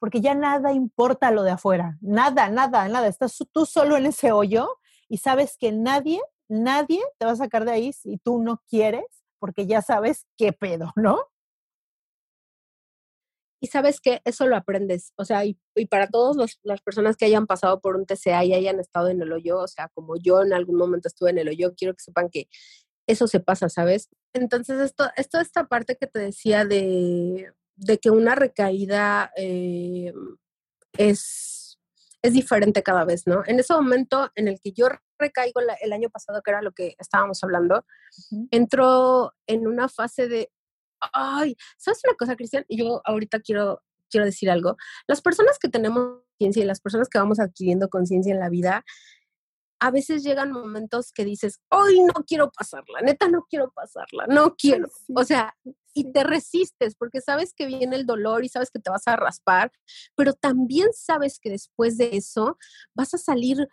Porque 0.00 0.20
ya 0.20 0.34
nada 0.34 0.72
importa 0.72 1.30
lo 1.30 1.44
de 1.44 1.52
afuera. 1.52 1.96
Nada, 2.00 2.48
nada, 2.48 2.88
nada. 2.88 3.06
Estás 3.06 3.38
tú 3.52 3.64
solo 3.64 3.96
en 3.96 4.06
ese 4.06 4.32
hoyo 4.32 4.78
y 5.08 5.18
sabes 5.18 5.56
que 5.56 5.70
nadie 5.70 6.20
nadie 6.50 7.00
te 7.18 7.26
va 7.26 7.32
a 7.32 7.36
sacar 7.36 7.64
de 7.64 7.70
ahí 7.70 7.92
si 7.92 8.18
tú 8.18 8.42
no 8.42 8.62
quieres, 8.68 9.06
porque 9.38 9.66
ya 9.66 9.80
sabes 9.82 10.26
qué 10.36 10.52
pedo, 10.52 10.92
¿no? 10.96 11.18
Y 13.62 13.66
sabes 13.68 14.00
que 14.00 14.22
eso 14.24 14.46
lo 14.46 14.56
aprendes, 14.56 15.12
o 15.16 15.24
sea, 15.24 15.44
y, 15.44 15.58
para 15.90 16.08
todas 16.08 16.58
las 16.62 16.80
personas 16.80 17.16
que 17.16 17.26
hayan 17.26 17.46
pasado 17.46 17.80
por 17.80 17.96
un 17.96 18.06
TCA 18.06 18.42
y 18.44 18.54
hayan 18.54 18.80
estado 18.80 19.08
en 19.08 19.20
el 19.20 19.32
hoyo, 19.32 19.58
o 19.58 19.68
sea, 19.68 19.88
como 19.94 20.16
yo 20.16 20.42
en 20.42 20.54
algún 20.54 20.76
momento 20.76 21.08
estuve 21.08 21.30
en 21.30 21.38
el 21.38 21.48
hoyo, 21.48 21.74
quiero 21.76 21.94
que 21.94 22.02
sepan 22.02 22.30
que 22.30 22.48
eso 23.06 23.26
se 23.28 23.40
pasa, 23.40 23.68
¿sabes? 23.68 24.08
Entonces, 24.32 24.80
esto, 24.80 25.04
esto 25.16 25.40
esta 25.40 25.68
parte 25.68 25.96
que 25.96 26.06
te 26.06 26.20
decía 26.20 26.64
de, 26.64 27.52
de 27.80 27.98
que 27.98 28.10
una 28.10 28.34
recaída 28.34 29.32
eh, 29.36 30.12
es 30.96 31.60
es 32.22 32.32
diferente 32.32 32.82
cada 32.82 33.04
vez, 33.04 33.26
¿no? 33.26 33.42
En 33.46 33.58
ese 33.58 33.72
momento 33.72 34.30
en 34.34 34.48
el 34.48 34.60
que 34.60 34.72
yo 34.72 34.88
recaigo 35.18 35.60
el 35.80 35.92
año 35.92 36.10
pasado, 36.10 36.42
que 36.42 36.50
era 36.50 36.62
lo 36.62 36.72
que 36.72 36.94
estábamos 36.98 37.42
hablando, 37.42 37.84
entro 38.50 39.32
en 39.46 39.66
una 39.66 39.88
fase 39.88 40.28
de, 40.28 40.50
ay, 41.12 41.56
¿sabes 41.78 42.00
una 42.04 42.14
cosa, 42.14 42.36
Cristian? 42.36 42.64
Yo 42.68 43.00
ahorita 43.04 43.40
quiero, 43.40 43.82
quiero 44.10 44.26
decir 44.26 44.50
algo. 44.50 44.76
Las 45.06 45.22
personas 45.22 45.58
que 45.58 45.68
tenemos 45.68 46.20
conciencia 46.38 46.62
y 46.62 46.66
las 46.66 46.80
personas 46.80 47.08
que 47.08 47.18
vamos 47.18 47.40
adquiriendo 47.40 47.88
conciencia 47.88 48.32
en 48.32 48.40
la 48.40 48.50
vida, 48.50 48.84
a 49.82 49.90
veces 49.90 50.22
llegan 50.22 50.52
momentos 50.52 51.12
que 51.12 51.24
dices, 51.24 51.60
hoy 51.70 52.00
no 52.00 52.24
quiero 52.26 52.50
pasarla, 52.50 53.00
neta 53.00 53.28
no 53.28 53.46
quiero 53.48 53.72
pasarla, 53.72 54.26
no 54.26 54.54
quiero. 54.56 54.88
O 55.14 55.24
sea, 55.24 55.56
y 55.94 56.12
te 56.12 56.24
resistes 56.24 56.94
porque 56.94 57.20
sabes 57.20 57.52
que 57.54 57.66
viene 57.66 57.96
el 57.96 58.06
dolor 58.06 58.44
y 58.44 58.48
sabes 58.48 58.70
que 58.70 58.78
te 58.78 58.90
vas 58.90 59.06
a 59.06 59.16
raspar, 59.16 59.72
pero 60.14 60.32
también 60.32 60.88
sabes 60.92 61.38
que 61.38 61.50
después 61.50 61.98
de 61.98 62.16
eso 62.16 62.58
vas 62.94 63.14
a 63.14 63.18
salir, 63.18 63.68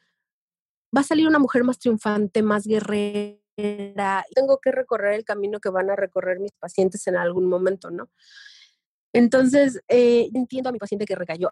va 0.96 1.02
a 1.02 1.04
salir 1.04 1.28
una 1.28 1.40
mujer 1.40 1.64
más 1.64 1.80
triunfante, 1.80 2.42
más 2.42 2.66
guerrera. 2.66 4.26
Tengo 4.36 4.60
que 4.60 4.72
recorrer 4.72 5.14
el 5.14 5.26
camino 5.26 5.60
que 5.60 5.70
van 5.70 5.90
a 5.90 5.96
recorrer 5.96 6.40
mis 6.40 6.54
pacientes 6.54 7.06
en 7.08 7.18
algún 7.18 7.48
momento, 7.48 7.90
¿no? 7.92 8.10
Entonces, 9.14 9.82
eh, 9.88 10.30
entiendo 10.34 10.70
a 10.70 10.74
mi 10.74 10.80
paciente 10.80 11.06
que 11.06 11.16
recayó. 11.16 11.52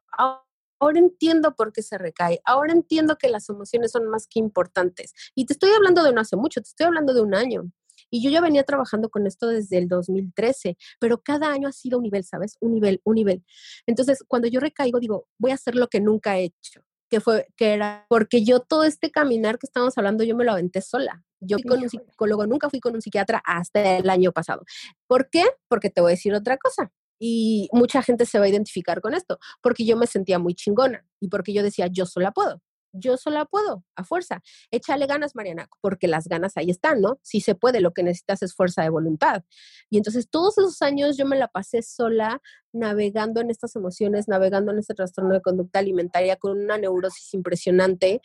Ahora 0.80 0.99
entiendo 0.99 1.56
por 1.56 1.71
qué 1.71 1.82
se 1.82 1.97
recae. 1.97 2.39
Ahora 2.45 2.73
entiendo 2.73 3.17
que 3.17 3.30
las 3.30 3.49
emociones 3.49 3.91
son 3.91 4.08
más 4.08 4.28
que 4.28 4.39
importantes. 4.39 5.13
Y 5.34 5.45
te 5.45 5.54
estoy 5.54 5.71
hablando 5.71 6.04
de 6.04 6.13
no 6.13 6.21
hace 6.21 6.36
mucho, 6.36 6.62
te 6.62 6.67
estoy 6.69 6.86
hablando 6.86 7.13
de 7.13 7.21
un 7.21 7.34
año. 7.34 7.71
Y 8.15 8.21
yo 8.21 8.30
ya 8.30 8.39
venía 8.39 8.63
trabajando 8.63 9.10
con 9.10 9.28
esto 9.28 9.49
desde 9.49 9.78
el 9.78 9.89
2013, 9.89 10.78
pero 11.01 11.21
cada 11.21 11.51
año 11.51 11.67
ha 11.67 11.73
sido 11.73 11.97
un 11.97 12.04
nivel, 12.04 12.23
¿sabes? 12.23 12.56
Un 12.62 12.71
nivel, 12.71 13.01
un 13.04 13.15
nivel. 13.15 13.43
Entonces, 13.86 14.23
cuando 14.25 14.47
yo 14.47 14.62
recaigo, 14.62 15.01
digo, 15.01 15.28
voy 15.38 15.51
a 15.51 15.56
hacer 15.56 15.75
lo 15.75 15.89
que 15.89 15.99
nunca 15.99 16.39
he 16.39 16.45
hecho, 16.45 16.80
que 17.10 17.19
fue, 17.19 17.47
que 17.58 17.73
era, 17.73 18.06
porque 18.08 18.45
yo 18.45 18.62
todo 18.62 18.86
este 18.86 19.12
caminar 19.12 19.60
que 19.60 19.65
estábamos 19.65 19.97
hablando, 19.97 20.23
yo 20.23 20.34
me 20.34 20.45
lo 20.45 20.54
aventé 20.54 20.80
sola. 20.80 21.25
Yo 21.41 21.58
fui 21.58 21.67
con 21.69 21.82
un 21.82 21.89
psicólogo, 21.89 22.47
nunca 22.47 22.69
fui 22.69 22.80
con 22.80 22.95
un 22.95 23.01
psiquiatra 23.01 23.41
hasta 23.43 23.97
el 23.97 24.10
año 24.10 24.32
pasado. 24.32 24.63
¿Por 25.08 25.30
qué? 25.30 25.43
Porque 25.67 25.89
te 25.89 25.99
voy 25.99 26.12
a 26.12 26.15
decir 26.15 26.34
otra 26.34 26.56
cosa. 26.56 26.93
Y 27.19 27.67
mucha 27.73 28.01
gente 28.01 28.25
se 28.25 28.39
va 28.39 28.45
a 28.45 28.47
identificar 28.47 29.01
con 29.01 29.13
esto, 29.13 29.39
porque 29.62 29.86
yo 29.86 29.97
me 29.97 30.08
sentía 30.08 30.39
muy 30.39 30.56
chingona 30.56 31.06
y 31.19 31.28
porque 31.28 31.51
yo 31.51 31.63
decía, 31.63 31.88
yo 31.88 32.06
sola 32.06 32.32
puedo 32.32 32.62
yo 32.97 33.17
sola 33.17 33.45
puedo, 33.45 33.84
a 33.95 34.03
fuerza. 34.03 34.41
Échale 34.71 35.05
ganas, 35.05 35.36
Mariana, 35.36 35.67
porque 35.81 36.08
las 36.08 36.27
ganas 36.27 36.58
ahí 36.58 36.69
están, 36.69 37.01
¿no? 37.01 37.19
Si 37.21 37.41
se 37.41 37.55
puede, 37.55 37.81
lo 37.81 37.93
que 37.93 38.03
necesitas 38.03 38.41
es 38.43 38.53
fuerza 38.55 38.84
de 38.84 38.89
voluntad. 38.89 39.43
Y 39.89 39.97
entonces 39.97 40.29
todos 40.29 40.58
esos 40.58 40.81
años 40.81 41.17
yo 41.17 41.25
me 41.25 41.38
la 41.38 41.47
pasé 41.47 41.81
sola 41.81 42.41
navegando 42.73 43.41
en 43.41 43.49
estas 43.49 43.75
emociones, 43.75 44.27
navegando 44.27 44.71
en 44.71 44.79
este 44.79 44.93
trastorno 44.93 45.34
de 45.34 45.41
conducta 45.41 45.79
alimentaria 45.79 46.36
con 46.36 46.58
una 46.58 46.77
neurosis 46.77 47.34
impresionante. 47.34 48.21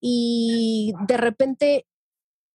Y 0.00 0.92
de 1.06 1.16
repente, 1.16 1.86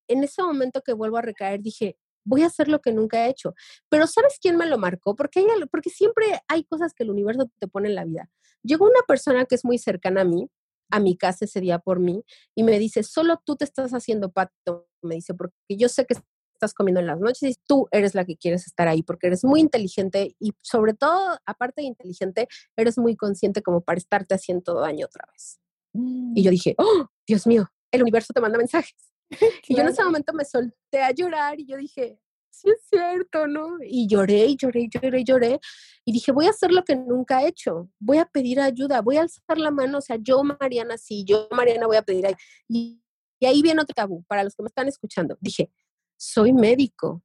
en 0.07 0.23
ese 0.23 0.41
momento 0.43 0.81
que 0.81 0.93
vuelvo 0.93 1.17
a 1.17 1.21
recaer, 1.21 1.61
dije, 1.61 1.97
voy 2.27 2.43
a 2.43 2.47
hacer 2.47 2.67
lo 2.67 2.81
que 2.81 2.91
nunca 2.91 3.25
he 3.25 3.29
hecho. 3.29 3.55
Pero 3.89 4.05
¿sabes 4.05 4.37
quién 4.41 4.57
me 4.57 4.65
lo 4.65 4.77
marcó? 4.77 5.15
Porque, 5.15 5.45
porque 5.71 5.89
siempre 5.89 6.41
hay 6.47 6.63
cosas 6.65 6.93
que 6.93 7.03
el 7.03 7.11
universo 7.11 7.49
te 7.59 7.67
pone 7.67 7.89
en 7.89 7.95
la 7.95 8.05
vida. 8.05 8.29
Llegó 8.63 8.85
una 8.85 9.01
persona 9.07 9.45
que 9.45 9.55
es 9.55 9.63
muy 9.63 9.77
cercana 9.77 10.21
a 10.21 10.25
mí, 10.25 10.49
a 10.89 10.99
mi 10.99 11.17
casa 11.17 11.45
ese 11.45 11.61
día 11.61 11.79
por 11.79 11.99
mí 11.99 12.23
y 12.55 12.63
me 12.63 12.79
dice, 12.79 13.03
solo 13.03 13.41
tú 13.45 13.55
te 13.55 13.65
estás 13.65 13.91
haciendo 13.91 14.31
pato, 14.31 14.87
me 15.01 15.15
dice, 15.15 15.33
porque 15.33 15.55
yo 15.69 15.89
sé 15.89 16.05
que 16.05 16.15
estás 16.53 16.73
comiendo 16.73 16.99
en 16.99 17.07
las 17.07 17.19
noches 17.19 17.55
y 17.55 17.59
tú 17.67 17.87
eres 17.91 18.15
la 18.15 18.25
que 18.25 18.35
quieres 18.35 18.65
estar 18.65 18.87
ahí 18.87 19.03
porque 19.03 19.27
eres 19.27 19.43
muy 19.43 19.59
inteligente 19.59 20.35
y 20.39 20.53
sobre 20.61 20.93
todo, 20.93 21.37
aparte 21.45 21.81
de 21.81 21.87
inteligente, 21.87 22.47
eres 22.75 22.97
muy 22.97 23.15
consciente 23.15 23.61
como 23.61 23.81
para 23.81 23.97
estarte 23.97 24.33
haciendo 24.33 24.79
daño 24.79 25.05
otra 25.05 25.25
vez. 25.31 25.59
Y 25.93 26.43
yo 26.43 26.49
mm. 26.49 26.51
dije, 26.51 26.75
oh, 26.77 27.07
Dios 27.27 27.47
mío, 27.47 27.67
el 27.91 28.01
universo 28.01 28.33
te 28.33 28.41
manda 28.41 28.57
mensajes. 28.57 28.95
Y 29.67 29.75
yo 29.75 29.81
en 29.81 29.89
ese 29.89 30.03
momento 30.05 30.33
me 30.33 30.45
solté 30.45 31.03
a 31.03 31.11
llorar 31.11 31.59
y 31.59 31.65
yo 31.65 31.75
dije, 31.75 32.17
sí 32.57 32.69
es 32.69 32.81
cierto, 32.89 33.47
¿no? 33.47 33.77
Y 33.85 34.07
lloré 34.07 34.45
y 34.45 34.57
lloré 34.57 34.81
y 34.81 34.89
lloré 34.89 35.19
y 35.19 35.23
lloré. 35.23 35.59
Y 36.05 36.11
dije, 36.11 36.31
voy 36.31 36.47
a 36.47 36.49
hacer 36.49 36.71
lo 36.71 36.83
que 36.83 36.95
nunca 36.95 37.43
he 37.43 37.47
hecho. 37.49 37.89
Voy 37.99 38.17
a 38.17 38.25
pedir 38.25 38.59
ayuda, 38.59 39.01
voy 39.01 39.17
a 39.17 39.21
alzar 39.21 39.57
la 39.57 39.71
mano. 39.71 39.99
O 39.99 40.01
sea, 40.01 40.17
yo, 40.19 40.43
Mariana, 40.43 40.97
sí, 40.97 41.23
yo, 41.25 41.47
Mariana, 41.51 41.87
voy 41.87 41.97
a 41.97 42.01
pedir 42.01 42.25
ayuda. 42.25 42.39
Y, 42.67 43.01
y 43.39 43.45
ahí 43.45 43.61
viene 43.61 43.81
otro 43.81 43.93
tabú 43.93 44.23
para 44.27 44.43
los 44.43 44.55
que 44.55 44.63
me 44.63 44.67
están 44.67 44.87
escuchando. 44.87 45.37
Dije, 45.39 45.71
soy 46.17 46.53
médico. 46.53 47.23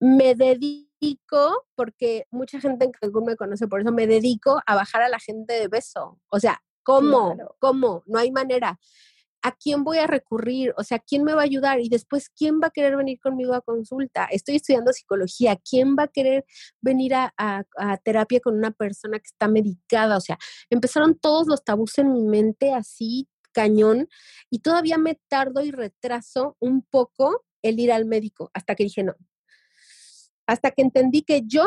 Me 0.00 0.34
dedico, 0.34 1.66
porque 1.74 2.26
mucha 2.30 2.60
gente 2.60 2.84
en 2.84 2.92
Cancún 2.92 3.24
me 3.24 3.36
conoce 3.36 3.66
por 3.66 3.80
eso, 3.80 3.90
me 3.90 4.06
dedico 4.06 4.60
a 4.64 4.74
bajar 4.74 5.02
a 5.02 5.08
la 5.08 5.18
gente 5.18 5.54
de 5.54 5.68
beso. 5.68 6.20
O 6.28 6.38
sea, 6.38 6.62
¿cómo? 6.82 7.36
¿Cómo? 7.58 8.04
No 8.06 8.18
hay 8.18 8.30
manera. 8.30 8.78
¿A 9.42 9.52
quién 9.52 9.84
voy 9.84 9.98
a 9.98 10.06
recurrir? 10.06 10.74
O 10.76 10.82
sea, 10.82 10.98
¿quién 10.98 11.22
me 11.24 11.34
va 11.34 11.42
a 11.42 11.44
ayudar? 11.44 11.80
Y 11.80 11.88
después, 11.88 12.28
¿quién 12.28 12.60
va 12.60 12.68
a 12.68 12.70
querer 12.70 12.96
venir 12.96 13.20
conmigo 13.20 13.54
a 13.54 13.60
consulta? 13.60 14.24
Estoy 14.26 14.56
estudiando 14.56 14.92
psicología. 14.92 15.56
¿Quién 15.68 15.96
va 15.96 16.04
a 16.04 16.08
querer 16.08 16.44
venir 16.80 17.14
a, 17.14 17.32
a 17.36 17.96
terapia 17.98 18.40
con 18.40 18.56
una 18.56 18.72
persona 18.72 19.18
que 19.18 19.26
está 19.26 19.48
medicada? 19.48 20.16
O 20.16 20.20
sea, 20.20 20.38
empezaron 20.70 21.18
todos 21.18 21.46
los 21.46 21.64
tabús 21.64 21.98
en 21.98 22.12
mi 22.12 22.24
mente 22.24 22.72
así, 22.74 23.28
cañón, 23.52 24.08
y 24.50 24.60
todavía 24.60 24.98
me 24.98 25.20
tardo 25.28 25.64
y 25.64 25.70
retraso 25.70 26.56
un 26.60 26.82
poco 26.82 27.44
el 27.62 27.80
ir 27.80 27.92
al 27.92 28.04
médico, 28.04 28.50
hasta 28.54 28.74
que 28.74 28.84
dije 28.84 29.02
no. 29.02 29.14
Hasta 30.46 30.70
que 30.70 30.82
entendí 30.82 31.22
que 31.22 31.42
yo 31.44 31.64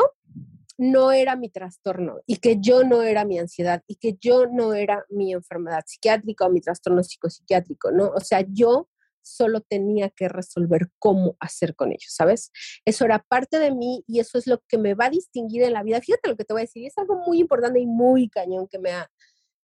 no 0.78 1.12
era 1.12 1.36
mi 1.36 1.48
trastorno 1.48 2.20
y 2.26 2.36
que 2.36 2.58
yo 2.60 2.84
no 2.84 3.02
era 3.02 3.24
mi 3.24 3.38
ansiedad 3.38 3.82
y 3.86 3.96
que 3.96 4.16
yo 4.20 4.46
no 4.46 4.74
era 4.74 5.04
mi 5.10 5.32
enfermedad 5.32 5.82
psiquiátrica 5.86 6.46
o 6.46 6.50
mi 6.50 6.60
trastorno 6.60 7.02
psicopsiquiátrico, 7.02 7.90
¿no? 7.92 8.08
O 8.14 8.20
sea, 8.20 8.44
yo 8.48 8.88
solo 9.22 9.60
tenía 9.60 10.10
que 10.10 10.28
resolver 10.28 10.88
cómo 10.98 11.36
hacer 11.40 11.74
con 11.74 11.92
ellos, 11.92 12.12
¿sabes? 12.14 12.50
Eso 12.84 13.04
era 13.04 13.24
parte 13.28 13.58
de 13.58 13.72
mí 13.72 14.04
y 14.06 14.20
eso 14.20 14.38
es 14.38 14.46
lo 14.46 14.62
que 14.68 14.78
me 14.78 14.94
va 14.94 15.06
a 15.06 15.10
distinguir 15.10 15.62
en 15.62 15.72
la 15.72 15.82
vida. 15.82 16.00
Fíjate 16.00 16.28
lo 16.28 16.36
que 16.36 16.44
te 16.44 16.52
voy 16.52 16.62
a 16.62 16.64
decir, 16.64 16.86
es 16.86 16.98
algo 16.98 17.16
muy 17.26 17.38
importante 17.38 17.80
y 17.80 17.86
muy 17.86 18.28
cañón 18.28 18.66
que 18.68 18.78
me 18.78 18.90
ha, 18.90 19.08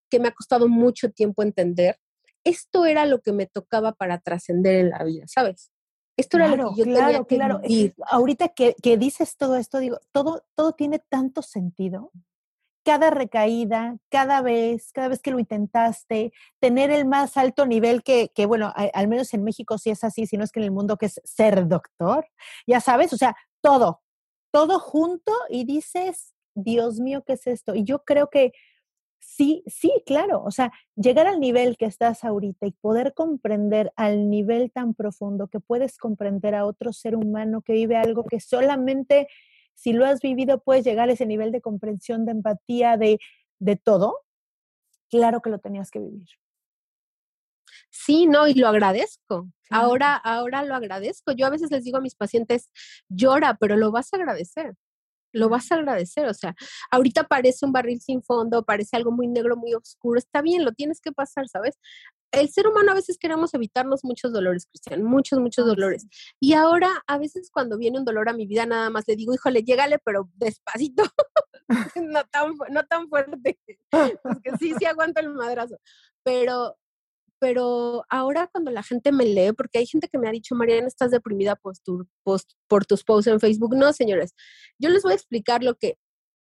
que 0.09 0.19
me 0.19 0.29
ha 0.29 0.31
costado 0.31 0.67
mucho 0.67 1.11
tiempo 1.11 1.43
entender. 1.43 1.97
Esto 2.43 2.85
era 2.85 3.05
lo 3.05 3.19
que 3.21 3.33
me 3.33 3.47
tocaba 3.47 3.93
para 3.93 4.19
trascender 4.19 4.75
en 4.75 4.89
la 4.91 5.03
vida, 5.03 5.25
¿sabes? 5.27 5.71
Esto 6.19 6.37
era 6.37 6.55
lo 6.55 6.73
que 6.73 6.79
yo 6.79 6.83
claro, 6.85 7.25
tenía 7.25 7.47
claro. 7.47 7.59
Vivir. 7.59 7.95
Ahorita 8.07 8.49
que, 8.49 8.75
que, 8.81 8.97
dices 8.97 9.37
todo 9.37 9.55
esto, 9.55 9.79
digo, 9.79 9.99
todo, 10.11 10.43
todo 10.55 10.73
tiene 10.73 10.99
tanto 10.99 11.41
sentido. 11.41 12.11
Cada 12.83 13.09
recaída, 13.09 13.97
cada 14.09 14.41
vez, 14.41 14.91
cada 14.91 15.09
vez 15.09 15.21
que 15.21 15.31
lo 15.31 15.39
intentaste, 15.39 16.33
tener 16.59 16.91
el 16.91 17.05
más 17.05 17.37
alto 17.37 17.65
nivel 17.65 18.03
que, 18.03 18.31
que 18.33 18.45
bueno, 18.45 18.73
al 18.75 19.07
menos 19.07 19.33
en 19.33 19.43
México 19.43 19.77
sí 19.77 19.89
es 19.89 20.03
así, 20.03 20.25
si 20.25 20.37
no 20.37 20.43
es 20.43 20.51
que 20.51 20.59
en 20.59 20.65
el 20.65 20.71
mundo 20.71 20.97
que 20.97 21.07
es 21.07 21.21
ser 21.23 21.67
doctor, 21.67 22.27
ya 22.65 22.79
sabes, 22.79 23.13
o 23.13 23.17
sea, 23.17 23.35
todo, 23.61 24.01
todo 24.51 24.79
junto 24.79 25.33
y 25.49 25.65
dices, 25.65 26.33
Dios 26.55 26.99
mío, 26.99 27.23
¿qué 27.25 27.33
es 27.33 27.47
esto? 27.47 27.75
Y 27.75 27.83
yo 27.83 28.03
creo 28.03 28.29
que 28.29 28.53
Sí, 29.19 29.63
sí, 29.67 29.91
claro. 30.05 30.43
O 30.43 30.51
sea, 30.51 30.71
llegar 30.95 31.27
al 31.27 31.39
nivel 31.39 31.77
que 31.77 31.85
estás 31.85 32.23
ahorita 32.23 32.65
y 32.65 32.71
poder 32.71 33.13
comprender 33.13 33.91
al 33.95 34.29
nivel 34.29 34.71
tan 34.71 34.93
profundo 34.93 35.47
que 35.47 35.59
puedes 35.59 35.97
comprender 35.97 36.55
a 36.55 36.65
otro 36.65 36.93
ser 36.93 37.15
humano 37.15 37.61
que 37.61 37.73
vive 37.73 37.97
algo 37.97 38.23
que 38.23 38.39
solamente 38.39 39.27
si 39.75 39.93
lo 39.93 40.05
has 40.05 40.21
vivido 40.21 40.61
puedes 40.61 40.83
llegar 40.83 41.09
a 41.09 41.13
ese 41.13 41.25
nivel 41.25 41.51
de 41.51 41.61
comprensión, 41.61 42.25
de 42.25 42.31
empatía, 42.33 42.97
de, 42.97 43.19
de 43.59 43.75
todo. 43.75 44.17
Claro 45.09 45.41
que 45.41 45.49
lo 45.49 45.59
tenías 45.59 45.91
que 45.91 45.99
vivir. 45.99 46.27
Sí, 47.89 48.25
no, 48.25 48.47
y 48.47 48.53
lo 48.53 48.67
agradezco. 48.67 49.49
Ahora, 49.69 50.15
ahora 50.15 50.63
lo 50.63 50.75
agradezco. 50.75 51.31
Yo 51.31 51.45
a 51.45 51.49
veces 51.49 51.71
les 51.71 51.83
digo 51.83 51.97
a 51.97 52.01
mis 52.01 52.15
pacientes, 52.15 52.69
llora, 53.09 53.57
pero 53.59 53.77
lo 53.77 53.91
vas 53.91 54.13
a 54.13 54.17
agradecer 54.17 54.75
lo 55.31 55.49
vas 55.49 55.71
a 55.71 55.75
agradecer. 55.75 56.27
O 56.27 56.33
sea, 56.33 56.55
ahorita 56.91 57.25
parece 57.25 57.65
un 57.65 57.71
barril 57.71 58.01
sin 58.01 58.23
fondo, 58.23 58.63
parece 58.63 58.97
algo 58.97 59.11
muy 59.11 59.27
negro, 59.27 59.55
muy 59.57 59.73
oscuro. 59.73 60.19
Está 60.19 60.41
bien, 60.41 60.65
lo 60.65 60.71
tienes 60.71 61.01
que 61.01 61.11
pasar, 61.11 61.47
¿sabes? 61.47 61.77
El 62.31 62.49
ser 62.49 62.67
humano 62.67 62.91
a 62.91 62.95
veces 62.95 63.17
queremos 63.17 63.53
evitarnos 63.53 64.03
muchos 64.03 64.31
dolores, 64.31 64.67
Cristian, 64.67 65.03
muchos, 65.03 65.39
muchos 65.39 65.65
dolores. 65.65 66.07
Y 66.39 66.53
ahora, 66.53 67.03
a 67.07 67.17
veces 67.17 67.49
cuando 67.51 67.77
viene 67.77 67.97
un 67.97 68.05
dolor 68.05 68.29
a 68.29 68.33
mi 68.33 68.45
vida, 68.45 68.65
nada 68.65 68.89
más 68.89 69.05
le 69.07 69.15
digo, 69.15 69.33
híjole, 69.33 69.63
llégale, 69.63 69.97
pero 70.05 70.29
despacito, 70.35 71.03
no, 71.95 72.23
tan, 72.25 72.53
no 72.69 72.85
tan 72.85 73.09
fuerte. 73.09 73.59
Es 73.91 74.39
que 74.43 74.57
sí, 74.59 74.73
sí 74.77 74.85
aguanto 74.85 75.21
el 75.21 75.29
madrazo. 75.29 75.79
Pero 76.23 76.77
pero 77.39 78.03
ahora 78.09 78.47
cuando 78.51 78.71
la 78.71 78.83
gente 78.83 79.11
me 79.11 79.25
lee, 79.25 79.53
porque 79.53 79.79
hay 79.79 79.87
gente 79.87 80.07
que 80.07 80.17
me 80.17 80.27
ha 80.27 80.31
dicho, 80.31 80.55
Mariana, 80.55 80.87
estás 80.87 81.11
deprimida 81.11 81.55
por, 81.55 81.73
post, 82.23 82.51
por 82.67 82.85
tus 82.85 83.03
posts 83.03 83.27
en 83.27 83.39
Facebook. 83.39 83.75
No, 83.75 83.93
señores, 83.93 84.33
yo 84.77 84.89
les 84.89 85.03
voy 85.03 85.13
a 85.13 85.15
explicar 85.15 85.63
lo 85.63 85.75
que, 85.75 85.97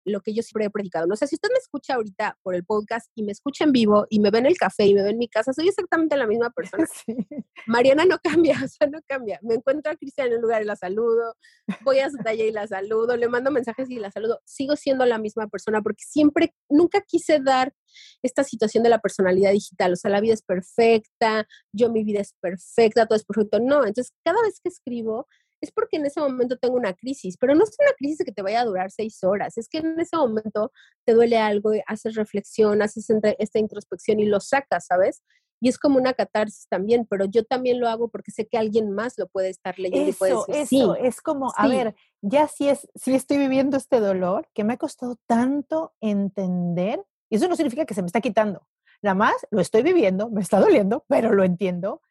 lo 0.06 0.22
que 0.22 0.34
yo 0.34 0.43
siempre 0.43 0.66
he 0.66 0.70
predicado. 0.70 1.08
No 1.08 1.16
sé, 1.16 1.28
si 1.28 1.36
usted 1.36 1.49
me 1.52 1.60
escucha 1.60 1.95
ahorita 1.95 2.38
por 2.41 2.56
el 2.56 2.64
podcast 2.66 3.10
y 3.16 3.24
me 3.24 3.32
escucha 3.32 3.64
en 3.64 3.72
vivo 3.72 4.06
y 4.10 4.20
me 4.20 4.32
ve 4.32 4.39
en 4.39 4.45
el 4.47 4.58
café 4.58 4.86
y 4.86 4.93
me 4.93 5.04
ve 5.04 5.10
en 5.10 5.18
mi 5.18 5.28
casa, 5.28 5.54
soy 5.54 5.68
exactamente 5.68 6.18
la 6.18 6.28
misma 6.28 6.49
persona. 6.49 6.86
Mariana 7.68 8.06
no 8.06 8.18
cambia, 8.20 8.56
o 8.64 8.68
sea, 8.68 8.88
no 8.88 8.99
cambia. 9.08 9.39
Me 9.43 9.56
encuentro 9.56 9.91
a 9.91 9.95
Cristian 9.95 10.28
en 10.28 10.36
un 10.36 10.41
lugar 10.41 10.62
y 10.62 10.66
la 10.66 10.76
saludo, 10.76 11.36
voy 11.82 11.99
a 11.99 12.10
su 12.10 12.18
talla 12.18 12.43
y 12.43 12.52
la 12.52 12.68
saludo, 12.68 13.18
le 13.18 13.28
mando 13.28 13.52
mensajes 13.52 13.89
y 13.89 13.99
la 13.99 14.12
saludo. 14.12 14.41
Sigo 14.45 14.76
siendo 14.76 15.06
la 15.06 15.18
misma 15.18 15.47
persona 15.47 15.82
porque 15.82 16.04
siempre, 16.06 16.54
nunca 16.70 17.02
quise 17.02 17.39
dar 17.39 17.74
esta 18.22 18.43
situación 18.43 18.84
de 18.84 18.89
la 18.89 18.99
personalidad 18.99 19.52
digital, 19.52 19.93
o 19.93 19.95
sea, 19.95 20.12
la 20.12 20.22
vida 20.22 20.34
es 20.34 20.41
perfecta, 20.41 21.45
yo 21.74 21.89
mi 21.89 22.04
vida 22.04 22.22
es 22.22 22.34
perfecta, 22.39 23.06
todo 23.06 23.18
es 23.18 23.26
perfecto. 23.26 23.60
No, 23.60 23.86
entonces 23.86 24.14
cada 24.24 24.41
vez 24.41 24.60
que 24.62 24.70
escribo, 24.70 25.28
es 25.62 25.72
porque 25.72 25.97
en 25.97 26.05
ese 26.05 26.20
momento 26.20 26.57
tengo 26.57 26.76
una 26.76 26.93
crisis, 26.93 27.38
pero 27.38 27.55
no 27.55 27.64
es 27.64 27.76
una 27.80 27.93
crisis 27.97 28.26
que 28.26 28.32
te 28.32 28.41
vaya 28.41 28.62
a 28.62 28.66
durar 28.66 28.91
seis 28.91 29.24
horas, 29.24 29.57
es 29.57 29.70
que 29.70 29.78
en 29.78 29.99
ese 29.99 30.18
momento 30.18 30.72
te 31.05 31.14
duele 31.14 31.38
algo, 31.38 31.72
haces 31.88 32.16
reflexión, 32.16 32.82
haces 32.82 33.07
esta 33.38 33.59
introspección 33.59 34.20
y 34.20 34.26
lo 34.26 34.39
sacas, 34.39 34.88
¿sabes? 34.88 35.22
Y 35.64 35.70
es 35.70 35.78
como 35.78 35.99
una 35.99 36.14
catarsis 36.14 36.68
también, 36.68 37.05
pero 37.07 37.26
yo 37.26 37.45
también 37.45 37.80
lo 37.80 37.88
hago 37.88 38.09
porque 38.09 38.32
sé 38.32 38.47
que 38.47 38.57
alguien 38.57 38.91
más 38.91 39.14
lo 39.20 39.28
puede 39.28 39.49
estar 39.49 39.78
leyendo 39.78 40.09
y 40.09 40.14
puede 40.14 40.34
decir, 40.47 40.82
eso, 40.82 40.95
es 40.95 41.22
como, 41.22 41.53
a 41.55 41.68
ver, 41.68 41.95
ya 42.22 42.47
si 42.47 42.68
es, 42.68 42.89
si 42.95 43.14
estoy 43.14 43.38
viviendo 43.38 43.78
este 43.78 43.99
dolor 43.99 44.49
que 44.55 44.64
me 44.64 44.74
ha 44.74 44.78
costado 44.78 45.18
tanto 45.28 45.93
entender, 46.01 47.05
y 47.30 47.36
eso 47.36 47.47
no 47.47 47.55
significa 47.55 47.86
que 47.86 47.93
se 47.93 48.01
me 48.01 48.07
está 48.07 48.22
quitando, 48.22 48.68
nada 49.03 49.14
más 49.14 49.36
lo 49.51 49.62
estoy 49.62 49.84
viviendo, 49.84 50.32
me 50.32 50.41
está 50.41 50.59
doliendo, 50.59 51.05
pero 51.07 51.32
lo 51.32 51.43
entiendo, 51.43 52.01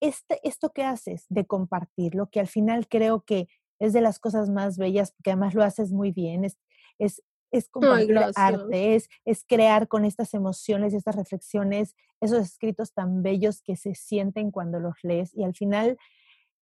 este, 0.00 0.40
esto 0.46 0.70
que 0.72 0.84
haces 0.84 1.26
de 1.28 1.46
compartir, 1.46 2.14
lo 2.14 2.28
que 2.28 2.40
al 2.40 2.48
final 2.48 2.88
creo 2.88 3.24
que 3.24 3.48
es 3.78 3.92
de 3.92 4.00
las 4.00 4.18
cosas 4.18 4.48
más 4.50 4.78
bellas, 4.78 5.12
porque 5.12 5.30
además 5.30 5.54
lo 5.54 5.62
haces 5.62 5.92
muy 5.92 6.12
bien, 6.12 6.44
es, 6.44 6.58
es, 6.98 7.22
es 7.50 7.68
compartir 7.68 8.18
arte, 8.34 8.94
es, 8.94 9.08
es 9.24 9.44
crear 9.46 9.88
con 9.88 10.04
estas 10.04 10.34
emociones 10.34 10.92
y 10.92 10.96
estas 10.96 11.16
reflexiones, 11.16 11.94
esos 12.20 12.40
escritos 12.40 12.92
tan 12.92 13.22
bellos 13.22 13.62
que 13.62 13.76
se 13.76 13.94
sienten 13.94 14.50
cuando 14.50 14.80
los 14.80 14.96
lees 15.02 15.34
y 15.34 15.44
al 15.44 15.54
final, 15.54 15.98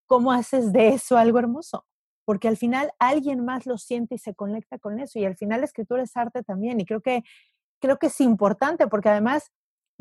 ¿cómo 0.07 0.33
haces 0.33 0.73
de 0.73 0.89
eso 0.89 1.17
algo 1.17 1.39
hermoso? 1.39 1.87
Porque 2.25 2.49
al 2.49 2.57
final 2.57 2.93
alguien 2.99 3.45
más 3.45 3.67
lo 3.67 3.79
siente 3.79 4.17
y 4.17 4.19
se 4.19 4.35
conecta 4.35 4.79
con 4.79 4.99
eso 4.99 5.19
y 5.19 5.25
al 5.25 5.37
final 5.37 5.61
la 5.61 5.67
escritura 5.67 6.03
es 6.03 6.17
arte 6.17 6.43
también 6.43 6.81
y 6.81 6.85
creo 6.85 7.01
que, 7.01 7.23
creo 7.81 7.99
que 7.99 8.07
es 8.07 8.21
importante 8.21 8.87
porque 8.87 9.11
además 9.11 9.51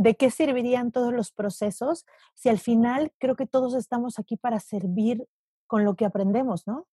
¿de 0.03 0.15
qué 0.15 0.29
servirían 0.29 0.91
todos 0.91 1.13
los 1.13 1.31
procesos 1.31 2.05
si 2.35 2.49
al 2.49 2.59
final 2.59 3.13
creo 3.19 3.35
que 3.35 3.47
todos 3.47 3.73
estamos 3.73 4.19
aquí 4.19 4.35
para 4.35 4.59
servir 4.59 5.25
con 5.65 5.85
lo 5.85 5.95
que 5.95 6.05
aprendemos, 6.05 6.67
¿no? 6.67 6.87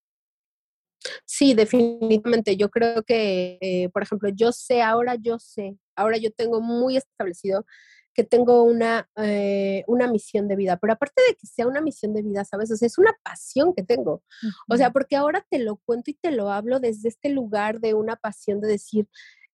Sí, 1.24 1.54
definitivamente. 1.54 2.56
Yo 2.56 2.70
creo 2.70 3.02
que, 3.02 3.58
eh, 3.60 3.88
por 3.88 4.02
ejemplo, 4.02 4.28
yo 4.28 4.52
sé, 4.52 4.80
ahora 4.82 5.16
yo 5.16 5.38
sé, 5.38 5.76
ahora 5.96 6.18
yo 6.18 6.30
tengo 6.30 6.60
muy 6.60 6.96
establecido 6.96 7.66
que 8.14 8.22
tengo 8.22 8.62
una, 8.62 9.08
eh, 9.16 9.82
una 9.86 10.06
misión 10.08 10.46
de 10.46 10.56
vida, 10.56 10.76
pero 10.76 10.92
aparte 10.92 11.22
de 11.28 11.34
que 11.34 11.46
sea 11.46 11.66
una 11.66 11.80
misión 11.80 12.12
de 12.12 12.22
vida, 12.22 12.44
¿sabes? 12.44 12.70
O 12.70 12.76
sea, 12.76 12.86
es 12.86 12.98
una 12.98 13.16
pasión 13.24 13.72
que 13.74 13.82
tengo. 13.82 14.22
O 14.68 14.76
sea, 14.76 14.90
porque 14.90 15.16
ahora 15.16 15.44
te 15.50 15.58
lo 15.58 15.76
cuento 15.84 16.10
y 16.10 16.14
te 16.14 16.30
lo 16.30 16.50
hablo 16.50 16.80
desde 16.80 17.08
este 17.08 17.30
lugar 17.30 17.80
de 17.80 17.94
una 17.94 18.16
pasión 18.16 18.60
de 18.60 18.68
decir, 18.68 19.08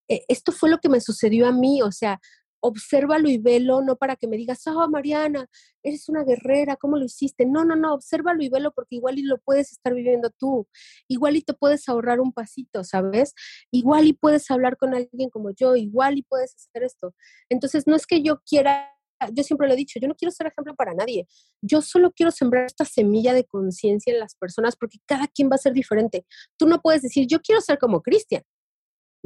eh, 0.09 0.23
esto 0.27 0.51
fue 0.51 0.69
lo 0.69 0.79
que 0.79 0.89
me 0.89 1.01
sucedió 1.01 1.47
a 1.47 1.51
mí, 1.51 1.81
o 1.81 1.91
sea, 1.91 2.19
obsérvalo 2.59 3.29
y 3.29 3.37
velo, 3.37 3.81
no 3.81 3.95
para 3.95 4.15
que 4.15 4.27
me 4.27 4.37
digas, 4.37 4.65
oh, 4.67 4.87
Mariana, 4.89 5.47
eres 5.83 6.09
una 6.09 6.23
guerrera, 6.23 6.75
¿cómo 6.75 6.97
lo 6.97 7.05
hiciste? 7.05 7.45
No, 7.45 7.65
no, 7.65 7.75
no, 7.75 7.93
obsérvalo 7.93 8.43
y 8.43 8.49
velo 8.49 8.71
porque 8.73 8.95
igual 8.95 9.19
y 9.19 9.23
lo 9.23 9.37
puedes 9.39 9.71
estar 9.71 9.93
viviendo 9.93 10.29
tú, 10.37 10.67
igual 11.07 11.35
y 11.35 11.41
te 11.41 11.53
puedes 11.53 11.87
ahorrar 11.89 12.19
un 12.19 12.33
pasito, 12.33 12.83
¿sabes? 12.83 13.33
Igual 13.71 14.07
y 14.07 14.13
puedes 14.13 14.49
hablar 14.51 14.77
con 14.77 14.93
alguien 14.93 15.29
como 15.29 15.51
yo, 15.55 15.75
igual 15.75 16.17
y 16.17 16.23
puedes 16.23 16.55
hacer 16.55 16.83
esto. 16.83 17.13
Entonces, 17.49 17.87
no 17.87 17.95
es 17.95 18.05
que 18.05 18.21
yo 18.21 18.41
quiera 18.45 18.91
yo 19.33 19.43
siempre 19.43 19.67
lo 19.67 19.73
he 19.73 19.77
dicho, 19.77 19.99
yo 19.99 20.07
no 20.07 20.15
quiero 20.15 20.31
ser 20.31 20.47
ejemplo 20.47 20.75
para 20.75 20.93
nadie. 20.93 21.27
Yo 21.61 21.81
solo 21.81 22.11
quiero 22.11 22.31
sembrar 22.31 22.65
esta 22.65 22.85
semilla 22.85 23.33
de 23.33 23.45
conciencia 23.45 24.13
en 24.13 24.19
las 24.19 24.35
personas 24.35 24.75
porque 24.75 24.99
cada 25.05 25.27
quien 25.27 25.49
va 25.49 25.55
a 25.55 25.59
ser 25.59 25.73
diferente. 25.73 26.25
Tú 26.57 26.67
no 26.67 26.81
puedes 26.81 27.01
decir, 27.01 27.25
yo 27.27 27.39
quiero 27.41 27.61
ser 27.61 27.79
como 27.79 28.01
Cristian. 28.01 28.43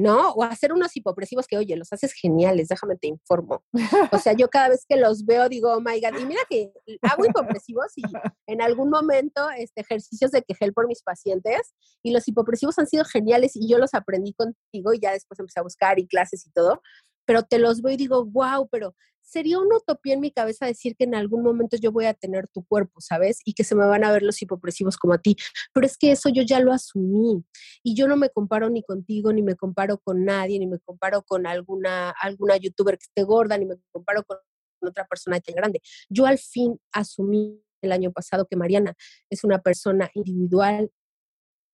¿No? 0.02 0.32
O 0.32 0.44
hacer 0.44 0.74
unos 0.74 0.96
hipopresivos 0.98 1.46
que, 1.46 1.58
oye, 1.58 1.76
los 1.76 1.94
haces 1.94 2.14
geniales, 2.14 2.68
déjame 2.70 2.96
te 2.96 3.08
informo. 3.08 3.64
O 3.72 3.74
sea, 4.20 4.34
yo 4.34 4.50
cada 4.50 4.70
vez 4.70 4.84
que 4.88 4.98
los 4.98 5.26
veo 5.26 5.48
digo, 5.48 5.74
oh 5.74 5.80
my 5.80 6.02
God, 6.02 6.20
y 6.20 6.26
mira 6.26 6.42
que 6.50 6.74
hago 7.04 7.26
hipopresivos 7.26 7.92
y 7.96 8.02
en 8.48 8.62
algún 8.62 8.90
momento 8.90 9.50
este, 9.56 9.82
ejercicios 9.82 10.32
de 10.32 10.42
quejel 10.42 10.74
por 10.74 10.88
mis 10.88 11.04
pacientes 11.04 11.74
y 12.04 12.12
los 12.12 12.28
hipopresivos 12.28 12.80
han 12.80 12.88
sido 12.88 13.06
geniales 13.06 13.56
y 13.56 13.70
yo 13.70 13.78
los 13.78 13.94
aprendí 13.94 14.34
contigo 14.34 14.94
y 14.94 15.00
ya 15.00 15.12
después 15.12 15.40
empecé 15.40 15.60
a 15.60 15.64
buscar 15.64 16.00
y 16.00 16.08
clases 16.08 16.48
y 16.48 16.52
todo, 16.52 16.82
pero 17.26 17.44
te 17.44 17.60
los 17.60 17.82
veo 17.82 17.94
y 17.94 17.98
digo, 17.98 18.26
wow, 18.26 18.68
pero 18.70 18.96
sería 19.22 19.60
una 19.60 19.78
utopía 19.78 20.14
en 20.14 20.20
mi 20.20 20.32
cabeza 20.32 20.66
decir 20.66 20.96
que 20.96 21.06
en 21.06 21.16
algún 21.16 21.42
momento 21.42 21.78
yo 21.78 21.92
voy 21.92 22.06
a 22.06 22.14
tener 22.14 22.48
tu 22.50 22.64
cuerpo, 22.66 23.00
¿sabes? 23.00 23.40
Y 23.46 23.54
que 23.54 23.64
se 23.64 23.76
me 23.76 23.86
van 23.86 24.04
a 24.04 24.12
ver 24.12 24.24
los 24.24 24.42
hipopresivos 24.42 24.98
como 24.98 25.14
a 25.14 25.20
ti. 25.20 25.38
Pero 25.74 25.86
es 25.86 25.98
que 25.98 26.12
eso 26.12 26.30
yo 26.30 26.44
ya 26.44 26.60
lo 26.60 26.74
asumí 26.74 27.44
y 27.82 27.96
yo 27.96 28.08
no 28.08 28.18
me 28.18 28.30
comparo 28.30 28.70
ni 28.70 28.84
contigo, 28.84 29.32
ni 29.32 29.42
me 29.42 29.56
comparo 29.56 30.00
con 30.00 30.26
nadie, 30.26 30.60
ni 30.60 30.68
me 30.68 30.80
comparo 30.80 31.24
con 31.24 31.48
alguna, 31.48 32.10
alguna 32.10 32.58
youtuber 32.58 32.98
que 32.98 33.06
esté 33.06 33.24
gorda, 33.24 33.58
ni 33.58 33.66
me 33.66 33.76
comparo 33.92 34.24
con 34.24 34.38
otra 34.82 35.08
persona 35.08 35.40
tan 35.40 35.56
grande. 35.56 35.82
Yo 36.10 36.26
al 36.26 36.38
fin 36.38 36.78
asumí 36.92 37.62
el 37.82 37.92
año 37.92 38.12
pasado 38.12 38.48
que 38.48 38.56
Mariana 38.56 38.96
es 39.30 39.44
una 39.44 39.60
persona 39.60 40.10
individual, 40.14 40.92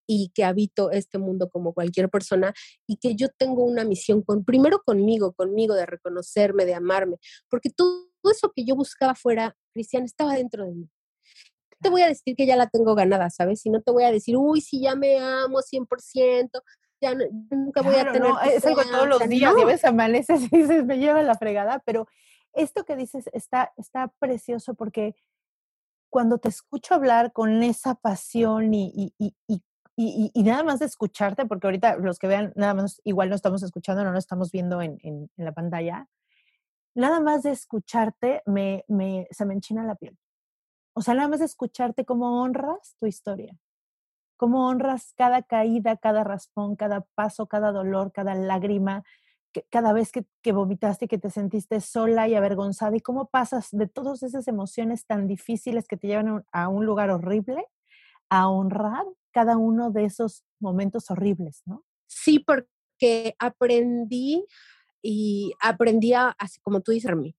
y 0.08 0.32
que 0.34 0.45
habito 0.45 0.89
este 0.91 1.18
mundo 1.18 1.49
como 1.49 1.74
cualquier 1.74 2.10
persona 2.10 2.53
y 2.88 2.97
que 2.97 3.16
yo 3.16 3.28
tengo 3.30 3.64
una 3.64 3.84
misión 3.84 4.22
con, 4.24 4.45
primero 4.45 4.82
conmigo, 4.84 5.34
conmigo, 5.34 5.76
de 5.76 5.86
reconocerme, 5.86 6.66
de 6.66 6.74
amarme, 6.74 7.18
porque 7.49 7.70
todo 7.70 8.08
eso 8.32 8.51
que 8.55 8.66
yo 8.66 8.76
buscaba 8.76 9.14
fuera, 9.14 9.55
Cristian, 9.74 10.05
estaba 10.05 10.34
dentro 10.34 10.66
de 10.66 10.74
mí. 10.74 10.89
Te 11.80 11.89
voy 11.89 12.01
a 12.01 12.08
decir 12.08 12.36
que 12.36 12.47
ya 12.47 12.55
la 12.55 12.68
tengo 12.68 12.95
ganada, 12.95 13.30
¿sabes? 13.30 13.64
Y 13.66 13.70
no 13.70 13.82
te 13.82 13.91
voy 13.91 14.05
a 14.05 14.12
decir, 14.12 14.36
uy, 14.36 14.62
si 14.62 14.82
ya 14.82 14.95
me 14.95 15.20
amo 15.20 15.60
100%, 15.60 16.49
ya 16.99 17.14
nunca 17.51 17.82
voy 17.82 17.95
a 17.95 18.12
tener. 18.12 18.22
No, 18.22 18.41
es 18.41 18.66
algo 18.66 18.82
todos 18.84 19.08
los 19.08 19.30
días, 19.30 19.53
no. 19.55 19.66
ves, 19.66 19.86
amaneces 19.86 20.41
y 20.51 20.58
dices, 20.58 20.86
me 20.86 20.97
lleva 20.97 21.22
la 21.22 21.36
fregada, 21.36 21.84
pero 21.86 22.08
esto 22.53 22.84
que 22.86 22.95
dices 22.95 23.30
está, 23.34 23.74
está 23.78 24.12
precioso 24.20 24.74
porque 24.74 25.16
cuando 26.10 26.39
te 26.39 26.49
escucho 26.49 26.95
hablar 26.95 27.34
con 27.34 27.62
esa 27.64 27.95
pasión 27.95 28.74
y, 28.74 28.91
y, 28.95 29.14
y, 29.20 29.36
y, 29.47 29.62
y, 30.00 30.43
nada 30.43 30.64
más 30.64 30.78
de 30.78 30.86
escucharte, 30.86 31.48
porque 31.48 31.66
ahorita 31.66 31.98
los 31.98 32.20
que 32.20 32.28
vean, 32.28 32.54
nada 32.56 32.76
más 32.76 33.02
igual 33.04 33.30
no 33.30 33.36
estamos 33.36 33.64
escuchando, 33.64 34.04
no 34.04 34.12
lo 34.12 34.20
estamos 34.20 34.52
viendo 34.52 34.80
en, 34.82 35.00
en, 35.02 35.32
en 35.36 35.45
la 35.45 35.54
pantalla, 35.54 36.08
nada 36.93 37.20
más 37.20 37.41
de 37.43 37.52
escucharte 37.52 38.43
me, 38.45 38.86
me, 38.88 39.28
se 39.32 39.45
me 39.45 39.56
enchina 39.56 39.84
la 39.84 39.95
piel. 39.95 40.16
O 40.93 41.02
sea, 41.02 41.16
nada 41.16 41.28
más 41.28 41.39
de 41.39 41.45
escucharte 41.45 42.06
cómo 42.06 42.43
honras 42.43 42.95
tu 43.00 43.08
historia, 43.08 43.56
cómo 44.36 44.68
honras 44.68 45.14
cada 45.18 45.41
caída, 45.41 45.98
cada 45.98 46.24
raspón, 46.24 46.76
cada 46.76 47.02
paso, 47.16 47.48
cada 47.48 47.72
dolor, 47.72 48.12
cada 48.12 48.36
lágrima, 48.36 49.04
que, 49.52 49.64
cada 49.70 49.93
vez 49.93 50.12
que, 50.12 50.26
que 50.43 50.52
vomitaste, 50.52 51.08
que 51.08 51.18
te 51.18 51.32
sentiste 51.32 51.82
sola 51.82 52.28
y 52.28 52.36
avergonzada, 52.36 52.95
y 52.95 53.02
cómo 53.02 53.30
pasas 53.30 53.70
de 53.72 53.88
todas 53.88 54.22
esas 54.22 54.48
emociones 54.48 55.08
tan 55.08 55.28
difíciles 55.28 55.88
que 55.88 55.98
te 55.98 56.08
llevan 56.08 56.45
a 56.52 56.68
un 56.68 56.86
lugar 56.86 57.10
horrible 57.10 57.66
a 58.30 58.50
honrar 58.50 59.06
cada 59.32 59.58
uno 59.58 59.92
de 59.92 60.06
esos 60.06 60.44
momentos 60.60 61.10
horribles, 61.10 61.62
¿no? 61.66 61.84
Sí, 62.08 62.40
porque 62.40 63.36
aprendí 63.40 64.46
y 65.02 65.54
aprendí 65.62 66.14
a, 66.14 66.30
así 66.40 66.60
como 66.62 66.82
tú 66.82 66.92
dices, 66.92 67.12
mí 67.16 67.36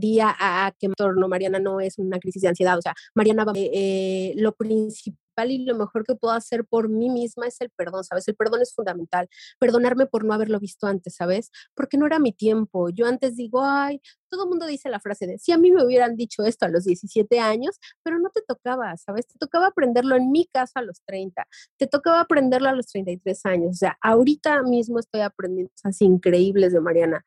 día 0.00 0.34
a, 0.38 0.72
que 0.78 0.88
torno 0.88 1.28
Mariana 1.28 1.58
no 1.58 1.80
es 1.80 1.98
una 1.98 2.18
crisis 2.18 2.42
de 2.42 2.48
ansiedad, 2.48 2.76
o 2.78 2.82
sea, 2.82 2.94
Mariana, 3.14 3.44
eh, 3.54 3.70
eh, 3.72 4.32
lo 4.36 4.52
principal 4.52 5.23
y 5.42 5.64
lo 5.64 5.74
mejor 5.74 6.04
que 6.04 6.14
puedo 6.14 6.34
hacer 6.34 6.64
por 6.64 6.88
mí 6.88 7.10
misma 7.10 7.46
es 7.46 7.60
el 7.60 7.70
perdón, 7.70 8.04
¿sabes? 8.04 8.26
El 8.28 8.36
perdón 8.36 8.62
es 8.62 8.74
fundamental. 8.74 9.28
Perdonarme 9.58 10.06
por 10.06 10.24
no 10.24 10.32
haberlo 10.34 10.60
visto 10.60 10.86
antes, 10.86 11.16
¿sabes? 11.16 11.50
Porque 11.74 11.96
no 11.96 12.06
era 12.06 12.18
mi 12.18 12.32
tiempo. 12.32 12.90
Yo 12.90 13.06
antes 13.06 13.36
digo, 13.36 13.62
ay, 13.64 14.00
todo 14.34 14.44
el 14.44 14.48
mundo 14.48 14.66
dice 14.66 14.88
la 14.88 15.00
frase 15.00 15.26
de, 15.26 15.38
si 15.38 15.52
a 15.52 15.58
mí 15.58 15.70
me 15.70 15.84
hubieran 15.84 16.16
dicho 16.16 16.42
esto 16.44 16.66
a 16.66 16.68
los 16.68 16.84
17 16.84 17.38
años, 17.38 17.78
pero 18.02 18.18
no 18.18 18.30
te 18.30 18.42
tocaba, 18.42 18.96
¿sabes? 18.96 19.26
Te 19.28 19.38
tocaba 19.38 19.68
aprenderlo 19.68 20.16
en 20.16 20.32
mi 20.32 20.46
casa 20.46 20.80
a 20.80 20.82
los 20.82 21.02
30, 21.06 21.46
te 21.76 21.86
tocaba 21.86 22.20
aprenderlo 22.20 22.68
a 22.68 22.72
los 22.72 22.86
33 22.86 23.46
años. 23.46 23.70
O 23.70 23.78
sea, 23.78 23.96
ahorita 24.00 24.62
mismo 24.62 24.98
estoy 24.98 25.20
aprendiendo 25.20 25.70
cosas 25.72 26.00
increíbles 26.02 26.72
de 26.72 26.80
Mariana. 26.80 27.24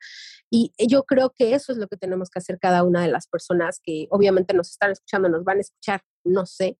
Y 0.50 0.72
yo 0.86 1.04
creo 1.04 1.32
que 1.34 1.54
eso 1.54 1.72
es 1.72 1.78
lo 1.78 1.88
que 1.88 1.96
tenemos 1.96 2.28
que 2.30 2.40
hacer 2.40 2.58
cada 2.58 2.82
una 2.82 3.02
de 3.02 3.08
las 3.08 3.26
personas 3.26 3.80
que 3.82 4.06
obviamente 4.10 4.54
nos 4.54 4.70
están 4.70 4.90
escuchando, 4.90 5.28
nos 5.28 5.44
van 5.44 5.58
a 5.58 5.60
escuchar, 5.62 6.02
no 6.24 6.44
sé 6.44 6.78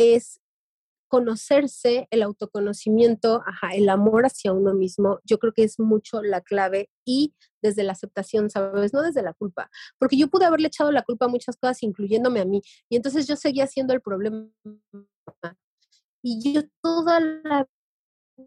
es 0.00 0.40
conocerse, 1.08 2.06
el 2.10 2.22
autoconocimiento, 2.22 3.42
el 3.72 3.88
amor 3.88 4.26
hacia 4.26 4.52
uno 4.52 4.74
mismo, 4.74 5.18
yo 5.24 5.38
creo 5.38 5.52
que 5.52 5.64
es 5.64 5.80
mucho 5.80 6.22
la 6.22 6.40
clave 6.40 6.88
y 7.04 7.34
desde 7.60 7.82
la 7.82 7.92
aceptación, 7.92 8.48
¿sabes? 8.48 8.94
No 8.94 9.02
desde 9.02 9.22
la 9.22 9.34
culpa, 9.34 9.70
porque 9.98 10.16
yo 10.16 10.28
pude 10.28 10.44
haberle 10.44 10.68
echado 10.68 10.92
la 10.92 11.02
culpa 11.02 11.26
a 11.26 11.28
muchas 11.28 11.56
cosas, 11.56 11.82
incluyéndome 11.82 12.40
a 12.40 12.44
mí, 12.44 12.62
y 12.88 12.96
entonces 12.96 13.26
yo 13.26 13.34
seguía 13.36 13.66
siendo 13.66 13.92
el 13.92 14.00
problema. 14.00 14.48
Y 16.22 16.52
yo 16.54 16.62
toda 16.80 17.18
la 17.20 17.66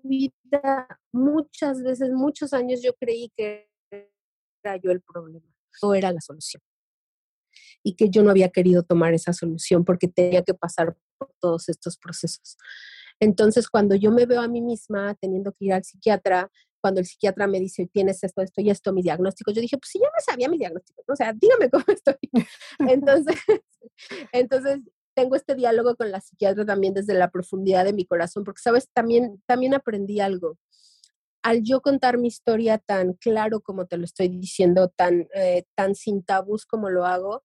vida, 0.04 0.99
muchas 1.12 1.84
veces, 1.84 2.12
muchos 2.12 2.54
años, 2.54 2.82
yo 2.82 2.93
creí 2.93 3.30
que 3.36 3.68
era 4.64 4.78
yo 4.78 4.91
el 4.91 5.01
problema, 5.01 5.45
no 5.82 5.93
era 5.93 6.14
la 6.14 6.22
solución 6.22 6.62
y 7.84 7.96
que 7.96 8.10
yo 8.10 8.24
no 8.24 8.32
había 8.32 8.50
querido 8.50 8.84
tomar 8.84 9.14
esa 9.14 9.34
solución 9.34 9.84
porque 9.86 10.08
tenía 10.08 10.44
que 10.44 10.54
pasar 10.54 10.96
por 11.18 11.32
todos 11.40 11.70
estos 11.70 11.98
procesos. 11.98 12.58
Entonces, 13.20 13.70
cuando 13.70 13.96
yo 13.96 14.12
me 14.12 14.26
veo 14.26 14.42
a 14.42 14.48
mí 14.48 14.62
misma 14.62 15.16
teniendo 15.16 15.52
que 15.52 15.66
ir 15.66 15.74
al 15.74 15.84
psiquiatra, 15.84 16.50
cuando 16.82 17.00
el 17.00 17.06
psiquiatra 17.06 17.48
me 17.48 17.60
dice, 17.60 17.88
tienes 17.92 18.24
esto, 18.24 18.42
esto 18.42 18.62
y 18.62 18.70
esto, 18.70 18.92
mi 18.92 19.02
diagnóstico, 19.02 19.52
yo 19.52 19.62
dije, 19.62 19.78
pues 19.78 19.90
sí, 19.92 20.00
ya 20.00 20.10
me 20.14 20.22
sabía 20.22 20.50
mi 20.50 20.58
diagnóstico, 20.58 21.02
o 21.08 21.16
sea, 21.16 21.34
dígame 21.34 21.70
cómo 21.70 21.86
estoy. 21.88 22.16
Entonces, 22.80 23.36
entonces 24.32 24.80
tengo 25.14 25.36
este 25.36 25.56
diálogo 25.56 25.96
con 25.96 26.12
la 26.12 26.20
psiquiatra 26.20 26.66
también 26.66 26.94
desde 26.94 27.14
la 27.14 27.30
profundidad 27.30 27.86
de 27.86 27.94
mi 27.94 28.06
corazón, 28.06 28.44
porque, 28.44 28.62
sabes, 28.62 28.90
también, 28.94 29.42
también 29.46 29.74
aprendí 29.74 30.20
algo 30.20 30.58
al 31.44 31.62
yo 31.62 31.82
contar 31.82 32.18
mi 32.18 32.30
historia 32.30 32.78
tan 32.78 33.14
claro 33.14 33.60
como 33.60 33.86
te 33.86 33.98
lo 33.98 34.06
estoy 34.06 34.30
diciendo, 34.30 34.88
tan, 34.96 35.28
eh, 35.36 35.66
tan 35.76 35.94
sin 35.94 36.24
tabús 36.24 36.66
como 36.66 36.90
lo 36.90 37.06
hago, 37.06 37.44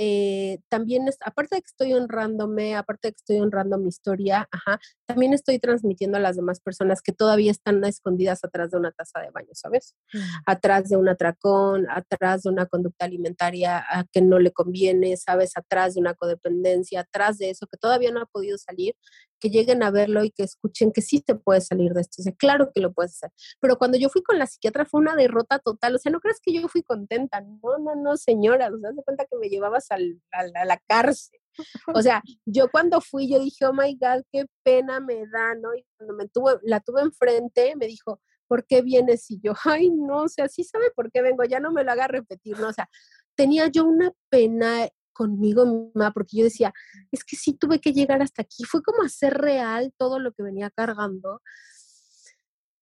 eh, 0.00 0.60
también, 0.68 1.08
es, 1.08 1.18
aparte 1.24 1.56
de 1.56 1.62
que 1.62 1.66
estoy 1.66 1.92
honrándome, 1.92 2.76
aparte 2.76 3.08
de 3.08 3.12
que 3.12 3.18
estoy 3.18 3.40
honrando 3.40 3.78
mi 3.78 3.88
historia, 3.88 4.48
ajá, 4.52 4.78
también 5.06 5.34
estoy 5.34 5.58
transmitiendo 5.58 6.18
a 6.18 6.20
las 6.20 6.36
demás 6.36 6.60
personas 6.60 7.02
que 7.02 7.12
todavía 7.12 7.50
están 7.50 7.82
escondidas 7.84 8.44
atrás 8.44 8.70
de 8.70 8.76
una 8.78 8.92
taza 8.92 9.18
de 9.18 9.30
baño, 9.30 9.48
¿sabes? 9.54 9.96
Mm. 10.12 10.18
Atrás 10.46 10.88
de 10.88 10.96
un 10.96 11.08
atracón, 11.08 11.88
atrás 11.90 12.42
de 12.42 12.50
una 12.50 12.66
conducta 12.66 13.06
alimentaria 13.06 13.84
a 13.90 14.04
que 14.04 14.22
no 14.22 14.38
le 14.38 14.52
conviene, 14.52 15.16
¿sabes? 15.16 15.56
Atrás 15.56 15.94
de 15.94 16.00
una 16.00 16.14
codependencia, 16.14 17.00
atrás 17.00 17.38
de 17.38 17.50
eso 17.50 17.66
que 17.66 17.76
todavía 17.76 18.12
no 18.12 18.20
ha 18.20 18.26
podido 18.26 18.56
salir, 18.56 18.94
que 19.38 19.50
lleguen 19.50 19.82
a 19.82 19.90
verlo 19.90 20.24
y 20.24 20.30
que 20.30 20.42
escuchen 20.42 20.92
que 20.92 21.02
sí 21.02 21.20
te 21.20 21.34
puedes 21.34 21.66
salir 21.66 21.92
de 21.92 22.02
esto. 22.02 22.20
O 22.20 22.22
sea, 22.22 22.32
claro 22.32 22.70
que 22.74 22.80
lo 22.80 22.92
puedes 22.92 23.12
hacer. 23.14 23.30
Pero 23.60 23.76
cuando 23.76 23.98
yo 23.98 24.08
fui 24.08 24.22
con 24.22 24.38
la 24.38 24.46
psiquiatra 24.46 24.84
fue 24.84 25.00
una 25.00 25.16
derrota 25.16 25.58
total. 25.58 25.94
O 25.94 25.98
sea, 25.98 26.12
no 26.12 26.20
crees 26.20 26.38
que 26.42 26.52
yo 26.52 26.68
fui 26.68 26.82
contenta. 26.82 27.40
No, 27.40 27.78
no, 27.78 27.94
no, 27.96 28.16
señora. 28.16 28.68
O 28.68 28.78
sea, 28.78 28.92
se 28.92 29.02
cuenta 29.02 29.26
que 29.26 29.36
me 29.36 29.48
llevabas 29.48 29.90
al, 29.90 30.20
a, 30.32 30.64
la 30.64 30.78
cárcel. 30.86 31.40
O 31.94 32.02
sea, 32.02 32.22
yo 32.46 32.68
cuando 32.70 33.00
fui, 33.00 33.28
yo 33.30 33.38
dije, 33.40 33.66
oh 33.66 33.72
my 33.72 33.96
God, 34.00 34.22
qué 34.32 34.46
pena 34.62 35.00
me 35.00 35.26
da, 35.26 35.54
¿no? 35.54 35.74
Y 35.74 35.84
cuando 35.96 36.14
me 36.14 36.28
tuvo, 36.28 36.58
la 36.62 36.80
tuve 36.80 37.02
enfrente, 37.02 37.74
me 37.76 37.86
dijo, 37.86 38.20
¿por 38.46 38.66
qué 38.66 38.82
vienes? 38.82 39.30
Y 39.30 39.40
yo, 39.40 39.52
ay, 39.64 39.90
no, 39.90 40.22
o 40.22 40.28
sea, 40.28 40.48
sí 40.48 40.64
sabe 40.64 40.90
por 40.94 41.10
qué 41.10 41.22
vengo, 41.22 41.44
ya 41.44 41.60
no 41.60 41.70
me 41.72 41.84
lo 41.84 41.92
haga 41.92 42.08
repetir, 42.08 42.58
¿no? 42.58 42.68
O 42.68 42.72
sea, 42.72 42.88
tenía 43.36 43.68
yo 43.68 43.84
una 43.84 44.12
pena 44.30 44.88
conmigo 45.18 45.66
misma, 45.66 46.12
porque 46.12 46.36
yo 46.38 46.44
decía, 46.44 46.72
es 47.10 47.24
que 47.24 47.34
sí 47.34 47.54
tuve 47.54 47.80
que 47.80 47.92
llegar 47.92 48.22
hasta 48.22 48.42
aquí, 48.42 48.62
fue 48.62 48.82
como 48.82 49.02
hacer 49.02 49.34
real 49.34 49.92
todo 49.98 50.20
lo 50.20 50.32
que 50.32 50.44
venía 50.44 50.70
cargando. 50.70 51.42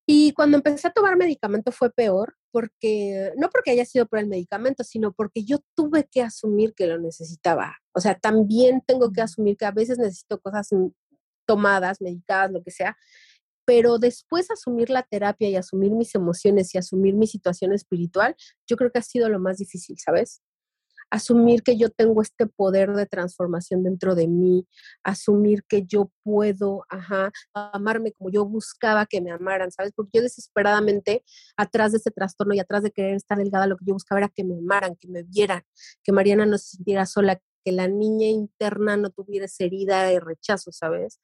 Y 0.07 0.33
cuando 0.35 0.59
empecé 0.59 0.89
a 0.89 0.93
tomar 0.93 1.17
medicamento 1.17 1.73
fue 1.73 1.91
peor, 1.91 2.35
porque 2.53 3.33
no 3.39 3.49
porque 3.49 3.71
haya 3.71 3.87
sido 3.87 4.07
por 4.07 4.19
el 4.19 4.27
medicamento, 4.27 4.85
sino 4.85 5.13
porque 5.13 5.45
yo 5.45 5.59
tuve 5.75 6.07
que 6.11 6.23
asumir 6.23 6.75
que 6.75 6.87
lo 6.87 6.99
necesitaba. 6.99 7.75
O 7.93 8.01
sea, 8.01 8.15
también 8.15 8.83
tengo 8.87 9.11
que 9.11 9.23
asumir 9.23 9.57
que 9.57 9.65
a 9.65 9.73
veces 9.73 9.99
necesito 9.99 10.39
cosas 10.39 10.69
tomadas, 11.47 12.03
medicadas, 12.03 12.53
lo 12.53 12.63
que 12.63 12.71
sea, 12.71 12.97
pero 13.65 13.99
después 13.99 14.51
asumir 14.51 14.91
la 14.91 15.03
terapia 15.03 15.49
y 15.49 15.57
asumir 15.57 15.91
mis 15.91 16.15
emociones 16.15 16.75
y 16.75 16.79
asumir 16.79 17.15
mi 17.15 17.27
situación 17.27 17.73
espiritual, 17.73 18.37
yo 18.69 18.77
creo 18.77 18.93
que 18.93 19.01
ha 19.01 19.03
sido 19.03 19.29
lo 19.29 19.41
más 19.41 19.57
difícil, 19.57 19.97
¿sabes? 19.99 20.43
Asumir 21.11 21.63
que 21.63 21.77
yo 21.77 21.91
tengo 21.91 22.23
este 22.23 22.47
poder 22.47 22.93
de 22.93 23.07
transformación 23.07 23.83
dentro 23.83 24.15
de 24.15 24.29
mí, 24.29 24.67
asumir 25.03 25.65
que 25.69 25.85
yo 25.85 26.11
puedo, 26.23 26.85
ajá, 26.89 27.31
amarme 27.55 28.13
como 28.13 28.31
yo 28.31 28.45
buscaba 28.45 29.07
que 29.07 29.21
me 29.21 29.31
amaran, 29.31 29.71
¿sabes? 29.71 29.93
Porque 29.95 30.19
yo 30.19 30.23
desesperadamente, 30.23 31.25
atrás 31.57 31.93
de 31.93 31.99
ese 31.99 32.11
trastorno 32.11 32.55
y 32.55 32.61
atrás 32.61 32.83
de 32.83 32.91
querer 32.91 33.15
estar 33.15 33.39
delgada, 33.39 33.67
lo 33.67 33.77
que 33.77 33.85
yo 33.87 33.95
buscaba 33.95 34.21
era 34.21 34.29
que 34.29 34.45
me 34.45 34.57
amaran, 34.59 34.97
que 34.97 35.09
me 35.09 35.23
vieran, 35.23 35.63
que 36.03 36.13
Mariana 36.13 36.47
no 36.47 36.59
se 36.59 36.77
sintiera 36.77 37.07
sola, 37.07 37.41
que 37.65 37.73
la 37.73 37.89
niña 37.89 38.29
interna 38.29 38.97
no 38.97 39.11
tuviera 39.11 39.47
esa 39.47 39.65
herida 39.65 40.05
de 40.05 40.21
rechazo, 40.21 40.71
¿sabes? 40.73 41.21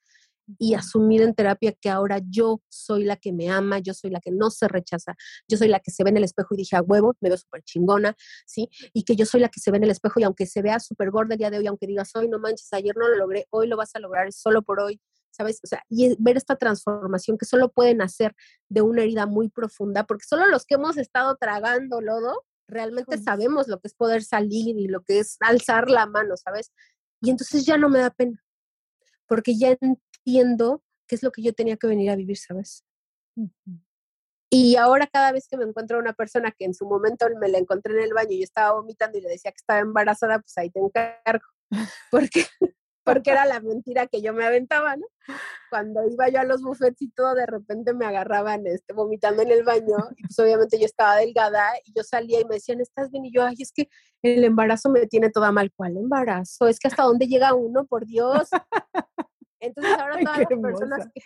Y 0.59 0.73
asumir 0.73 1.21
en 1.21 1.33
terapia 1.33 1.73
que 1.73 1.89
ahora 1.89 2.19
yo 2.29 2.61
soy 2.69 3.03
la 3.03 3.15
que 3.15 3.31
me 3.31 3.49
ama, 3.49 3.79
yo 3.79 3.93
soy 3.93 4.09
la 4.11 4.19
que 4.19 4.31
no 4.31 4.49
se 4.49 4.67
rechaza, 4.67 5.15
yo 5.47 5.57
soy 5.57 5.67
la 5.67 5.79
que 5.79 5.91
se 5.91 6.03
ve 6.03 6.09
en 6.09 6.17
el 6.17 6.23
espejo 6.23 6.53
y 6.53 6.57
dije, 6.57 6.75
a 6.75 6.81
huevo, 6.81 7.15
me 7.21 7.29
veo 7.29 7.37
súper 7.37 7.63
chingona, 7.63 8.15
¿sí? 8.45 8.69
Y 8.93 9.03
que 9.03 9.15
yo 9.15 9.25
soy 9.25 9.41
la 9.41 9.49
que 9.49 9.59
se 9.59 9.71
ve 9.71 9.77
en 9.77 9.83
el 9.83 9.91
espejo 9.91 10.19
y 10.19 10.23
aunque 10.23 10.45
se 10.45 10.61
vea 10.61 10.79
súper 10.79 11.11
gorda 11.11 11.35
el 11.35 11.39
día 11.39 11.49
de 11.49 11.59
hoy, 11.59 11.67
aunque 11.67 11.87
digas, 11.87 12.11
hoy 12.15 12.27
no 12.27 12.39
manches, 12.39 12.71
ayer 12.73 12.95
no 12.97 13.07
lo 13.07 13.15
logré, 13.15 13.47
hoy 13.49 13.67
lo 13.67 13.77
vas 13.77 13.95
a 13.95 13.99
lograr, 13.99 14.31
solo 14.31 14.61
por 14.61 14.79
hoy, 14.79 14.99
¿sabes? 15.31 15.59
O 15.63 15.67
sea, 15.67 15.83
y 15.89 16.15
ver 16.19 16.37
esta 16.37 16.55
transformación 16.55 17.37
que 17.37 17.45
solo 17.45 17.69
pueden 17.69 18.01
hacer 18.01 18.35
de 18.69 18.81
una 18.81 19.03
herida 19.03 19.25
muy 19.25 19.49
profunda, 19.49 20.05
porque 20.05 20.25
solo 20.27 20.47
los 20.47 20.65
que 20.65 20.75
hemos 20.75 20.97
estado 20.97 21.35
tragando 21.39 22.01
lodo, 22.01 22.43
realmente 22.67 23.17
sabemos 23.17 23.67
lo 23.67 23.79
que 23.79 23.87
es 23.87 23.93
poder 23.93 24.23
salir 24.23 24.77
y 24.77 24.87
lo 24.87 25.01
que 25.03 25.19
es 25.19 25.37
alzar 25.41 25.89
la 25.89 26.05
mano, 26.05 26.37
¿sabes? 26.37 26.71
Y 27.21 27.29
entonces 27.29 27.65
ya 27.65 27.77
no 27.77 27.89
me 27.89 27.99
da 27.99 28.09
pena, 28.09 28.43
porque 29.27 29.57
ya 29.57 29.75
entiendo 30.25 30.83
qué 31.07 31.15
es 31.15 31.23
lo 31.23 31.31
que 31.31 31.41
yo 31.41 31.53
tenía 31.53 31.77
que 31.77 31.87
venir 31.87 32.09
a 32.09 32.15
vivir, 32.15 32.37
¿sabes? 32.37 32.83
Y 34.49 34.75
ahora 34.75 35.07
cada 35.07 35.31
vez 35.31 35.47
que 35.47 35.57
me 35.57 35.65
encuentro 35.65 35.97
a 35.97 35.99
una 35.99 36.13
persona 36.13 36.51
que 36.51 36.65
en 36.65 36.73
su 36.73 36.85
momento 36.85 37.25
me 37.39 37.49
la 37.49 37.57
encontré 37.57 37.93
en 37.93 38.03
el 38.03 38.13
baño 38.13 38.31
y 38.31 38.39
yo 38.39 38.43
estaba 38.43 38.73
vomitando 38.73 39.17
y 39.17 39.21
le 39.21 39.29
decía 39.29 39.51
que 39.51 39.57
estaba 39.57 39.79
embarazada, 39.79 40.39
pues 40.39 40.57
ahí 40.57 40.69
te 40.69 40.79
encargo. 40.79 41.45
Porque, 42.11 42.45
porque 43.03 43.31
era 43.31 43.45
la 43.45 43.59
mentira 43.61 44.05
que 44.05 44.21
yo 44.21 44.31
me 44.31 44.45
aventaba, 44.45 44.95
¿no? 44.95 45.07
Cuando 45.71 46.07
iba 46.07 46.29
yo 46.29 46.39
a 46.39 46.43
los 46.43 46.61
buffets 46.61 47.01
y 47.01 47.09
todo, 47.09 47.33
de 47.33 47.47
repente 47.47 47.93
me 47.93 48.05
agarraban 48.05 48.67
este, 48.67 48.93
vomitando 48.93 49.41
en 49.41 49.51
el 49.51 49.63
baño 49.63 49.97
y 50.15 50.21
pues 50.21 50.37
obviamente 50.37 50.79
yo 50.79 50.85
estaba 50.85 51.15
delgada 51.15 51.63
y 51.83 51.93
yo 51.95 52.03
salía 52.03 52.41
y 52.41 52.45
me 52.45 52.55
decían, 52.55 52.79
¿estás 52.79 53.09
bien? 53.09 53.25
Y 53.25 53.33
yo, 53.33 53.43
ay, 53.43 53.55
es 53.57 53.71
que 53.71 53.89
el 54.21 54.43
embarazo 54.43 54.89
me 54.89 55.07
tiene 55.07 55.31
toda 55.31 55.51
mal. 55.51 55.71
¿Cuál 55.75 55.97
embarazo? 55.97 56.67
Es 56.67 56.79
que 56.79 56.87
hasta 56.87 57.03
dónde 57.03 57.27
llega 57.27 57.55
uno, 57.55 57.85
por 57.85 58.05
Dios. 58.05 58.49
Entonces 59.63 59.93
ahora 59.97 60.15
todas 60.23 60.39
las 60.39 60.59
personas 60.59 61.07
que, 61.13 61.21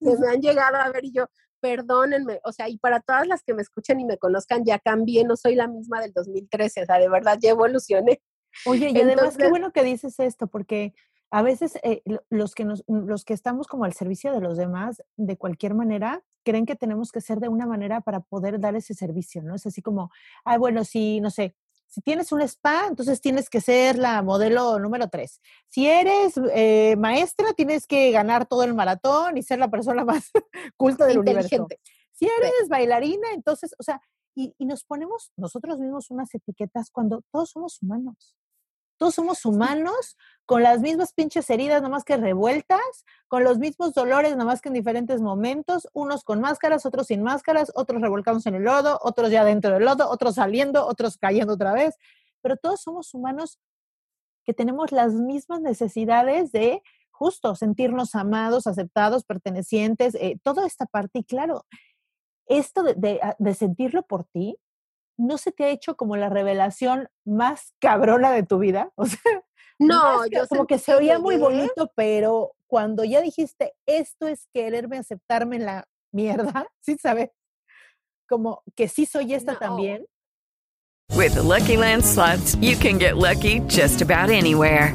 me 0.00 0.28
han 0.28 0.40
llegado 0.40 0.76
a 0.76 0.90
ver 0.90 1.04
y 1.04 1.12
yo, 1.12 1.26
perdónenme, 1.60 2.40
o 2.44 2.52
sea, 2.52 2.68
y 2.68 2.78
para 2.78 3.00
todas 3.00 3.26
las 3.26 3.42
que 3.42 3.54
me 3.54 3.62
escuchen 3.62 4.00
y 4.00 4.04
me 4.04 4.18
conozcan, 4.18 4.64
ya 4.64 4.78
cambié, 4.78 5.24
no 5.24 5.36
soy 5.36 5.54
la 5.54 5.68
misma 5.68 6.00
del 6.00 6.12
2013, 6.12 6.82
o 6.82 6.86
sea, 6.86 6.98
de 6.98 7.08
verdad 7.08 7.38
ya 7.40 7.50
evolucioné. 7.50 8.20
Oye, 8.66 8.90
y 8.90 9.00
además 9.00 9.36
qué 9.36 9.48
bueno 9.48 9.72
que 9.72 9.82
dices 9.82 10.18
esto, 10.18 10.48
porque 10.48 10.92
a 11.30 11.42
veces 11.42 11.78
eh, 11.82 12.02
los, 12.30 12.54
que 12.54 12.64
nos, 12.64 12.84
los 12.88 13.24
que 13.24 13.32
estamos 13.32 13.66
como 13.66 13.84
al 13.84 13.94
servicio 13.94 14.32
de 14.32 14.40
los 14.40 14.58
demás, 14.58 15.02
de 15.16 15.38
cualquier 15.38 15.74
manera, 15.74 16.22
creen 16.44 16.66
que 16.66 16.76
tenemos 16.76 17.10
que 17.12 17.20
ser 17.20 17.38
de 17.38 17.48
una 17.48 17.66
manera 17.66 18.00
para 18.00 18.20
poder 18.20 18.60
dar 18.60 18.74
ese 18.76 18.94
servicio, 18.94 19.42
¿no? 19.42 19.54
Es 19.54 19.64
así 19.66 19.80
como, 19.80 20.10
ah, 20.44 20.58
bueno, 20.58 20.84
si, 20.84 21.20
no 21.20 21.30
sé, 21.30 21.54
si 21.92 22.00
tienes 22.00 22.32
un 22.32 22.40
spa, 22.40 22.86
entonces 22.88 23.20
tienes 23.20 23.50
que 23.50 23.60
ser 23.60 23.98
la 23.98 24.22
modelo 24.22 24.78
número 24.78 25.08
tres. 25.08 25.42
Si 25.68 25.86
eres 25.86 26.40
eh, 26.54 26.96
maestra, 26.96 27.52
tienes 27.52 27.86
que 27.86 28.10
ganar 28.12 28.46
todo 28.46 28.64
el 28.64 28.72
maratón 28.72 29.36
y 29.36 29.42
ser 29.42 29.58
la 29.58 29.68
persona 29.68 30.02
más 30.06 30.30
culta 30.78 31.04
del 31.04 31.18
universo. 31.18 31.66
Si 32.12 32.24
eres 32.24 32.68
bailarina, 32.70 33.32
entonces, 33.34 33.74
o 33.78 33.82
sea, 33.82 34.00
y, 34.34 34.54
y, 34.56 34.64
nos 34.64 34.84
ponemos 34.84 35.32
nosotros 35.36 35.78
mismos 35.78 36.10
unas 36.10 36.34
etiquetas 36.34 36.88
cuando 36.90 37.22
todos 37.30 37.50
somos 37.50 37.82
humanos. 37.82 38.34
Todos 39.02 39.16
somos 39.16 39.44
humanos 39.44 40.16
con 40.46 40.62
las 40.62 40.78
mismas 40.78 41.12
pinches 41.12 41.50
heridas, 41.50 41.82
nomás 41.82 42.04
que 42.04 42.16
revueltas, 42.16 43.04
con 43.26 43.42
los 43.42 43.58
mismos 43.58 43.94
dolores, 43.94 44.36
nomás 44.36 44.60
que 44.60 44.68
en 44.68 44.74
diferentes 44.74 45.20
momentos, 45.20 45.88
unos 45.92 46.22
con 46.22 46.40
máscaras, 46.40 46.86
otros 46.86 47.08
sin 47.08 47.20
máscaras, 47.20 47.72
otros 47.74 48.00
revolcados 48.00 48.46
en 48.46 48.54
el 48.54 48.62
lodo, 48.62 49.00
otros 49.02 49.32
ya 49.32 49.42
dentro 49.44 49.72
del 49.72 49.86
lodo, 49.86 50.08
otros 50.08 50.36
saliendo, 50.36 50.86
otros 50.86 51.18
cayendo 51.18 51.54
otra 51.54 51.72
vez. 51.72 51.96
Pero 52.42 52.56
todos 52.56 52.80
somos 52.80 53.12
humanos 53.12 53.58
que 54.44 54.54
tenemos 54.54 54.92
las 54.92 55.14
mismas 55.14 55.60
necesidades 55.62 56.52
de 56.52 56.80
justo 57.10 57.56
sentirnos 57.56 58.14
amados, 58.14 58.68
aceptados, 58.68 59.24
pertenecientes, 59.24 60.14
eh, 60.14 60.38
toda 60.44 60.64
esta 60.64 60.86
parte. 60.86 61.18
Y 61.18 61.24
claro, 61.24 61.66
esto 62.46 62.84
de, 62.84 63.18
ah, 63.20 63.34
de 63.40 63.54
sentirlo 63.54 64.04
por 64.04 64.22
ti, 64.26 64.58
¿no 65.16 65.38
se 65.38 65.52
te 65.52 65.64
ha 65.64 65.68
hecho 65.68 65.96
como 65.96 66.16
la 66.16 66.28
revelación 66.28 67.08
más 67.24 67.74
cabrona 67.80 68.32
de 68.32 68.42
tu 68.42 68.58
vida? 68.58 68.92
O 68.96 69.06
sea, 69.06 69.42
no, 69.78 70.26
yo 70.26 70.46
como 70.46 70.66
que 70.66 70.78
se 70.78 70.94
oía 70.94 71.18
muy 71.18 71.38
bonito, 71.38 71.90
pero 71.96 72.52
cuando 72.68 73.02
ya 73.04 73.20
dijiste, 73.20 73.74
esto 73.84 74.28
es 74.28 74.46
quererme 74.52 74.98
aceptarme 74.98 75.56
en 75.56 75.66
la 75.66 75.88
mierda, 76.12 76.66
¿sí 76.80 76.96
sabes? 76.98 77.30
Como 78.28 78.62
que 78.76 78.86
sí 78.86 79.06
soy 79.06 79.34
esta 79.34 79.58
también. 79.58 80.06
With 81.16 81.34
the 81.34 81.42
Lucky 81.42 81.76
Land 81.76 82.04
slots, 82.04 82.56
you 82.56 82.76
can 82.76 82.98
get 82.98 83.16
lucky 83.16 83.60
just 83.68 84.00
about 84.00 84.30
anywhere. 84.30 84.94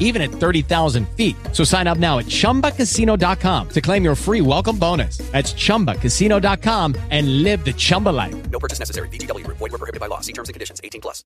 even 0.00 0.22
at 0.22 0.30
30,000 0.30 1.06
feet. 1.10 1.36
So 1.52 1.62
sign 1.62 1.86
up 1.86 1.98
now 1.98 2.18
at 2.18 2.26
chumbacasino.com 2.26 3.68
to 3.68 3.80
claim 3.80 4.02
your 4.02 4.16
free 4.16 4.40
welcome 4.40 4.78
bonus. 4.78 5.18
That's 5.32 5.52
chumbacasino.com 5.52 6.96
and 7.10 7.42
live 7.42 7.64
the 7.64 7.74
Chumba 7.74 8.10
life. 8.10 8.34
No 8.50 8.58
purchase 8.58 8.78
necessary. 8.80 9.08
DTW, 9.10 9.46
void, 9.46 9.60
were 9.60 9.68
prohibited 9.78 10.00
by 10.00 10.06
law. 10.06 10.20
See 10.20 10.32
terms 10.32 10.48
and 10.48 10.54
conditions 10.54 10.80
18 10.82 11.00
plus. 11.02 11.22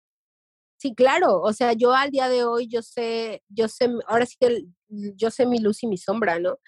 Sí, 0.82 0.94
claro. 0.94 1.42
O 1.42 1.52
sea, 1.52 1.74
yo 1.74 1.92
al 1.94 2.10
día 2.10 2.28
de 2.28 2.42
hoy, 2.42 2.66
yo 2.66 2.80
sé, 2.80 3.42
yo 3.50 3.68
sé, 3.68 3.86
ahora 4.08 4.24
sí 4.24 4.36
que 4.40 4.64
yo 4.90 5.30
sé 5.30 5.46
mi 5.46 5.58
luz 5.58 5.82
y 5.82 5.86
mi 5.86 5.96
sombra, 5.96 6.38
¿no? 6.38 6.58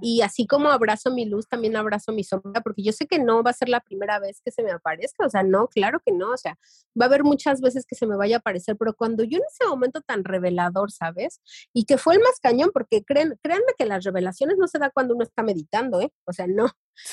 Y 0.00 0.22
así 0.22 0.46
como 0.46 0.70
abrazo 0.70 1.10
mi 1.10 1.24
luz, 1.24 1.48
también 1.48 1.76
abrazo 1.76 2.12
mi 2.12 2.24
sombra, 2.24 2.60
porque 2.60 2.82
yo 2.82 2.92
sé 2.92 3.06
que 3.06 3.18
no 3.18 3.42
va 3.42 3.50
a 3.50 3.54
ser 3.54 3.68
la 3.68 3.80
primera 3.80 4.18
vez 4.18 4.40
que 4.44 4.50
se 4.50 4.62
me 4.62 4.70
aparezca, 4.70 5.26
o 5.26 5.30
sea, 5.30 5.42
no, 5.42 5.68
claro 5.68 6.00
que 6.04 6.12
no, 6.12 6.32
o 6.32 6.36
sea, 6.36 6.58
va 7.00 7.06
a 7.06 7.08
haber 7.08 7.24
muchas 7.24 7.60
veces 7.60 7.86
que 7.86 7.94
se 7.96 8.06
me 8.06 8.16
vaya 8.16 8.36
a 8.36 8.38
aparecer, 8.40 8.76
pero 8.76 8.94
cuando 8.94 9.24
yo 9.24 9.38
en 9.38 9.44
ese 9.50 9.68
momento 9.68 10.00
tan 10.02 10.24
revelador, 10.24 10.90
¿sabes? 10.90 11.40
Y 11.72 11.84
que 11.84 11.98
fue 11.98 12.14
el 12.14 12.20
más 12.20 12.38
cañón, 12.40 12.70
porque 12.72 13.04
creen, 13.04 13.38
créanme 13.42 13.72
que 13.78 13.86
las 13.86 14.04
revelaciones 14.04 14.56
no 14.58 14.66
se 14.68 14.78
da 14.78 14.90
cuando 14.90 15.14
uno 15.14 15.24
está 15.24 15.42
meditando, 15.42 16.00
¿eh? 16.00 16.12
O 16.26 16.32
sea, 16.32 16.46
no. 16.46 16.68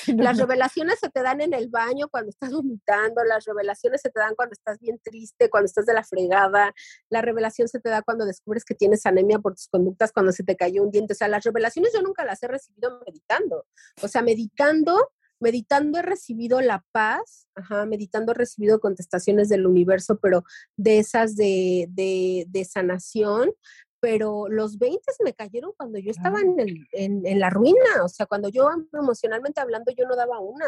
Las 0.06 0.38
revelaciones 0.38 0.98
se 1.00 1.08
te 1.08 1.22
dan 1.22 1.40
en 1.40 1.54
el 1.54 1.68
baño 1.68 2.08
cuando 2.08 2.30
estás 2.30 2.52
vomitando, 2.52 3.24
las 3.24 3.44
revelaciones 3.44 4.00
se 4.00 4.10
te 4.10 4.20
dan 4.20 4.34
cuando 4.34 4.52
estás 4.52 4.78
bien 4.78 4.98
triste, 5.02 5.50
cuando 5.50 5.66
estás 5.66 5.86
de 5.86 5.94
la 5.94 6.04
fregada, 6.04 6.74
la 7.08 7.22
revelación 7.22 7.68
se 7.68 7.80
te 7.80 7.88
da 7.88 8.02
cuando 8.02 8.26
descubres 8.26 8.64
que 8.64 8.74
tienes 8.74 9.06
anemia 9.06 9.38
por 9.38 9.54
tus 9.54 9.68
conductas, 9.68 10.12
cuando 10.12 10.32
se 10.32 10.44
te 10.44 10.56
cayó 10.56 10.82
un 10.82 10.90
diente. 10.90 11.12
O 11.12 11.16
sea, 11.16 11.28
las 11.28 11.44
revelaciones 11.44 11.92
yo 11.94 12.02
nunca 12.02 12.24
las 12.24 12.42
he 12.42 12.48
recibido 12.48 13.00
meditando. 13.06 13.66
O 14.02 14.08
sea, 14.08 14.22
meditando, 14.22 15.10
meditando 15.40 15.98
he 15.98 16.02
recibido 16.02 16.60
la 16.60 16.84
paz, 16.92 17.48
ajá, 17.54 17.86
meditando 17.86 18.32
he 18.32 18.34
recibido 18.34 18.80
contestaciones 18.80 19.48
del 19.48 19.66
universo, 19.66 20.18
pero 20.20 20.44
de 20.76 20.98
esas 20.98 21.36
de, 21.36 21.86
de, 21.90 22.46
de 22.48 22.64
sanación, 22.64 23.52
pero 24.00 24.48
los 24.48 24.78
20 24.78 25.00
me 25.24 25.34
cayeron 25.34 25.72
cuando 25.76 25.98
yo 25.98 26.10
estaba 26.10 26.40
en, 26.40 26.58
el, 26.60 26.86
en, 26.92 27.26
en, 27.26 27.40
la 27.40 27.50
ruina, 27.50 28.04
o 28.04 28.08
sea, 28.08 28.26
cuando 28.26 28.48
yo 28.48 28.68
emocionalmente 28.92 29.60
hablando 29.60 29.92
yo 29.92 30.06
no 30.06 30.16
daba 30.16 30.38
una, 30.40 30.66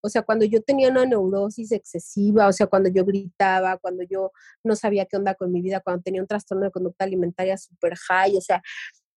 o 0.00 0.08
sea, 0.08 0.22
cuando 0.22 0.44
yo 0.44 0.62
tenía 0.62 0.88
una 0.88 1.04
neurosis 1.04 1.72
excesiva, 1.72 2.48
o 2.48 2.52
sea, 2.52 2.66
cuando 2.66 2.90
yo 2.90 3.04
gritaba, 3.04 3.78
cuando 3.78 4.02
yo 4.02 4.32
no 4.64 4.74
sabía 4.74 5.06
qué 5.06 5.16
onda 5.16 5.34
con 5.34 5.52
mi 5.52 5.62
vida, 5.62 5.80
cuando 5.80 6.02
tenía 6.02 6.22
un 6.22 6.26
trastorno 6.26 6.64
de 6.64 6.70
conducta 6.70 7.04
alimentaria 7.04 7.56
super 7.56 7.94
high, 7.96 8.36
o 8.36 8.40
sea, 8.40 8.62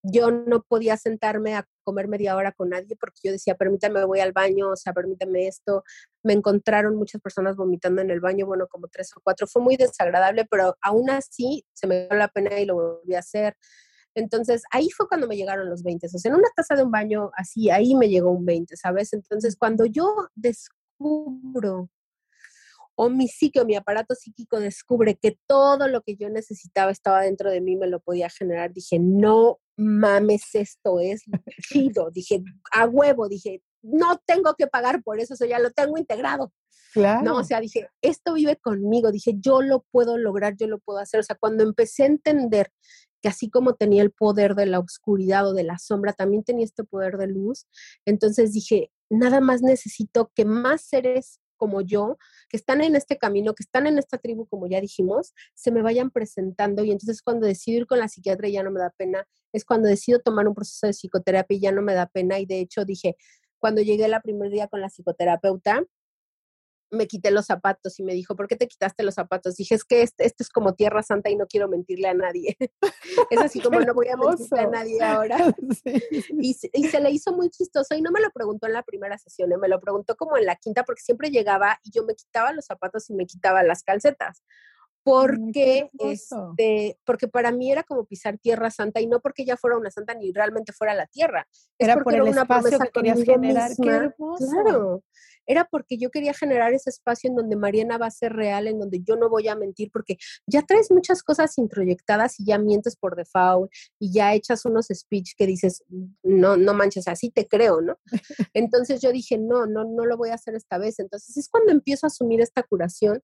yo 0.02 0.30
no 0.30 0.62
podía 0.62 0.96
sentarme 0.96 1.54
a 1.54 1.66
comer 1.82 2.08
media 2.08 2.36
hora 2.36 2.52
con 2.52 2.70
nadie 2.70 2.96
porque 2.98 3.20
yo 3.24 3.32
decía, 3.32 3.54
permítame, 3.56 4.04
voy 4.04 4.20
al 4.20 4.32
baño, 4.32 4.70
o 4.70 4.76
sea, 4.76 4.92
permítame 4.92 5.46
esto. 5.46 5.84
Me 6.22 6.32
encontraron 6.32 6.96
muchas 6.96 7.20
personas 7.20 7.56
vomitando 7.56 8.02
en 8.02 8.10
el 8.10 8.20
baño, 8.20 8.46
bueno, 8.46 8.66
como 8.68 8.88
tres 8.88 9.10
o 9.16 9.20
cuatro. 9.22 9.46
Fue 9.46 9.62
muy 9.62 9.76
desagradable, 9.76 10.46
pero 10.50 10.76
aún 10.80 11.10
así 11.10 11.64
se 11.72 11.86
me 11.86 12.06
dio 12.06 12.16
la 12.16 12.28
pena 12.28 12.58
y 12.60 12.66
lo 12.66 12.74
volví 12.74 13.14
a 13.14 13.20
hacer. 13.20 13.56
Entonces, 14.14 14.62
ahí 14.70 14.90
fue 14.90 15.08
cuando 15.08 15.26
me 15.26 15.36
llegaron 15.36 15.68
los 15.68 15.82
20. 15.82 16.06
O 16.06 16.10
sea, 16.10 16.30
en 16.30 16.36
una 16.36 16.48
taza 16.56 16.74
de 16.74 16.82
un 16.82 16.90
baño 16.90 17.30
así, 17.34 17.70
ahí 17.70 17.94
me 17.94 18.08
llegó 18.08 18.30
un 18.30 18.46
20, 18.46 18.76
¿sabes? 18.76 19.12
Entonces, 19.12 19.56
cuando 19.56 19.84
yo 19.86 20.28
descubro 20.34 21.90
o 22.96 23.10
mi 23.10 23.28
psique 23.28 23.64
mi 23.64 23.76
aparato 23.76 24.14
psíquico 24.14 24.58
descubre 24.58 25.16
que 25.16 25.38
todo 25.46 25.86
lo 25.86 26.00
que 26.02 26.16
yo 26.16 26.30
necesitaba 26.30 26.90
estaba 26.90 27.20
dentro 27.22 27.50
de 27.50 27.60
mí, 27.60 27.76
me 27.76 27.86
lo 27.86 28.00
podía 28.00 28.30
generar, 28.30 28.72
dije, 28.72 28.98
no 28.98 29.60
mames, 29.76 30.54
esto 30.54 31.00
es 31.00 31.22
chido. 31.68 32.10
dije, 32.10 32.42
a 32.72 32.86
huevo, 32.86 33.28
dije, 33.28 33.62
no 33.82 34.20
tengo 34.26 34.54
que 34.54 34.66
pagar 34.66 35.02
por 35.02 35.20
eso, 35.20 35.34
eso 35.34 35.44
ya 35.44 35.58
lo 35.58 35.70
tengo 35.70 35.98
integrado. 35.98 36.52
Claro. 36.92 37.22
No, 37.22 37.36
o 37.36 37.44
sea, 37.44 37.60
dije, 37.60 37.88
esto 38.00 38.34
vive 38.34 38.56
conmigo, 38.56 39.12
dije, 39.12 39.34
yo 39.38 39.60
lo 39.60 39.84
puedo 39.90 40.16
lograr, 40.16 40.56
yo 40.56 40.66
lo 40.66 40.78
puedo 40.78 40.98
hacer. 40.98 41.20
O 41.20 41.22
sea, 41.22 41.36
cuando 41.38 41.62
empecé 41.62 42.04
a 42.04 42.06
entender 42.06 42.72
que 43.20 43.28
así 43.28 43.50
como 43.50 43.74
tenía 43.74 44.02
el 44.02 44.12
poder 44.12 44.54
de 44.54 44.66
la 44.66 44.78
oscuridad 44.78 45.46
o 45.46 45.52
de 45.52 45.64
la 45.64 45.78
sombra, 45.78 46.12
también 46.12 46.42
tenía 46.42 46.64
este 46.64 46.84
poder 46.84 47.18
de 47.18 47.26
luz, 47.26 47.66
entonces 48.06 48.52
dije, 48.52 48.90
nada 49.10 49.40
más 49.40 49.62
necesito 49.62 50.30
que 50.34 50.44
más 50.44 50.82
seres 50.82 51.40
como 51.56 51.80
yo, 51.80 52.18
que 52.48 52.56
están 52.56 52.80
en 52.80 52.96
este 52.96 53.18
camino, 53.18 53.54
que 53.54 53.62
están 53.62 53.86
en 53.86 53.98
esta 53.98 54.18
tribu, 54.18 54.46
como 54.46 54.66
ya 54.66 54.80
dijimos, 54.80 55.34
se 55.54 55.70
me 55.70 55.82
vayan 55.82 56.10
presentando 56.10 56.84
y 56.84 56.92
entonces 56.92 57.22
cuando 57.22 57.46
decido 57.46 57.78
ir 57.78 57.86
con 57.86 57.98
la 57.98 58.08
psiquiatra 58.08 58.48
ya 58.48 58.62
no 58.62 58.70
me 58.70 58.80
da 58.80 58.90
pena, 58.90 59.26
es 59.52 59.64
cuando 59.64 59.88
decido 59.88 60.20
tomar 60.20 60.46
un 60.48 60.54
proceso 60.54 60.86
de 60.86 60.92
psicoterapia 60.92 61.56
y 61.56 61.60
ya 61.60 61.72
no 61.72 61.82
me 61.82 61.94
da 61.94 62.06
pena 62.06 62.38
y 62.38 62.46
de 62.46 62.60
hecho 62.60 62.84
dije, 62.84 63.16
cuando 63.58 63.80
llegué 63.80 64.04
el 64.04 64.14
primer 64.22 64.50
día 64.50 64.68
con 64.68 64.80
la 64.80 64.88
psicoterapeuta, 64.88 65.82
me 66.90 67.06
quité 67.06 67.30
los 67.30 67.46
zapatos 67.46 67.98
y 67.98 68.02
me 68.02 68.14
dijo, 68.14 68.36
¿por 68.36 68.48
qué 68.48 68.56
te 68.56 68.68
quitaste 68.68 69.02
los 69.02 69.14
zapatos? 69.14 69.56
Dije, 69.56 69.74
es 69.74 69.84
que 69.84 70.02
esto, 70.02 70.22
esto 70.22 70.42
es 70.42 70.48
como 70.48 70.74
tierra 70.74 71.02
santa 71.02 71.30
y 71.30 71.36
no 71.36 71.46
quiero 71.46 71.68
mentirle 71.68 72.08
a 72.08 72.14
nadie. 72.14 72.56
es 73.30 73.40
así 73.40 73.60
como 73.62 73.80
no 73.80 73.94
voy 73.94 74.08
a 74.08 74.16
mentirle 74.16 74.60
a 74.60 74.66
nadie 74.68 75.02
ahora. 75.02 75.38
y, 75.84 76.56
y, 76.72 76.88
se 76.88 77.00
le 77.00 77.10
hizo 77.10 77.32
muy 77.32 77.50
chistoso 77.50 77.94
y 77.94 78.02
no 78.02 78.10
me 78.10 78.20
lo 78.20 78.30
preguntó 78.30 78.66
en 78.66 78.72
la 78.72 78.82
primera 78.82 79.18
sesión, 79.18 79.52
¿eh? 79.52 79.58
me 79.58 79.68
lo 79.68 79.80
preguntó 79.80 80.16
como 80.16 80.36
en 80.36 80.46
la 80.46 80.56
quinta 80.56 80.84
porque 80.84 81.02
siempre 81.02 81.30
llegaba 81.30 81.78
y 81.82 81.90
yo 81.90 82.04
me 82.04 82.14
quitaba 82.14 82.52
los 82.52 82.66
zapatos 82.66 83.10
y 83.10 83.14
me 83.14 83.26
quitaba 83.26 83.62
las 83.62 83.82
calcetas. 83.82 84.42
Porque, 85.06 85.88
este, 86.00 86.98
porque 87.04 87.28
para 87.28 87.52
mí 87.52 87.70
era 87.70 87.84
como 87.84 88.06
pisar 88.06 88.38
tierra 88.38 88.72
santa 88.72 89.00
y 89.00 89.06
no 89.06 89.20
porque 89.20 89.42
ella 89.42 89.56
fuera 89.56 89.78
una 89.78 89.88
santa 89.88 90.14
ni 90.14 90.32
realmente 90.32 90.72
fuera 90.72 90.94
la 90.94 91.06
tierra. 91.06 91.46
Era 91.78 92.02
por 92.02 92.12
el 92.12 92.26
espacio 92.26 92.76
que 92.80 92.90
querías 92.90 93.22
generar. 93.22 93.70
Qué 93.80 93.88
hermoso. 93.88 94.44
Claro 94.50 95.02
era 95.46 95.66
porque 95.70 95.96
yo 95.96 96.10
quería 96.10 96.34
generar 96.34 96.72
ese 96.74 96.90
espacio 96.90 97.30
en 97.30 97.36
donde 97.36 97.56
Mariana 97.56 97.98
va 97.98 98.06
a 98.06 98.10
ser 98.10 98.32
real, 98.32 98.66
en 98.66 98.78
donde 98.78 99.00
yo 99.02 99.16
no 99.16 99.30
voy 99.30 99.48
a 99.48 99.54
mentir, 99.54 99.90
porque 99.92 100.18
ya 100.46 100.62
traes 100.62 100.90
muchas 100.90 101.22
cosas 101.22 101.56
introyectadas 101.58 102.38
y 102.40 102.46
ya 102.46 102.58
mientes 102.58 102.96
por 102.96 103.16
default 103.16 103.70
y 103.98 104.12
ya 104.12 104.34
echas 104.34 104.64
unos 104.64 104.88
speech 104.92 105.34
que 105.36 105.46
dices, 105.46 105.84
no, 106.22 106.56
no 106.56 106.74
manches, 106.74 107.08
así 107.08 107.30
te 107.30 107.46
creo, 107.46 107.80
¿no? 107.80 107.98
Entonces 108.54 109.00
yo 109.00 109.12
dije, 109.12 109.38
no, 109.38 109.66
no, 109.66 109.84
no 109.84 110.04
lo 110.04 110.16
voy 110.16 110.30
a 110.30 110.34
hacer 110.34 110.54
esta 110.54 110.78
vez. 110.78 110.98
Entonces 110.98 111.36
es 111.36 111.48
cuando 111.48 111.72
empiezo 111.72 112.06
a 112.06 112.08
asumir 112.08 112.40
esta 112.40 112.62
curación 112.62 113.22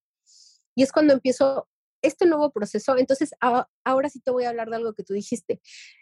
y 0.75 0.83
es 0.83 0.93
cuando 0.93 1.13
empiezo 1.13 1.69
este 2.03 2.27
nuevo 2.27 2.51
proceso, 2.51 2.99
entonces 2.99 3.31
ahora 3.85 4.09
sí 4.11 4.21
te 4.21 4.31
voy 4.31 4.45
a 4.45 4.51
hablar 4.51 4.69
de 4.69 4.77
algo 4.77 4.93
que 4.93 5.05
tú 5.05 5.15
dijiste. 5.15 5.61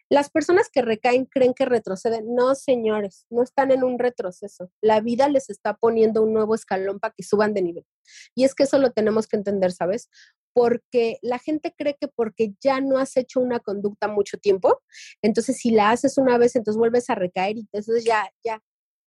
Las 0.08 0.30
personas 0.30 0.68
que 0.72 0.82
recaen 0.82 1.26
creen 1.26 1.54
que 1.54 1.66
retroceden. 1.66 2.34
No, 2.34 2.54
señores, 2.54 3.26
no 3.30 3.42
están 3.42 3.70
en 3.70 3.84
un 3.84 3.98
retroceso. 3.98 4.72
La 4.80 5.00
vida 5.00 5.28
les 5.28 5.50
está 5.50 5.74
poniendo 5.74 6.22
un 6.22 6.32
nuevo 6.32 6.54
escalón 6.54 6.98
para 6.98 7.14
que 7.16 7.22
suban 7.22 7.54
de 7.54 7.62
nivel. 7.62 7.86
Y 8.34 8.44
es 8.44 8.54
que 8.54 8.64
eso 8.64 8.78
lo 8.78 8.90
tenemos 8.90 9.28
que 9.28 9.36
entender, 9.36 9.72
¿sabes? 9.72 10.08
Porque 10.52 11.18
la 11.22 11.38
gente 11.38 11.74
cree 11.76 11.96
que 12.00 12.08
porque 12.08 12.54
ya 12.60 12.80
no 12.80 12.98
has 12.98 13.16
hecho 13.16 13.40
una 13.40 13.60
conducta 13.60 14.08
mucho 14.08 14.36
tiempo, 14.38 14.80
entonces 15.22 15.58
si 15.58 15.70
la 15.70 15.90
haces 15.90 16.18
una 16.18 16.38
vez, 16.38 16.56
entonces 16.56 16.78
vuelves 16.78 17.08
a 17.08 17.14
recaer 17.14 17.58
y 17.58 17.60
entonces 17.60 18.04
ya, 18.04 18.28
ya, 18.42 18.60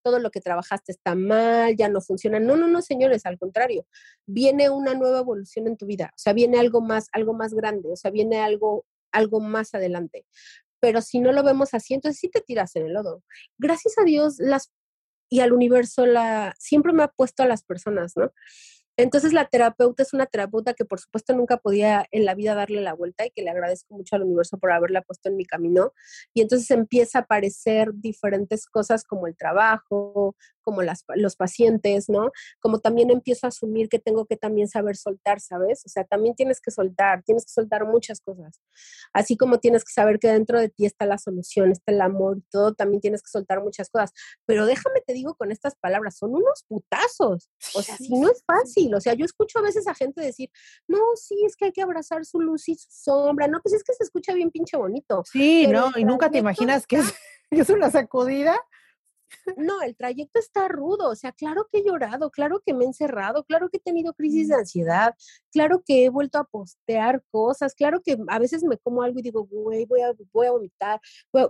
todo 0.03 0.19
lo 0.19 0.29
que 0.29 0.41
trabajaste 0.41 0.91
está 0.91 1.15
mal, 1.15 1.75
ya 1.75 1.89
no 1.89 2.01
funciona. 2.01 2.39
No, 2.39 2.55
no, 2.55 2.67
no, 2.67 2.81
señores, 2.81 3.25
al 3.25 3.39
contrario, 3.39 3.85
viene 4.25 4.69
una 4.69 4.93
nueva 4.93 5.19
evolución 5.19 5.67
en 5.67 5.77
tu 5.77 5.85
vida, 5.85 6.11
o 6.11 6.17
sea, 6.17 6.33
viene 6.33 6.59
algo 6.59 6.81
más, 6.81 7.07
algo 7.13 7.33
más 7.33 7.53
grande, 7.53 7.91
o 7.91 7.95
sea, 7.95 8.11
viene 8.11 8.39
algo, 8.39 8.85
algo 9.11 9.39
más 9.39 9.73
adelante. 9.73 10.25
Pero 10.79 11.01
si 11.01 11.19
no 11.19 11.31
lo 11.31 11.43
vemos 11.43 11.73
así, 11.73 11.93
entonces 11.93 12.19
sí 12.19 12.29
te 12.29 12.41
tiras 12.41 12.75
en 12.75 12.87
el 12.87 12.93
lodo. 12.93 13.23
Gracias 13.57 13.97
a 13.97 14.03
Dios 14.03 14.35
las 14.39 14.71
y 15.29 15.39
al 15.39 15.51
universo 15.51 16.05
la 16.05 16.53
siempre 16.59 16.93
me 16.93 17.01
ha 17.01 17.07
puesto 17.07 17.41
a 17.41 17.47
las 17.47 17.63
personas, 17.63 18.13
¿no? 18.15 18.31
Entonces 18.97 19.33
la 19.33 19.45
terapeuta 19.45 20.03
es 20.03 20.13
una 20.13 20.27
terapeuta 20.27 20.73
que 20.73 20.85
por 20.85 20.99
supuesto 20.99 21.33
nunca 21.33 21.57
podía 21.57 22.05
en 22.11 22.25
la 22.25 22.35
vida 22.35 22.53
darle 22.53 22.81
la 22.81 22.93
vuelta 22.93 23.25
y 23.25 23.31
que 23.31 23.41
le 23.41 23.49
agradezco 23.49 23.95
mucho 23.95 24.15
al 24.15 24.23
universo 24.23 24.57
por 24.59 24.71
haberla 24.71 25.01
puesto 25.01 25.29
en 25.29 25.37
mi 25.37 25.45
camino. 25.45 25.93
Y 26.33 26.41
entonces 26.41 26.69
empieza 26.71 27.19
a 27.19 27.21
aparecer 27.23 27.89
diferentes 27.93 28.67
cosas 28.67 29.03
como 29.03 29.27
el 29.27 29.35
trabajo, 29.35 30.35
como 30.61 30.81
las, 30.81 31.03
los 31.15 31.35
pacientes, 31.35 32.07
¿no? 32.07 32.31
Como 32.59 32.79
también 32.79 33.11
empiezo 33.11 33.47
a 33.47 33.49
asumir 33.49 33.89
que 33.89 33.99
tengo 33.99 34.25
que 34.25 34.37
también 34.37 34.67
saber 34.67 34.95
soltar, 34.95 35.41
¿sabes? 35.41 35.83
O 35.85 35.89
sea, 35.89 36.03
también 36.05 36.35
tienes 36.35 36.61
que 36.61 36.71
soltar, 36.71 37.23
tienes 37.23 37.45
que 37.45 37.51
soltar 37.51 37.85
muchas 37.85 38.21
cosas. 38.21 38.61
Así 39.11 39.35
como 39.37 39.59
tienes 39.59 39.83
que 39.83 39.91
saber 39.91 40.19
que 40.19 40.29
dentro 40.29 40.59
de 40.59 40.69
ti 40.69 40.85
está 40.85 41.05
la 41.05 41.17
solución, 41.17 41.71
está 41.71 41.91
el 41.91 42.01
amor 42.01 42.37
y 42.37 42.41
todo, 42.49 42.73
también 42.73 43.01
tienes 43.01 43.21
que 43.21 43.29
soltar 43.29 43.61
muchas 43.61 43.89
cosas. 43.89 44.11
Pero 44.45 44.65
déjame 44.65 45.01
te 45.01 45.13
digo 45.13 45.35
con 45.35 45.51
estas 45.51 45.75
palabras, 45.75 46.17
son 46.17 46.35
unos 46.35 46.63
putazos. 46.67 47.49
O 47.75 47.81
sea, 47.81 47.97
si 47.97 48.17
no 48.17 48.29
es 48.29 48.43
fácil. 48.45 48.82
O 48.93 49.01
sea, 49.01 49.13
yo 49.13 49.25
escucho 49.25 49.59
a 49.59 49.61
veces 49.61 49.87
a 49.87 49.93
gente 49.93 50.21
decir, 50.21 50.49
no, 50.87 50.99
sí, 51.15 51.35
es 51.45 51.55
que 51.55 51.65
hay 51.65 51.71
que 51.71 51.81
abrazar 51.81 52.25
su 52.25 52.39
luz 52.39 52.67
y 52.69 52.75
su 52.75 52.87
sombra. 52.89 53.47
No, 53.47 53.59
pues 53.61 53.73
es 53.73 53.83
que 53.83 53.93
se 53.93 54.03
escucha 54.03 54.33
bien 54.33 54.49
pinche 54.49 54.77
bonito. 54.77 55.23
Sí, 55.31 55.67
no, 55.67 55.91
y 55.95 56.05
nunca 56.05 56.29
te 56.29 56.39
imaginas 56.39 56.87
que 56.87 56.97
es, 56.97 57.13
es 57.51 57.69
una 57.69 57.91
sacudida 57.91 58.59
no, 59.57 59.81
el 59.81 59.95
trayecto 59.95 60.39
está 60.39 60.67
rudo, 60.67 61.09
o 61.09 61.15
sea, 61.15 61.31
claro 61.31 61.67
que 61.71 61.79
he 61.79 61.83
llorado, 61.83 62.31
claro 62.31 62.61
que 62.65 62.73
me 62.73 62.83
he 62.83 62.87
encerrado, 62.87 63.43
claro 63.43 63.69
que 63.69 63.77
he 63.77 63.81
tenido 63.81 64.13
crisis 64.13 64.49
de 64.49 64.55
ansiedad, 64.55 65.15
claro 65.51 65.83
que 65.85 66.05
he 66.05 66.09
vuelto 66.09 66.37
a 66.37 66.45
postear 66.45 67.23
cosas, 67.31 67.75
claro 67.75 68.01
que 68.01 68.17
a 68.27 68.39
veces 68.39 68.63
me 68.63 68.77
como 68.77 69.03
algo 69.03 69.19
y 69.19 69.23
digo, 69.23 69.45
güey, 69.45 69.85
voy 69.85 70.01
a, 70.01 70.13
voy 70.31 70.47
a 70.47 70.51
vomitar, 70.51 70.99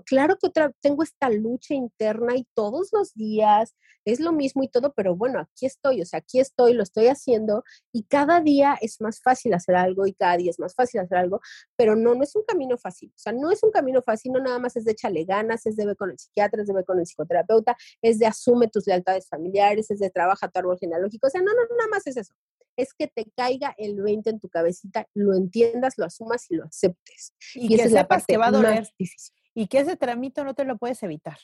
claro 0.06 0.38
que 0.38 0.48
otra, 0.48 0.72
tengo 0.82 1.04
esta 1.04 1.30
lucha 1.30 1.74
interna 1.74 2.36
y 2.36 2.48
todos 2.54 2.90
los 2.92 3.14
días 3.14 3.76
es 4.06 4.20
lo 4.20 4.32
mismo 4.32 4.64
y 4.64 4.68
todo, 4.68 4.94
pero 4.94 5.16
bueno, 5.16 5.40
aquí 5.40 5.66
estoy, 5.66 6.02
o 6.02 6.06
sea, 6.06 6.20
aquí 6.20 6.40
estoy, 6.40 6.74
lo 6.74 6.84
estoy 6.84 7.08
haciendo 7.08 7.64
y 7.92 8.04
cada 8.04 8.42
día 8.42 8.78
es 8.82 9.00
más 9.02 9.22
fácil 9.22 9.54
hacer 9.54 9.76
algo 9.76 10.06
y 10.06 10.14
cada 10.14 10.38
día 10.38 10.50
es 10.52 10.60
más 10.60 10.76
fácil 10.76 11.02
hacer 11.02 11.18
algo, 11.18 11.40
pero 11.76 11.96
no, 11.96 12.16
no 12.16 12.24
es 12.24 12.36
un 12.36 12.44
camino 12.44 12.78
fácil, 12.78 13.12
o 13.16 13.20
sea, 13.20 13.34
no 13.34 13.52
es 13.52 13.64
un 13.64 13.72
camino 13.72 14.02
fácil, 14.02 14.32
no 14.34 14.40
nada 14.42 14.60
más 14.60 14.76
es 14.76 14.86
de 14.86 14.92
echarle 14.92 15.24
ganas, 15.26 15.66
es 15.66 15.76
de 15.76 15.86
ver 15.86 15.96
con 15.96 16.12
el 16.12 16.20
psiquiatra, 16.20 16.62
es 16.62 16.68
de 16.68 16.74
ver 16.74 16.86
con 16.86 17.00
el 17.00 17.06
psicoterapeuta, 17.06 17.73
es 18.02 18.20
de 18.20 18.26
asume 18.26 18.68
tus 18.68 18.88
lealtades 18.88 19.28
familiares, 19.28 19.92
es 19.92 20.00
de 20.00 20.10
trabaja 20.10 20.48
tu 20.48 20.60
árbol 20.60 20.78
genealógico. 20.80 21.28
O 21.28 21.30
sea, 21.30 21.42
no, 21.42 21.52
no, 21.54 21.62
nada 21.78 21.90
más 21.90 22.08
es 22.08 22.18
eso. 22.18 22.34
Es 22.76 22.94
que 22.94 23.08
te 23.08 23.26
caiga 23.36 23.76
el 23.78 24.02
20 24.02 24.30
en 24.32 24.40
tu 24.40 24.50
cabecita, 24.50 25.08
lo 25.14 25.36
entiendas, 25.36 25.94
lo 25.98 26.06
asumas 26.06 26.50
y 26.50 26.56
lo 26.56 26.66
aceptes. 26.66 27.34
Y, 27.54 27.68
que 27.68 27.76
esa 27.76 27.86
es 27.86 27.92
la 27.92 28.08
parte 28.08 28.34
que 28.34 28.38
va 28.38 28.48
a 28.48 28.52
doler. 28.52 28.88
difícil. 28.98 29.36
Y 29.54 29.68
que 29.68 29.80
ese 29.80 29.96
tramito 29.96 30.44
no 30.44 30.56
te 30.56 30.66
lo 30.66 30.78
puedes 30.78 31.02
evitar. 31.04 31.38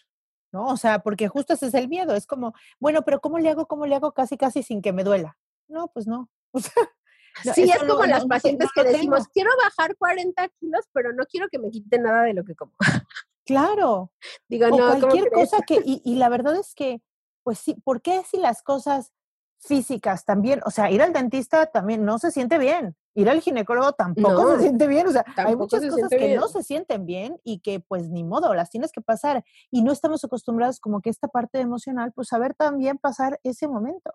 ¿no? 0.52 0.68
O 0.68 0.78
sea, 0.78 1.00
porque 1.00 1.28
justo 1.28 1.54
ese 1.54 1.68
es 1.68 1.74
el 1.74 1.88
miedo, 1.88 2.16
es 2.16 2.26
como, 2.26 2.54
bueno, 2.80 3.04
pero 3.04 3.20
¿cómo 3.20 3.40
le 3.40 3.50
hago? 3.50 3.68
¿Cómo 3.68 3.86
le 3.86 3.96
hago 3.96 4.14
casi, 4.14 4.38
casi 4.38 4.64
sin 4.64 4.82
que 4.82 4.94
me 4.94 5.04
duela? 5.04 5.38
No, 5.68 5.90
pues 5.90 6.08
no. 6.08 6.30
O 7.40 7.44
sea, 7.44 7.54
sí, 7.54 7.64
es 7.64 7.78
como 7.84 8.06
las 8.06 8.26
pacientes 8.26 8.70
que 8.74 8.84
decimos, 8.84 9.28
quiero 9.32 9.52
bajar 9.64 9.96
40 9.96 10.50
kilos, 10.60 10.86
pero 10.92 11.14
no 11.14 11.24
quiero 11.26 11.48
que 11.50 11.60
me 11.60 11.70
quite 11.70 12.00
nada 12.00 12.24
de 12.24 12.34
lo 12.34 12.44
que 12.44 12.56
como. 12.56 12.74
Claro. 13.50 14.12
Digo, 14.48 14.68
o 14.68 14.70
no, 14.70 15.00
cualquier 15.00 15.32
cosa 15.32 15.62
que, 15.66 15.76
y, 15.86 16.04
y, 16.06 16.16
la 16.16 16.30
verdad 16.30 16.56
es 16.56 16.76
que, 16.76 17.02
pues 17.44 17.58
sí, 17.58 17.74
¿por 17.84 18.04
qué 18.04 18.22
si 18.24 18.38
las 18.38 18.62
cosas 18.62 19.12
físicas 19.58 20.24
también, 20.24 20.62
o 20.66 20.72
sea, 20.72 20.92
ir 20.92 21.02
al 21.02 21.14
dentista 21.14 21.66
también 21.66 22.06
no 22.06 22.20
se 22.20 22.30
siente 22.30 22.60
bien, 22.60 22.96
ir 23.16 23.28
al 23.28 23.42
ginecólogo 23.42 23.92
tampoco 23.94 24.56
se 24.56 24.62
siente 24.62 24.88
bien, 24.88 25.08
o 25.08 25.12
sea, 25.12 25.26
hay 25.36 25.56
muchas 25.56 25.84
cosas 25.86 26.10
que 26.10 26.36
no 26.36 26.48
se 26.48 26.64
sienten 26.64 27.08
bien 27.08 27.42
y 27.44 27.60
que 27.60 27.80
pues 27.80 28.10
ni 28.10 28.24
modo, 28.24 28.54
las 28.54 28.70
tienes 28.70 28.92
que 28.92 29.02
pasar 29.02 29.44
y 29.72 29.82
no 29.82 29.92
estamos 29.92 30.24
acostumbrados 30.24 30.80
como 30.80 31.02
que 31.02 31.10
esta 31.10 31.28
parte 31.28 31.60
emocional, 31.60 32.14
pues 32.14 32.28
saber 32.28 32.54
también 32.54 33.00
pasar 33.00 33.40
ese 33.44 33.68
momento. 33.68 34.14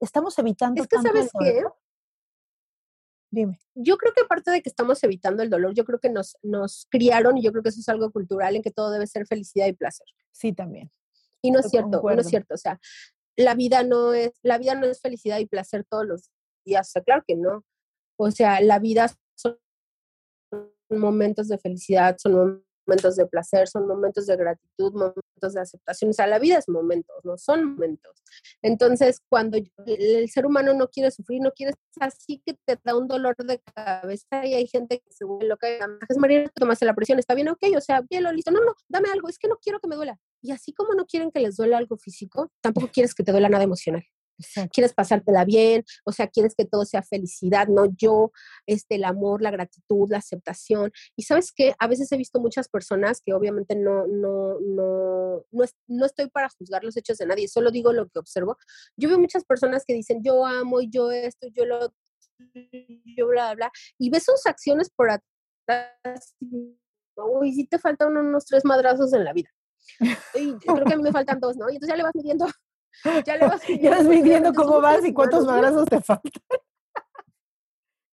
Estamos 0.00 0.38
evitando. 0.38 0.80
Es 0.80 0.88
que 0.88 0.96
sabes 0.96 1.30
qué, 1.38 1.62
Dime. 3.30 3.60
Yo 3.74 3.96
creo 3.96 4.12
que 4.12 4.22
aparte 4.22 4.50
de 4.50 4.60
que 4.60 4.68
estamos 4.68 5.02
evitando 5.04 5.42
el 5.42 5.50
dolor, 5.50 5.72
yo 5.74 5.84
creo 5.84 6.00
que 6.00 6.10
nos, 6.10 6.36
nos 6.42 6.86
criaron 6.90 7.38
y 7.38 7.42
yo 7.42 7.52
creo 7.52 7.62
que 7.62 7.68
eso 7.68 7.80
es 7.80 7.88
algo 7.88 8.10
cultural 8.10 8.56
en 8.56 8.62
que 8.62 8.72
todo 8.72 8.90
debe 8.90 9.06
ser 9.06 9.26
felicidad 9.26 9.66
y 9.66 9.72
placer. 9.72 10.06
Sí, 10.32 10.52
también. 10.52 10.90
Y 11.40 11.50
no 11.50 11.60
es 11.60 11.70
cierto, 11.70 12.02
no 12.02 12.20
es 12.20 12.28
cierto. 12.28 12.54
O 12.54 12.58
sea, 12.58 12.80
la 13.36 13.54
vida 13.54 13.82
no 13.82 14.12
es, 14.12 14.32
la 14.42 14.58
vida 14.58 14.74
no 14.74 14.86
es 14.86 15.00
felicidad 15.00 15.38
y 15.38 15.46
placer 15.46 15.84
todos 15.88 16.06
los 16.06 16.30
días. 16.64 16.88
O 16.88 16.90
sea, 16.90 17.02
claro 17.02 17.22
que 17.26 17.36
no. 17.36 17.64
O 18.16 18.30
sea, 18.30 18.60
la 18.60 18.78
vida 18.78 19.10
son 19.36 19.58
momentos 20.90 21.48
de 21.48 21.58
felicidad, 21.58 22.16
son 22.18 22.64
momentos 22.90 23.14
de 23.14 23.26
placer, 23.26 23.68
son 23.68 23.86
momentos 23.86 24.26
de 24.26 24.36
gratitud, 24.36 24.92
momentos 24.92 25.54
de 25.54 25.60
aceptación. 25.60 26.10
O 26.10 26.12
sea, 26.12 26.26
la 26.26 26.40
vida 26.40 26.58
es 26.58 26.68
momentos, 26.68 27.16
no 27.24 27.38
son 27.38 27.74
momentos. 27.74 28.22
Entonces, 28.62 29.20
cuando 29.28 29.58
el 29.86 30.28
ser 30.28 30.44
humano 30.44 30.74
no 30.74 30.88
quiere 30.88 31.10
sufrir, 31.12 31.40
no 31.40 31.52
quiere 31.52 31.72
así 32.00 32.42
que 32.44 32.54
te 32.64 32.76
da 32.82 32.96
un 32.96 33.06
dolor 33.06 33.36
de 33.36 33.60
cabeza 33.60 34.44
y 34.44 34.54
hay 34.54 34.66
gente 34.66 34.98
que 34.98 35.12
se 35.12 35.24
vuelve 35.24 35.46
loca 35.46 35.68
es 36.08 36.18
María, 36.18 36.50
tomaste 36.54 36.84
la 36.84 36.94
presión, 36.94 37.18
está 37.18 37.34
bien, 37.34 37.48
ok, 37.48 37.62
o 37.76 37.80
sea, 37.80 38.02
bien, 38.08 38.24
lo 38.24 38.32
listo. 38.32 38.50
No, 38.50 38.64
no, 38.64 38.74
dame 38.88 39.08
algo, 39.12 39.28
es 39.28 39.38
que 39.38 39.48
no 39.48 39.56
quiero 39.62 39.78
que 39.78 39.88
me 39.88 39.96
duela. 39.96 40.18
Y 40.42 40.50
así 40.50 40.72
como 40.72 40.94
no 40.94 41.06
quieren 41.06 41.30
que 41.30 41.40
les 41.40 41.56
duele 41.56 41.76
algo 41.76 41.96
físico, 41.96 42.50
tampoco 42.60 42.88
quieres 42.92 43.14
que 43.14 43.22
te 43.22 43.30
duela 43.30 43.48
nada 43.48 43.64
emocional. 43.64 44.02
Quieres 44.72 44.94
pasártela 44.94 45.44
bien, 45.44 45.84
o 46.04 46.12
sea, 46.12 46.28
quieres 46.28 46.54
que 46.54 46.64
todo 46.64 46.84
sea 46.84 47.02
felicidad, 47.02 47.68
no 47.68 47.86
yo, 47.96 48.32
este, 48.66 48.96
el 48.96 49.04
amor, 49.04 49.42
la 49.42 49.50
gratitud, 49.50 50.10
la 50.10 50.18
aceptación. 50.18 50.92
Y 51.16 51.24
sabes 51.24 51.52
que 51.52 51.74
a 51.78 51.86
veces 51.86 52.10
he 52.12 52.16
visto 52.16 52.40
muchas 52.40 52.68
personas 52.68 53.20
que 53.24 53.32
obviamente 53.32 53.76
no, 53.76 54.06
no, 54.06 54.58
no, 54.60 55.44
no, 55.52 55.64
no 55.88 56.06
estoy 56.06 56.28
para 56.28 56.48
juzgar 56.58 56.84
los 56.84 56.96
hechos 56.96 57.18
de 57.18 57.26
nadie, 57.26 57.48
solo 57.48 57.70
digo 57.70 57.92
lo 57.92 58.08
que 58.08 58.18
observo. 58.18 58.56
Yo 58.96 59.08
veo 59.08 59.18
muchas 59.18 59.44
personas 59.44 59.84
que 59.86 59.94
dicen, 59.94 60.22
yo 60.22 60.44
amo, 60.44 60.80
yo 60.82 61.10
esto, 61.10 61.48
yo 61.54 61.64
lo, 61.64 61.92
yo 63.16 63.28
bla, 63.28 63.54
bla, 63.54 63.70
y 63.98 64.10
ves 64.10 64.24
sus 64.24 64.46
acciones 64.46 64.90
por 64.90 65.10
atrás 65.10 66.34
uy, 67.28 67.52
sí 67.52 67.66
te 67.66 67.78
faltan 67.78 68.16
unos 68.16 68.46
tres 68.46 68.64
madrazos 68.64 69.12
en 69.12 69.24
la 69.24 69.32
vida. 69.32 69.50
Creo 70.32 70.84
que 70.84 70.94
a 70.94 70.96
mí 70.96 71.02
me 71.02 71.12
faltan 71.12 71.40
dos, 71.40 71.56
¿no? 71.56 71.68
Y 71.70 71.74
entonces 71.74 71.88
ya 71.88 71.96
le 71.96 72.02
vas 72.02 72.14
midiendo 72.14 72.46
ya 73.26 73.36
le 73.36 73.46
vas 73.46 73.62
midiendo, 74.08 74.52
cómo 74.52 74.80
vas 74.80 75.04
y 75.04 75.12
cuántos 75.12 75.46
madrazos 75.46 75.86
te 75.86 76.00
faltan. 76.00 76.42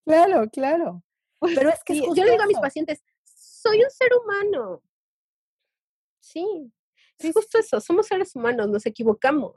claro, 0.05 0.49
claro. 0.51 1.03
Pues 1.39 1.55
Pero 1.55 1.69
es 1.69 1.83
que 1.83 1.99
yo 1.99 2.13
le 2.13 2.31
digo 2.31 2.43
a 2.43 2.47
mis 2.47 2.59
pacientes, 2.59 3.03
soy 3.23 3.83
un 3.83 3.91
ser 3.91 4.09
humano. 4.15 4.81
Sí, 6.19 6.71
es 7.19 7.33
justo 7.33 7.59
eso, 7.59 7.79
somos 7.79 8.07
seres 8.07 8.35
humanos, 8.35 8.69
nos 8.69 8.85
equivocamos. 8.85 9.55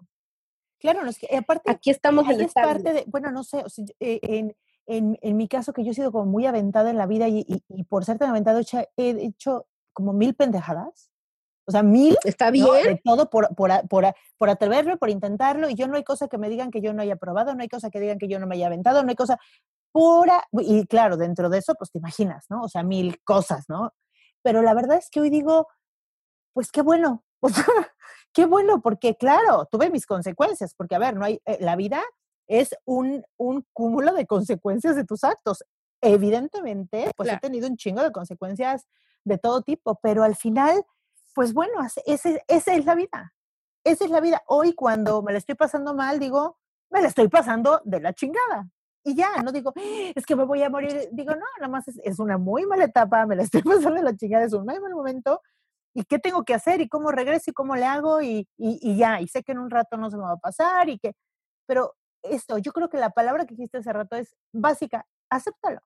Claro, 0.79 1.03
no, 1.03 1.11
es 1.11 1.19
que 1.19 1.37
aparte 1.37 1.71
aquí 1.71 1.91
estamos 1.91 2.29
en 2.29 2.41
es 2.41 2.53
parte 2.55 2.93
de, 2.93 3.05
bueno, 3.07 3.31
no 3.31 3.45
sé, 3.45 3.65
eh, 3.99 4.19
en, 4.23 4.57
en, 4.87 5.19
en, 5.21 5.37
mi 5.37 5.47
caso 5.47 5.73
que 5.73 5.85
yo 5.85 5.91
he 5.91 5.95
sido 5.95 6.11
como 6.11 6.25
muy 6.25 6.47
aventada 6.47 6.91
en 6.91 6.97
la 6.97 7.07
vida 7.07 7.29
y, 7.29 7.45
y, 7.47 7.85
por 7.85 8.05
ser 8.05 8.19
tan 8.19 8.31
aventada 8.31 8.61
he 8.97 9.11
hecho 9.11 9.67
como 9.93 10.15
mil 10.15 10.35
pendejadas 10.35 11.11
o 11.71 11.73
sea, 11.73 11.85
mil. 11.85 12.17
Está 12.25 12.51
bien. 12.51 12.67
De 12.83 13.01
todo 13.05 13.31
por, 13.31 13.55
por, 13.55 13.71
por, 13.89 14.05
por, 14.37 14.51
atreverlo, 14.51 14.99
por 14.99 15.09
intentarlo. 15.09 15.69
Y 15.69 15.77
yo 15.77 15.87
no 15.87 15.97
hay 15.97 16.03
cosa 16.03 16.27
que 16.27 16.37
me 16.37 16.49
digan 16.49 16.73
que 16.73 16.81
yo 16.81 16.93
no 16.93 17.01
haya 17.01 17.15
probado, 17.15 17.55
no 17.55 17.63
hay 17.63 17.69
cosa 17.69 17.91
que 17.91 18.01
digan 18.01 18.19
que 18.19 18.27
yo 18.27 18.41
no 18.41 18.49
me 18.49 18.57
haya 18.57 18.67
aventado, 18.67 19.05
no 19.05 19.09
hay 19.09 19.15
cosa 19.15 19.39
pura. 19.93 20.43
Y 20.51 20.85
claro, 20.89 21.17
dentro 21.17 21.49
de 21.49 21.59
eso, 21.59 21.77
pues 21.77 21.93
te 21.93 21.99
imaginas, 21.99 22.47
¿no? 22.49 22.63
O 22.63 22.69
sea, 22.69 22.83
mil 22.83 23.23
cosas, 23.23 23.67
¿no? 23.69 23.95
Pero 24.43 24.63
la 24.63 24.75
verdad 24.75 24.99
es 24.99 25.11
que 25.11 25.21
hoy 25.21 25.31
digo, 25.31 25.69
pues 26.53 26.73
qué 26.73 26.83
bueno. 26.83 27.25
O 27.43 27.49
sea, 27.49 27.65
qué 28.35 28.45
bueno, 28.45 28.83
porque 28.83 29.17
claro, 29.17 29.67
tuve 29.71 29.89
mis 29.89 30.05
consecuencias, 30.05 30.75
porque 30.75 30.95
a 30.95 30.99
ver, 30.99 31.17
no 31.17 31.25
hay, 31.25 31.41
eh, 31.47 31.57
la 31.59 31.75
vida 31.75 32.03
es 32.49 32.75
un, 32.85 33.25
un 33.39 33.65
cúmulo 33.73 34.13
de 34.13 34.27
consecuencias 34.27 34.95
de 34.95 35.05
tus 35.07 35.25
actos. 35.25 35.65
Evidentemente, 36.03 37.11
pues 37.17 37.33
he 37.33 37.39
tenido 37.39 37.67
un 37.67 37.79
chingo 37.79 38.03
de 38.03 38.13
consecuencias 38.13 38.87
de 39.25 39.39
todo 39.39 39.63
tipo, 39.63 39.99
pero 40.03 40.23
al 40.23 40.37
final 40.37 40.85
pues 41.35 41.53
bueno, 41.53 41.75
esa 41.85 42.41
es 42.47 42.85
la 42.85 42.95
vida. 42.95 43.33
Esa 43.85 44.05
es 44.05 44.11
la 44.11 44.21
vida. 44.21 44.43
Hoy 44.47 44.75
cuando 44.75 45.23
me 45.23 45.33
la 45.33 45.39
estoy 45.39 45.55
pasando 45.55 45.95
mal, 45.95 46.19
digo, 46.19 46.59
me 46.91 47.01
la 47.01 47.09
estoy 47.09 47.29
pasando 47.29 47.81
de 47.85 48.01
la 48.01 48.13
chingada. 48.13 48.69
Y 49.03 49.15
ya, 49.15 49.43
no 49.43 49.53
digo, 49.53 49.73
es 49.77 50.27
que 50.27 50.37
me 50.37 50.45
voy 50.45 50.63
a 50.63 50.69
morir. 50.69 51.09
Digo, 51.13 51.35
no, 51.35 51.47
nada 51.59 51.71
más 51.71 51.89
es, 51.89 52.19
una 52.19 52.37
muy 52.37 52.67
mala 52.67 52.85
etapa, 52.85 53.25
me 53.27 53.37
la 53.37 53.43
estoy 53.43 53.63
pasando 53.93 53.97
de 53.97 54.03
la 54.03 54.17
chingada, 54.17 54.45
es 54.45 54.53
un 54.53 54.67
muy 54.67 54.79
mal 54.79 54.93
momento. 54.93 55.41
¿Y 55.95 56.05
qué 56.05 56.19
tengo 56.19 56.45
que 56.45 56.55
hacer? 56.55 56.81
¿Y 56.81 56.89
cómo 56.89 57.11
regreso? 57.11 57.51
¿Y 57.51 57.55
cómo 57.55 57.75
le 57.75 57.85
hago? 57.85 58.21
Y, 58.23 58.47
ya, 58.97 59.21
y 59.21 59.29
sé 59.29 59.43
que 59.43 59.53
en 59.53 59.59
un 59.59 59.71
rato 59.71 59.97
no 59.97 60.11
se 60.11 60.17
me 60.17 60.23
va 60.25 60.33
a 60.33 60.37
pasar 60.37 60.89
y 60.89 60.99
que... 60.99 61.15
Pero 61.67 61.95
esto, 62.23 62.59
yo 62.59 62.73
creo 62.73 62.89
que 62.89 62.99
la 62.99 63.11
palabra 63.11 63.45
que 63.47 63.55
dijiste 63.55 63.79
hace 63.79 63.93
rato 63.93 64.17
es 64.17 64.37
básica, 64.53 65.07
acéptalo. 65.31 65.81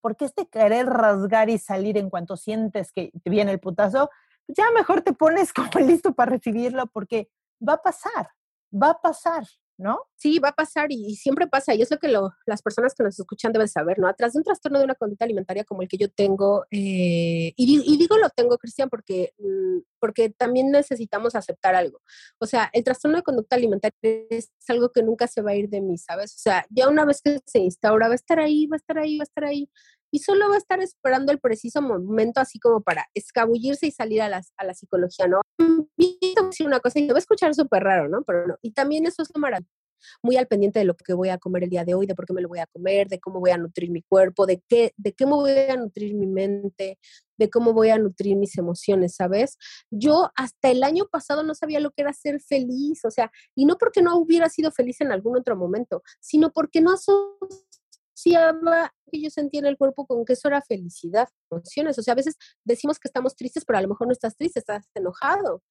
Porque 0.00 0.24
este 0.24 0.46
querer 0.48 0.86
rasgar 0.86 1.50
y 1.50 1.58
salir 1.58 1.98
en 1.98 2.10
cuanto 2.10 2.36
sientes 2.36 2.92
que 2.92 3.12
viene 3.24 3.52
el 3.52 3.60
putazo, 3.60 4.10
ya 4.48 4.70
mejor 4.72 5.02
te 5.02 5.12
pones 5.12 5.52
como 5.74 5.86
listo 5.86 6.14
para 6.14 6.32
recibirlo 6.32 6.86
porque 6.86 7.28
va 7.66 7.74
a 7.74 7.82
pasar, 7.82 8.28
va 8.72 8.90
a 8.90 9.00
pasar, 9.00 9.44
¿no? 9.78 9.98
Sí, 10.16 10.38
va 10.38 10.50
a 10.50 10.54
pasar 10.54 10.86
y, 10.90 11.16
siempre 11.16 11.46
pasa, 11.46 11.74
y 11.74 11.82
es 11.82 11.90
lo 11.90 11.98
que 11.98 12.08
las 12.46 12.62
personas 12.62 12.94
que 12.94 13.02
nos 13.02 13.18
escuchan 13.18 13.52
deben 13.52 13.68
saber, 13.68 13.98
¿no? 13.98 14.06
Atrás 14.06 14.32
de 14.32 14.38
un 14.38 14.44
trastorno 14.44 14.78
de 14.78 14.84
una 14.84 14.94
conducta 14.94 15.24
alimentaria 15.24 15.64
como 15.64 15.82
el 15.82 15.88
que 15.88 15.96
yo 15.96 16.08
tengo, 16.10 16.64
eh, 16.70 17.52
y, 17.56 17.96
digo 17.98 18.16
lo 18.18 18.30
tengo, 18.30 18.58
Cristian, 18.58 18.88
porque, 18.88 19.32
mm, 19.38 19.78
porque 19.98 20.30
también 20.30 20.70
necesitamos 20.70 21.34
aceptar 21.34 21.74
algo. 21.74 22.00
O 22.38 22.46
sea, 22.46 22.70
el 22.72 22.84
trastorno 22.84 23.18
de 23.18 23.22
conducta 23.22 23.56
alimentaria 23.56 23.96
es 24.30 24.50
algo 24.68 24.90
que 24.90 25.02
nunca 25.02 25.26
se 25.26 25.42
va 25.42 25.52
a 25.52 25.56
ir 25.56 25.68
de 25.68 25.80
mí, 25.80 25.98
¿sabes? 25.98 26.34
O 26.34 26.38
sea, 26.38 26.66
ya 26.70 26.88
una 26.88 27.04
vez 27.04 27.20
que 27.22 27.40
se 27.46 27.58
instaura, 27.58 28.08
va 28.08 28.14
a 28.14 28.16
estar 28.16 28.38
ahí, 28.38 28.66
va 28.66 28.76
a 28.76 28.78
estar 28.78 28.98
ahí, 28.98 29.18
va 29.18 29.22
a 29.22 29.24
estar 29.24 29.44
ahí 29.44 29.68
y 30.12 30.20
solo 30.20 30.48
va 30.48 30.54
a 30.54 30.58
estar 30.58 30.80
esperando 30.80 31.32
el 31.32 31.40
preciso 31.40 31.82
momento 31.82 32.40
así 32.40 32.60
como 32.60 32.82
para 32.82 33.06
escabullirse 33.14 33.86
y 33.86 33.90
salir 33.90 34.22
a, 34.22 34.40
a 34.56 34.64
la 34.64 34.74
psicología, 34.74 35.26
¿no? 35.26 35.40
Decir 35.96 36.66
una 36.66 36.80
cosa 36.80 37.00
y 37.00 37.08
va 37.08 37.16
a 37.16 37.18
escuchar 37.18 37.54
súper 37.54 37.82
raro, 37.82 38.08
¿no? 38.08 38.22
Pero 38.22 38.46
no. 38.46 38.56
Y 38.62 38.72
también 38.72 39.06
eso 39.06 39.22
es 39.22 39.30
maravilloso 39.34 39.82
muy 40.22 40.36
al 40.36 40.46
pendiente 40.46 40.78
de 40.78 40.84
lo 40.84 40.96
que 40.96 41.14
voy 41.14 41.28
a 41.28 41.38
comer 41.38 41.64
el 41.64 41.70
día 41.70 41.84
de 41.84 41.94
hoy, 41.94 42.06
de 42.06 42.14
por 42.14 42.26
qué 42.26 42.32
me 42.32 42.42
lo 42.42 42.48
voy 42.48 42.58
a 42.58 42.66
comer, 42.66 43.08
de 43.08 43.20
cómo 43.20 43.40
voy 43.40 43.50
a 43.50 43.58
nutrir 43.58 43.90
mi 43.90 44.02
cuerpo, 44.02 44.46
de 44.46 44.62
qué, 44.68 44.92
de 44.96 45.12
qué 45.12 45.26
me 45.26 45.32
voy 45.32 45.52
a 45.52 45.76
nutrir 45.76 46.14
mi 46.14 46.26
mente, 46.26 46.98
de 47.38 47.50
cómo 47.50 47.72
voy 47.72 47.90
a 47.90 47.98
nutrir 47.98 48.36
mis 48.36 48.56
emociones, 48.58 49.14
¿sabes? 49.16 49.56
Yo 49.90 50.30
hasta 50.36 50.70
el 50.70 50.82
año 50.82 51.06
pasado 51.10 51.42
no 51.42 51.54
sabía 51.54 51.80
lo 51.80 51.90
que 51.90 52.02
era 52.02 52.12
ser 52.12 52.40
feliz, 52.40 53.04
o 53.04 53.10
sea, 53.10 53.30
y 53.54 53.64
no 53.64 53.76
porque 53.78 54.02
no 54.02 54.16
hubiera 54.16 54.48
sido 54.48 54.70
feliz 54.70 55.00
en 55.00 55.12
algún 55.12 55.36
otro 55.36 55.56
momento, 55.56 56.02
sino 56.20 56.52
porque 56.52 56.80
no 56.80 56.92
que 58.24 59.20
yo 59.20 59.30
sentía 59.30 59.60
en 59.60 59.66
el 59.66 59.76
cuerpo 59.76 60.06
con 60.06 60.24
que 60.24 60.34
eso 60.34 60.48
era 60.48 60.62
felicidad, 60.62 61.28
emociones. 61.50 61.98
O 61.98 62.02
sea, 62.02 62.12
a 62.12 62.16
veces 62.16 62.36
decimos 62.64 62.98
que 62.98 63.08
estamos 63.08 63.36
tristes, 63.36 63.64
pero 63.64 63.78
a 63.78 63.82
lo 63.82 63.88
mejor 63.88 64.06
no 64.06 64.12
estás 64.12 64.36
triste, 64.36 64.60
estás 64.60 64.88
enojado. 64.94 65.62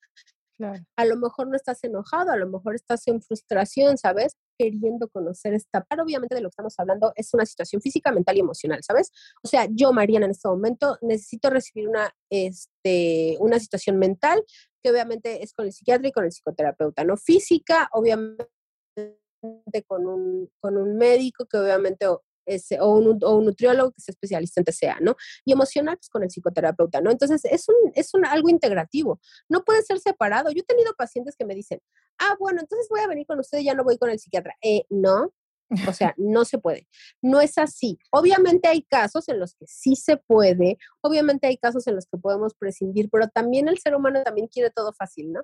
A 0.95 1.05
lo 1.05 1.17
mejor 1.17 1.47
no 1.47 1.55
estás 1.55 1.83
enojado, 1.83 2.31
a 2.31 2.37
lo 2.37 2.47
mejor 2.47 2.75
estás 2.75 3.07
en 3.07 3.21
frustración, 3.21 3.97
¿sabes? 3.97 4.35
Queriendo 4.57 5.07
conocer 5.09 5.53
esta 5.53 5.83
Pero 5.83 6.03
Obviamente 6.03 6.35
de 6.35 6.41
lo 6.41 6.49
que 6.49 6.53
estamos 6.53 6.75
hablando 6.77 7.13
es 7.15 7.33
una 7.33 7.45
situación 7.45 7.81
física, 7.81 8.11
mental 8.11 8.37
y 8.37 8.41
emocional, 8.41 8.79
¿sabes? 8.83 9.11
O 9.43 9.47
sea, 9.47 9.67
yo, 9.69 9.91
Mariana, 9.93 10.25
en 10.25 10.31
este 10.31 10.47
momento 10.47 10.97
necesito 11.01 11.49
recibir 11.49 11.87
una, 11.87 12.13
este, 12.29 13.37
una 13.39 13.59
situación 13.59 13.97
mental 13.97 14.43
que 14.83 14.91
obviamente 14.91 15.43
es 15.43 15.53
con 15.53 15.65
el 15.65 15.73
psiquiatra 15.73 16.07
y 16.07 16.11
con 16.11 16.25
el 16.25 16.31
psicoterapeuta, 16.31 17.03
no 17.03 17.17
física, 17.17 17.87
obviamente 17.91 18.47
con 19.87 20.05
un, 20.05 20.49
con 20.59 20.77
un 20.77 20.97
médico 20.97 21.45
que 21.45 21.57
obviamente 21.57 22.05
o, 22.79 22.95
un, 22.95 23.45
nutriólogo 23.45 23.91
que 23.91 24.01
sea 24.01 24.13
especialista 24.13 24.61
en 24.61 24.65
TCA, 24.65 24.99
¿no? 25.01 25.15
Y 25.45 25.53
emocional, 25.53 25.97
pues 25.97 26.09
con 26.09 26.23
el 26.23 26.29
psicoterapeuta, 26.29 27.01
¿no? 27.01 27.11
Entonces, 27.11 27.43
es, 27.45 27.67
un, 27.69 27.75
es 27.95 28.13
un, 28.13 28.25
algo 28.25 28.49
integrativo, 28.49 29.19
no 29.49 29.63
puede 29.63 29.81
ser 29.83 29.99
separado. 29.99 30.51
Yo 30.51 30.61
he 30.61 30.65
tenido 30.65 30.93
pacientes 30.95 31.35
que 31.37 31.45
me 31.45 31.55
dicen, 31.55 31.79
ah, 32.19 32.35
bueno, 32.39 32.61
entonces 32.61 32.87
voy 32.89 33.01
a 33.01 33.07
venir 33.07 33.25
con 33.25 33.39
usted 33.39 33.59
y 33.59 33.65
ya 33.65 33.73
no 33.73 33.83
voy 33.83 33.97
con 33.97 34.09
el 34.09 34.19
psiquiatra. 34.19 34.55
Eh, 34.61 34.83
no, 34.89 35.33
o 35.87 35.93
sea, 35.93 36.13
no 36.17 36.45
se 36.45 36.57
puede. 36.57 36.87
No 37.21 37.39
es 37.41 37.57
así. 37.57 37.97
Obviamente 38.11 38.67
hay 38.67 38.83
casos 38.83 39.27
en 39.29 39.39
los 39.39 39.55
que 39.55 39.65
sí 39.67 39.95
se 39.95 40.17
puede, 40.17 40.77
obviamente 41.01 41.47
hay 41.47 41.57
casos 41.57 41.87
en 41.87 41.95
los 41.95 42.05
que 42.05 42.17
podemos 42.17 42.53
prescindir, 42.55 43.09
pero 43.09 43.27
también 43.27 43.67
el 43.67 43.79
ser 43.79 43.95
humano 43.95 44.21
también 44.23 44.47
quiere 44.47 44.69
todo 44.69 44.93
fácil, 44.93 45.31
¿no? 45.31 45.41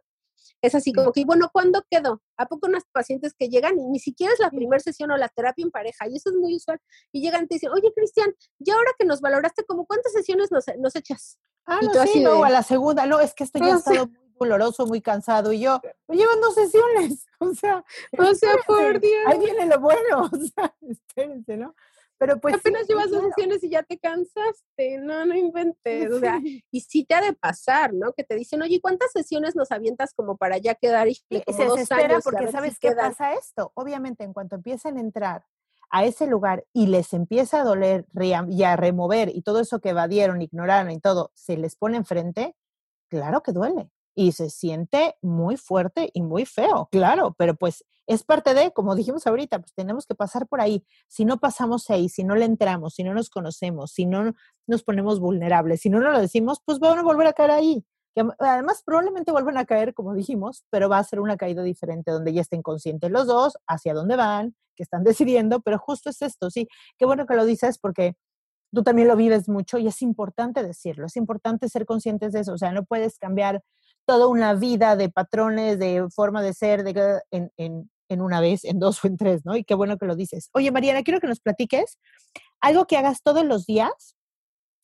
Es 0.62 0.76
así 0.76 0.92
como 0.94 1.12
que, 1.12 1.24
bueno, 1.26 1.50
¿cuándo 1.52 1.84
quedó? 1.90 2.22
¿A 2.38 2.46
poco 2.48 2.68
unas 2.68 2.84
pacientes 2.92 3.34
que 3.38 3.50
llegan 3.50 3.80
y 3.80 3.88
ni 3.88 4.00
siquiera 4.00 4.34
es 4.34 4.40
la 4.40 4.50
primera 4.50 4.80
sesión 4.80 5.12
o 5.12 5.18
la 5.18 5.30
terapia 5.30 5.64
en 5.64 5.72
pareja? 5.72 6.08
Y 6.08 6.18
eso 6.18 6.30
es 6.30 6.36
muy 6.36 6.56
usual. 6.56 6.80
Y 7.12 7.22
llegan 7.22 7.44
y 7.44 7.48
te 7.48 7.56
dicen, 7.56 7.72
oye, 7.72 7.92
Cristian, 7.96 8.34
ya 8.60 8.76
ahora 8.76 8.92
que 8.98 9.06
nos 9.06 9.22
valoraste, 9.22 9.64
¿como 9.66 9.86
cuántas 9.86 10.14
sesiones 10.14 10.52
nos, 10.52 10.66
nos 10.80 10.96
echas? 10.96 11.40
Ah, 11.66 11.80
no, 11.82 12.06
sí, 12.06 12.22
no, 12.22 12.44
a 12.44 12.50
la 12.50 12.64
segunda, 12.64 13.06
no, 13.06 13.20
es 13.20 13.34
que 13.34 13.44
esto 13.44 13.60
ya 13.60 13.76
ha 13.76 13.78
estado 13.78 14.08
muy 14.08 14.48
doloroso, 14.50 14.88
muy 14.88 15.02
cansado. 15.02 15.52
Y 15.52 15.60
yo, 15.60 15.82
me 16.08 16.16
llevan 16.16 16.42
dos 16.42 16.56
sesiones. 16.56 17.26
O 17.40 17.54
sea, 17.54 17.86
o 18.18 18.34
sea, 18.34 18.56
por 18.66 19.00
Dios. 19.00 19.22
Ahí 19.28 19.38
viene 19.38 19.68
lo 19.68 19.80
bueno. 19.80 20.28
O 20.34 20.38
sea, 20.38 20.76
espérense, 20.82 21.56
¿no? 21.56 21.76
Pero 22.18 22.40
pues. 22.40 22.56
Apenas 22.56 22.88
llevas 22.88 23.10
dos 23.10 23.24
sesiones 23.24 23.64
y 23.64 23.70
ya 23.70 23.84
te 23.84 23.98
cansaste. 23.98 24.98
No, 25.00 25.26
no 25.26 25.36
inventes. 25.36 26.12
O 26.12 26.20
sea, 26.20 26.40
y 26.72 26.82
sí 26.82 27.06
te 27.06 27.16
ha 27.16 27.22
de 27.22 27.34
pasar, 27.34 27.94
¿no? 27.94 28.14
Que 28.14 28.24
te 28.24 28.36
dicen, 28.36 28.62
oye, 28.62 28.80
¿cuántas 28.82 29.12
sesiones 29.12 29.56
nos 29.56 29.72
avientas 29.72 30.14
como 30.14 30.38
para 30.38 30.58
ya 30.58 30.76
quedar? 30.76 31.08
Y, 31.08 31.16
se 31.16 31.44
desespera 31.64 32.20
porque 32.24 32.52
sabes 32.52 32.80
qué 32.80 32.92
pasa 32.92 33.34
esto. 33.34 33.72
Obviamente, 33.76 34.24
en 34.24 34.34
cuanto 34.34 34.56
empiezan 34.56 34.98
a 34.98 35.02
entrar 35.02 35.46
a 35.90 36.06
ese 36.06 36.28
lugar 36.28 36.66
y 36.74 36.88
les 36.88 37.14
empieza 37.14 37.62
a 37.62 37.64
doler 37.64 38.06
y 38.50 38.64
a 38.64 38.76
remover 38.76 39.30
y 39.34 39.42
todo 39.42 39.62
eso 39.62 39.80
que 39.80 39.90
evadieron, 39.90 40.42
ignoraron 40.42 40.92
y 40.92 41.00
todo, 41.00 41.32
se 41.34 41.56
les 41.56 41.76
pone 41.76 41.98
enfrente, 41.98 42.56
claro 43.10 43.42
que 43.42 43.54
duele. 43.54 43.90
Y 44.18 44.32
se 44.32 44.50
siente 44.50 45.14
muy 45.22 45.58
fuerte 45.58 46.10
y 46.12 46.24
muy 46.24 46.48
feo, 46.48 46.90
claro, 46.92 47.36
pero 47.38 47.54
pues 47.54 47.86
es 48.08 48.24
parte 48.24 48.56
de, 48.56 48.72
como 48.72 48.96
dijimos 48.96 49.28
ahorita, 49.28 49.60
pues 49.60 49.76
tenemos 49.76 50.08
que 50.08 50.16
pasar 50.16 50.48
por 50.48 50.60
ahí. 50.60 50.84
Si 51.08 51.24
no 51.24 51.38
pasamos 51.38 51.88
ahí, 51.92 52.10
si 52.10 52.24
no 52.24 52.36
le 52.36 52.46
entramos, 52.46 52.96
si 52.96 53.04
no 53.04 53.14
nos 53.14 53.30
conocemos, 53.30 53.92
si 53.92 54.08
no 54.08 54.34
nos 54.66 54.82
ponemos 54.82 55.20
vulnerables, 55.20 55.82
si 55.82 55.92
no 55.92 56.00
nos 56.00 56.14
lo 56.14 56.20
decimos, 56.20 56.62
pues 56.66 56.80
van 56.80 56.98
a 56.98 57.04
volver 57.04 57.28
a 57.28 57.34
caer 57.34 57.52
ahí. 57.52 57.86
Además 58.40 58.82
probablemente 58.84 59.32
vuelvan 59.32 59.58
a 59.58 59.66
caer, 59.66 59.94
como 59.94 60.16
dijimos, 60.16 60.66
pero 60.72 60.90
va 60.90 60.98
a 60.98 61.04
ser 61.04 61.20
una 61.20 61.38
caída 61.38 61.62
diferente 61.62 62.10
donde 62.10 62.34
ya 62.34 62.42
estén 62.42 62.64
conscientes 62.64 63.12
los 63.12 63.28
dos, 63.28 63.56
hacia 63.68 63.94
dónde 63.94 64.16
van, 64.16 64.56
que 64.76 64.82
están 64.82 65.04
decidiendo, 65.04 65.60
pero 65.60 65.78
justo 65.78 66.10
es 66.10 66.24
esto, 66.24 66.50
sí. 66.50 66.68
Qué 66.98 67.06
bueno 67.06 67.28
que 67.28 67.36
lo 67.36 67.46
dices 67.46 67.78
porque 67.78 68.16
tú 68.74 68.82
también 68.82 69.10
lo 69.10 69.16
vives 69.16 69.48
mucho 69.48 69.78
y 69.78 69.86
es 69.88 70.02
importante 70.02 70.64
decirlo, 70.64 71.06
es 71.06 71.18
importante 71.18 71.70
ser 71.70 71.86
conscientes 71.86 72.34
de 72.34 72.40
eso, 72.40 72.54
o 72.54 72.58
sea, 72.58 72.72
no 72.72 72.84
puedes 72.84 73.20
cambiar 73.20 73.64
toda 74.08 74.28
una 74.28 74.54
vida 74.54 74.96
de 74.96 75.10
patrones, 75.10 75.78
de 75.78 76.08
forma 76.10 76.42
de 76.42 76.54
ser, 76.54 76.84
de, 76.84 77.22
en, 77.30 77.52
en, 77.58 77.92
en 78.10 78.22
una 78.22 78.40
vez, 78.40 78.64
en 78.64 78.80
dos 78.80 79.04
o 79.04 79.08
en 79.08 79.18
tres, 79.18 79.46
¿no? 79.46 79.56
Y 79.56 79.64
qué 79.66 79.76
bueno 79.76 79.98
que 79.98 80.06
lo 80.06 80.16
dices. 80.16 80.50
Oye, 80.54 80.72
Mariana, 80.72 81.04
quiero 81.04 81.20
que 81.20 81.28
nos 81.28 81.42
platiques 81.42 82.00
algo 82.62 82.88
que 82.88 82.98
hagas 82.98 83.22
todos 83.22 83.46
los 83.46 83.66
días, 83.66 84.16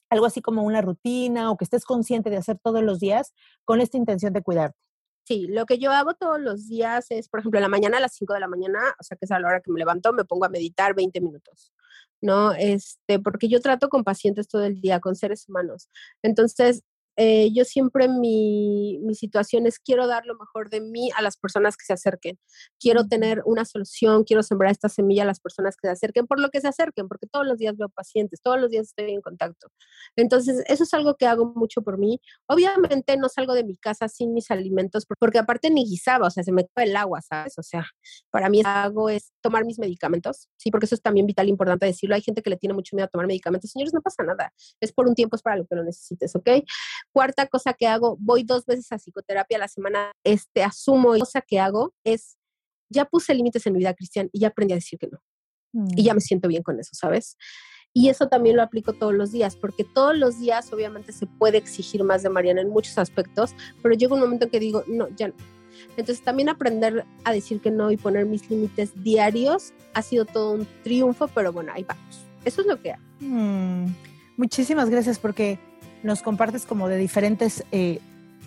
algo 0.10 0.26
así 0.26 0.42
como 0.42 0.64
una 0.64 0.82
rutina 0.82 1.50
o 1.50 1.58
que 1.58 1.64
estés 1.64 1.86
consciente 1.86 2.30
de 2.30 2.38
hacer 2.38 2.60
todos 2.62 2.84
los 2.84 3.00
días 3.00 3.34
con 3.66 3.82
esta 3.82 3.98
intención 3.98 4.34
de 4.34 4.44
cuidarte. 4.44 4.78
Sí, 5.26 5.48
lo 5.48 5.66
que 5.66 5.78
yo 5.78 5.92
hago 5.94 6.16
todos 6.16 6.40
los 6.42 6.68
días 6.68 7.10
es, 7.10 7.30
por 7.30 7.40
ejemplo, 7.40 7.58
en 7.60 7.64
la 7.64 7.70
mañana 7.70 7.98
a 7.98 8.02
las 8.02 8.14
5 8.16 8.34
de 8.34 8.42
la 8.42 8.50
mañana, 8.50 8.80
o 9.00 9.04
sea, 9.04 9.16
que 9.16 9.24
es 9.24 9.32
a 9.32 9.40
la 9.40 9.48
hora 9.48 9.62
que 9.62 9.72
me 9.72 9.80
levanto, 9.80 10.12
me 10.12 10.26
pongo 10.26 10.44
a 10.44 10.50
meditar 10.50 10.94
20 10.94 11.22
minutos, 11.22 11.74
¿no? 12.22 12.52
Este, 12.52 13.20
porque 13.20 13.48
yo 13.48 13.62
trato 13.62 13.88
con 13.88 14.04
pacientes 14.04 14.50
todo 14.50 14.66
el 14.66 14.82
día, 14.82 15.00
con 15.00 15.16
seres 15.16 15.48
humanos. 15.48 15.90
Entonces, 16.24 16.84
eh, 17.16 17.50
yo 17.54 17.64
siempre 17.66 18.08
mi, 18.08 19.00
mi, 19.04 19.14
situación 19.14 19.68
es 19.68 19.80
quiero 19.80 20.08
dar 20.08 20.26
lo 20.26 20.36
mejor 20.36 20.70
de 20.70 20.82
mí 20.82 21.12
a 21.16 21.22
las 21.22 21.38
personas 21.38 21.78
que 21.78 21.86
se 21.86 21.94
acerquen. 21.94 22.40
Quiero 22.80 23.08
tener 23.08 23.42
una 23.46 23.66
solución, 23.66 24.24
quiero 24.24 24.42
sembrar 24.42 24.72
esta 24.72 24.90
semilla 24.90 25.24
a 25.24 25.26
las 25.26 25.40
personas 25.40 25.76
que 25.76 25.88
se 25.88 25.92
acerquen, 25.92 26.26
por 26.26 26.40
lo 26.40 26.50
que 26.50 26.62
se 26.62 26.68
acerquen, 26.68 27.08
porque 27.08 27.28
todos 27.28 27.46
los 27.46 27.58
días 27.58 27.78
veo 27.78 27.90
pacientes, 27.90 28.42
todos 28.42 28.60
los 28.60 28.72
días 28.72 28.88
estoy 28.88 29.12
en 29.12 29.22
contacto. 29.22 29.68
Entonces, 30.16 30.64
eso 30.68 30.84
es 30.84 30.94
algo 30.94 31.16
que 31.16 31.28
hago 31.28 31.46
mucho 31.46 31.84
por 31.84 31.98
mí. 32.00 32.20
Obviamente 32.48 33.16
no 33.18 33.30
salgo 33.30 33.54
de 33.54 33.64
mi 33.64 33.78
casa 33.78 34.08
sin 34.08 34.34
mis 34.34 34.50
alimentos, 34.50 35.06
porque 35.20 35.40
aparte 35.40 35.70
ni 35.70 35.86
guisaba, 35.86 36.28
o 36.28 36.32
sea, 36.32 36.44
se 36.44 36.52
me 36.52 36.66
cae 36.74 36.86
el 36.86 36.96
agua, 36.96 37.22
¿sabes? 37.22 37.58
O 37.60 37.64
sea, 37.64 37.86
para 38.32 38.50
mí 38.50 38.62
hago 38.66 39.10
es 39.10 39.34
tomar 39.42 39.66
mis 39.66 39.78
medicamentos, 39.78 40.50
sí, 40.58 40.72
porque 40.72 40.86
eso 40.86 40.96
es 40.96 41.02
también 41.02 41.28
vital, 41.28 41.48
importante 41.48 41.86
decirlo. 41.86 42.16
Hay 42.16 42.22
gente 42.22 42.42
que 42.42 42.50
le 42.50 42.58
tiene 42.58 42.74
mucho 42.74 42.96
miedo 42.96 43.06
a 43.06 43.10
tomar 43.10 43.28
medicamentos. 43.28 43.70
Señores, 43.70 43.94
no 43.94 44.02
pasa 44.02 44.24
nada. 44.24 44.52
Es 44.82 44.92
por 44.92 45.08
un 45.08 45.16
tiempo, 45.16 45.36
es 45.36 45.42
para 45.42 45.58
lo 45.58 45.66
que 45.66 45.76
lo 45.76 45.84
necesites, 45.84 46.36
¿ok? 46.36 46.50
Cuarta 47.14 47.48
cosa 47.48 47.74
que 47.74 47.88
hago, 47.88 48.18
voy 48.20 48.44
dos 48.44 48.66
veces 48.66 48.92
a 48.92 48.98
psicoterapia 48.98 49.58
a 49.58 49.60
la 49.62 49.68
semana, 49.68 50.12
este, 50.24 50.64
asumo, 50.64 51.16
y 51.16 51.20
cosa 51.20 51.42
que 51.42 51.60
hago 51.60 51.94
es, 52.04 52.38
ya 52.90 53.06
puse 53.06 53.34
límites 53.34 53.66
en 53.68 53.74
mi 53.74 53.80
vida, 53.80 53.94
Cristian, 53.94 54.30
y 54.34 54.40
ya 54.40 54.48
aprendí 54.50 54.74
a 54.74 54.78
decir 54.78 54.98
que 55.00 55.08
no. 55.08 55.20
Y 55.96 56.04
ya 56.04 56.14
mm. 56.14 56.16
me 56.16 56.22
siento 56.22 56.48
bien 56.48 56.64
con 56.64 56.80
eso, 56.80 56.92
¿sabes? 56.94 57.38
Y 57.94 58.10
eso 58.10 58.28
también 58.28 58.56
lo 58.56 58.64
aplico 58.64 58.94
todos 58.94 59.14
los 59.14 59.32
días, 59.32 59.56
porque 59.56 59.84
todos 59.84 60.18
los 60.18 60.40
días 60.40 60.74
obviamente 60.74 61.12
se 61.12 61.28
puede 61.28 61.60
exigir 61.60 62.04
más 62.04 62.24
de 62.24 62.30
Mariana 62.30 62.62
en 62.62 62.70
muchos 62.70 62.98
aspectos, 62.98 63.54
pero 63.84 63.94
llega 63.94 64.16
un 64.16 64.20
momento 64.20 64.46
en 64.46 64.52
que 64.52 64.60
digo, 64.60 64.84
no, 64.88 65.08
ya 65.16 65.28
no. 65.28 65.36
Entonces 65.98 66.24
también 66.24 66.50
aprender 66.50 67.06
a 67.24 67.32
decir 67.32 67.62
que 67.62 67.70
no 67.70 67.92
y 67.92 67.98
poner 67.98 68.26
mis 68.26 68.50
límites 68.50 68.92
diarios 69.04 69.74
ha 69.94 70.02
sido 70.02 70.26
todo 70.26 70.54
un 70.54 70.68
triunfo, 70.84 71.28
pero 71.28 71.54
bueno, 71.54 71.72
ahí 71.74 71.84
vamos. 71.84 72.26
Eso 72.46 72.62
es 72.62 72.68
lo 72.68 72.82
que 72.82 72.94
hago. 72.94 73.04
Mm. 73.20 73.94
Muchísimas 74.38 74.90
gracias 74.90 75.20
porque 75.20 75.60
nos 76.04 76.22
compartes 76.22 76.66
como 76.66 76.88
de 76.90 76.98
diferentes 76.98 77.64
eh, 77.72 78.00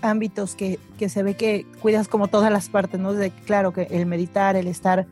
ámbitos 0.02 0.54
que, 0.54 0.78
que, 0.98 1.08
se 1.08 1.22
ve 1.22 1.34
que 1.34 1.66
cuidas 1.80 2.08
como 2.08 2.28
todas 2.28 2.52
las 2.52 2.68
partes, 2.68 3.00
¿no? 3.00 3.12
De, 3.12 3.30
claro, 3.30 3.72
que 3.72 3.88
el 3.90 4.06
meditar, 4.06 4.56
el 4.56 4.68
estar 4.68 5.06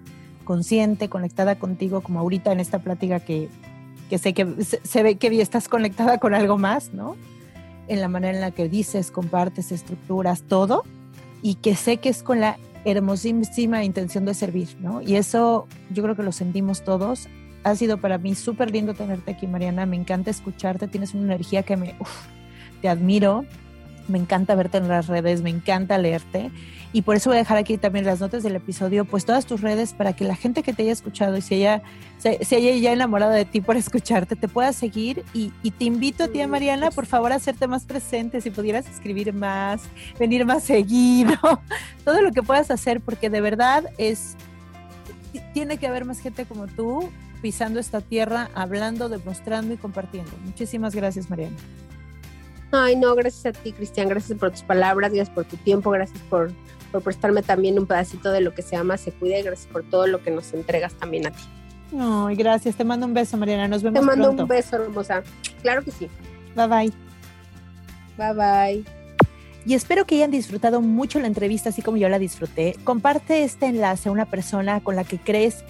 consciente, 0.44 1.08
conectada 1.08 1.58
contigo, 1.58 2.02
como 2.02 2.20
ahorita 2.20 2.52
en 2.52 2.60
esta 2.60 2.78
plática 2.78 3.20
que, 3.20 3.48
que 4.10 4.18
sé 4.18 4.34
que 4.34 4.46
se, 4.62 5.02
ve 5.02 5.16
que 5.16 5.40
estás 5.40 5.68
conectada 5.68 6.18
con 6.18 6.34
algo 6.34 6.58
más, 6.58 6.92
¿no? 6.92 7.16
En 7.88 8.00
la 8.00 8.08
manera 8.08 8.34
en 8.34 8.40
la 8.40 8.50
que 8.50 8.68
dices, 8.68 9.10
compartes, 9.10 9.72
estructuras, 9.72 10.42
todo, 10.42 10.84
y 11.42 11.56
que 11.56 11.74
sé 11.74 11.96
que 11.96 12.10
es 12.10 12.22
con 12.22 12.40
la 12.40 12.58
hermosísima 12.84 13.84
intención 13.84 14.26
de 14.26 14.34
servir, 14.34 14.76
¿no? 14.80 15.00
Y 15.00 15.16
eso 15.16 15.66
yo 15.90 16.02
creo 16.02 16.16
que 16.16 16.22
lo 16.22 16.32
sentimos 16.32 16.84
todos 16.84 17.28
ha 17.64 17.74
sido 17.74 17.98
para 17.98 18.18
mí 18.18 18.34
súper 18.34 18.70
lindo 18.70 18.94
tenerte 18.94 19.32
aquí, 19.32 19.46
Mariana. 19.46 19.86
Me 19.86 19.96
encanta 19.96 20.30
escucharte. 20.30 20.86
Tienes 20.86 21.14
una 21.14 21.24
energía 21.24 21.62
que 21.62 21.76
me, 21.76 21.94
te 22.80 22.88
admiro. 22.88 23.44
Me 24.06 24.18
encanta 24.18 24.54
verte 24.54 24.76
en 24.76 24.86
las 24.86 25.06
redes, 25.06 25.40
me 25.40 25.48
encanta 25.48 25.96
leerte. 25.96 26.50
Y 26.92 27.02
por 27.02 27.16
eso 27.16 27.30
voy 27.30 27.38
a 27.38 27.40
dejar 27.40 27.56
aquí 27.56 27.78
también 27.78 28.04
las 28.04 28.20
notas 28.20 28.42
del 28.42 28.54
episodio, 28.54 29.06
pues 29.06 29.24
todas 29.24 29.46
tus 29.46 29.62
redes 29.62 29.94
para 29.94 30.12
que 30.12 30.24
la 30.24 30.36
gente 30.36 30.62
que 30.62 30.74
te 30.74 30.82
haya 30.82 30.92
escuchado 30.92 31.36
y 31.36 31.40
se 31.40 31.54
haya, 31.56 31.82
se, 32.18 32.38
haya 32.54 32.76
ya 32.76 32.92
enamorado 32.92 33.32
de 33.32 33.46
ti 33.46 33.62
por 33.62 33.76
escucharte, 33.78 34.36
te 34.36 34.46
pueda 34.46 34.74
seguir. 34.74 35.24
Y, 35.32 35.52
y 35.62 35.70
te 35.70 35.86
invito 35.86 36.24
a 36.24 36.28
ti, 36.28 36.46
Mariana, 36.46 36.90
por 36.90 37.06
favor, 37.06 37.32
a 37.32 37.36
hacerte 37.36 37.66
más 37.66 37.84
presente, 37.84 38.42
si 38.42 38.50
pudieras 38.50 38.86
escribir 38.88 39.32
más, 39.32 39.82
venir 40.18 40.44
más 40.44 40.64
seguido, 40.64 41.34
todo 42.04 42.20
lo 42.20 42.30
que 42.30 42.42
puedas 42.42 42.70
hacer, 42.70 43.00
porque 43.00 43.30
de 43.30 43.40
verdad 43.40 43.86
es, 43.96 44.36
tiene 45.54 45.78
que 45.78 45.86
haber 45.86 46.04
más 46.04 46.20
gente 46.20 46.44
como 46.44 46.66
tú 46.66 47.10
pisando 47.44 47.78
esta 47.78 48.00
tierra, 48.00 48.48
hablando, 48.54 49.10
demostrando 49.10 49.74
y 49.74 49.76
compartiendo. 49.76 50.30
Muchísimas 50.46 50.94
gracias, 50.94 51.28
Mariana. 51.28 51.54
Ay, 52.72 52.96
no, 52.96 53.14
gracias 53.14 53.44
a 53.44 53.52
ti, 53.52 53.72
Cristian. 53.72 54.08
Gracias 54.08 54.38
por 54.38 54.50
tus 54.50 54.62
palabras, 54.62 55.12
gracias 55.12 55.28
por 55.28 55.44
tu 55.44 55.58
tiempo, 55.58 55.90
gracias 55.90 56.18
por, 56.30 56.50
por 56.90 57.02
prestarme 57.02 57.42
también 57.42 57.78
un 57.78 57.84
pedacito 57.84 58.32
de 58.32 58.40
lo 58.40 58.54
que 58.54 58.62
se 58.62 58.76
llama 58.76 58.96
Se 58.96 59.12
Cuida 59.12 59.38
y 59.38 59.42
gracias 59.42 59.70
por 59.70 59.82
todo 59.84 60.06
lo 60.06 60.22
que 60.22 60.30
nos 60.30 60.54
entregas 60.54 60.94
también 60.94 61.26
a 61.26 61.32
ti. 61.32 61.42
Ay, 62.00 62.34
gracias. 62.34 62.76
Te 62.76 62.84
mando 62.84 63.04
un 63.04 63.12
beso, 63.12 63.36
Mariana. 63.36 63.68
Nos 63.68 63.82
vemos 63.82 64.00
Te 64.00 64.06
mando 64.06 64.30
un 64.30 64.48
beso, 64.48 64.76
hermosa. 64.76 65.22
Claro 65.60 65.84
que 65.84 65.90
sí. 65.90 66.08
Bye 66.56 66.66
bye. 66.66 66.92
Bye 68.16 68.32
bye. 68.32 68.84
Y 69.66 69.74
espero 69.74 70.06
que 70.06 70.14
hayan 70.14 70.30
disfrutado 70.30 70.80
mucho 70.80 71.20
la 71.20 71.26
entrevista, 71.26 71.68
así 71.68 71.82
como 71.82 71.98
yo 71.98 72.08
la 72.08 72.18
disfruté. 72.18 72.74
Comparte 72.84 73.44
este 73.44 73.66
enlace 73.66 74.08
a 74.08 74.12
una 74.12 74.24
persona 74.24 74.80
con 74.80 74.96
la 74.96 75.04
que 75.04 75.18
crees 75.18 75.62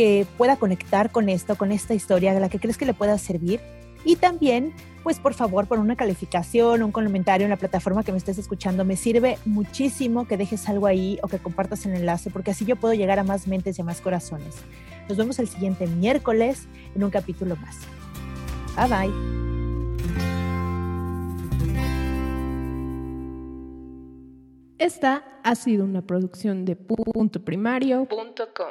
que 0.00 0.26
pueda 0.38 0.56
conectar 0.56 1.12
con 1.12 1.28
esto, 1.28 1.56
con 1.56 1.72
esta 1.72 1.92
historia, 1.92 2.32
de 2.32 2.40
la 2.40 2.48
que 2.48 2.58
crees 2.58 2.78
que 2.78 2.86
le 2.86 2.94
pueda 2.94 3.18
servir. 3.18 3.60
Y 4.02 4.16
también, 4.16 4.72
pues 5.02 5.18
por 5.18 5.34
favor, 5.34 5.66
por 5.66 5.78
una 5.78 5.94
calificación, 5.94 6.82
un 6.82 6.90
comentario 6.90 7.44
en 7.44 7.50
la 7.50 7.58
plataforma 7.58 8.02
que 8.02 8.10
me 8.10 8.16
estés 8.16 8.38
escuchando. 8.38 8.86
Me 8.86 8.96
sirve 8.96 9.36
muchísimo 9.44 10.26
que 10.26 10.38
dejes 10.38 10.66
algo 10.70 10.86
ahí 10.86 11.18
o 11.22 11.28
que 11.28 11.38
compartas 11.38 11.84
el 11.84 11.94
enlace, 11.94 12.30
porque 12.30 12.52
así 12.52 12.64
yo 12.64 12.76
puedo 12.76 12.94
llegar 12.94 13.18
a 13.18 13.24
más 13.24 13.46
mentes 13.46 13.78
y 13.78 13.82
a 13.82 13.84
más 13.84 14.00
corazones. 14.00 14.56
Nos 15.06 15.18
vemos 15.18 15.38
el 15.38 15.48
siguiente 15.48 15.86
miércoles 15.86 16.66
en 16.94 17.04
un 17.04 17.10
capítulo 17.10 17.56
más. 17.56 17.76
Bye 18.76 18.88
bye. 18.88 19.40
Esta 24.78 25.40
ha 25.44 25.54
sido 25.56 25.84
una 25.84 26.00
producción 26.00 26.64
de 26.64 26.74
punto 26.74 27.44
primario.com. 27.44 28.70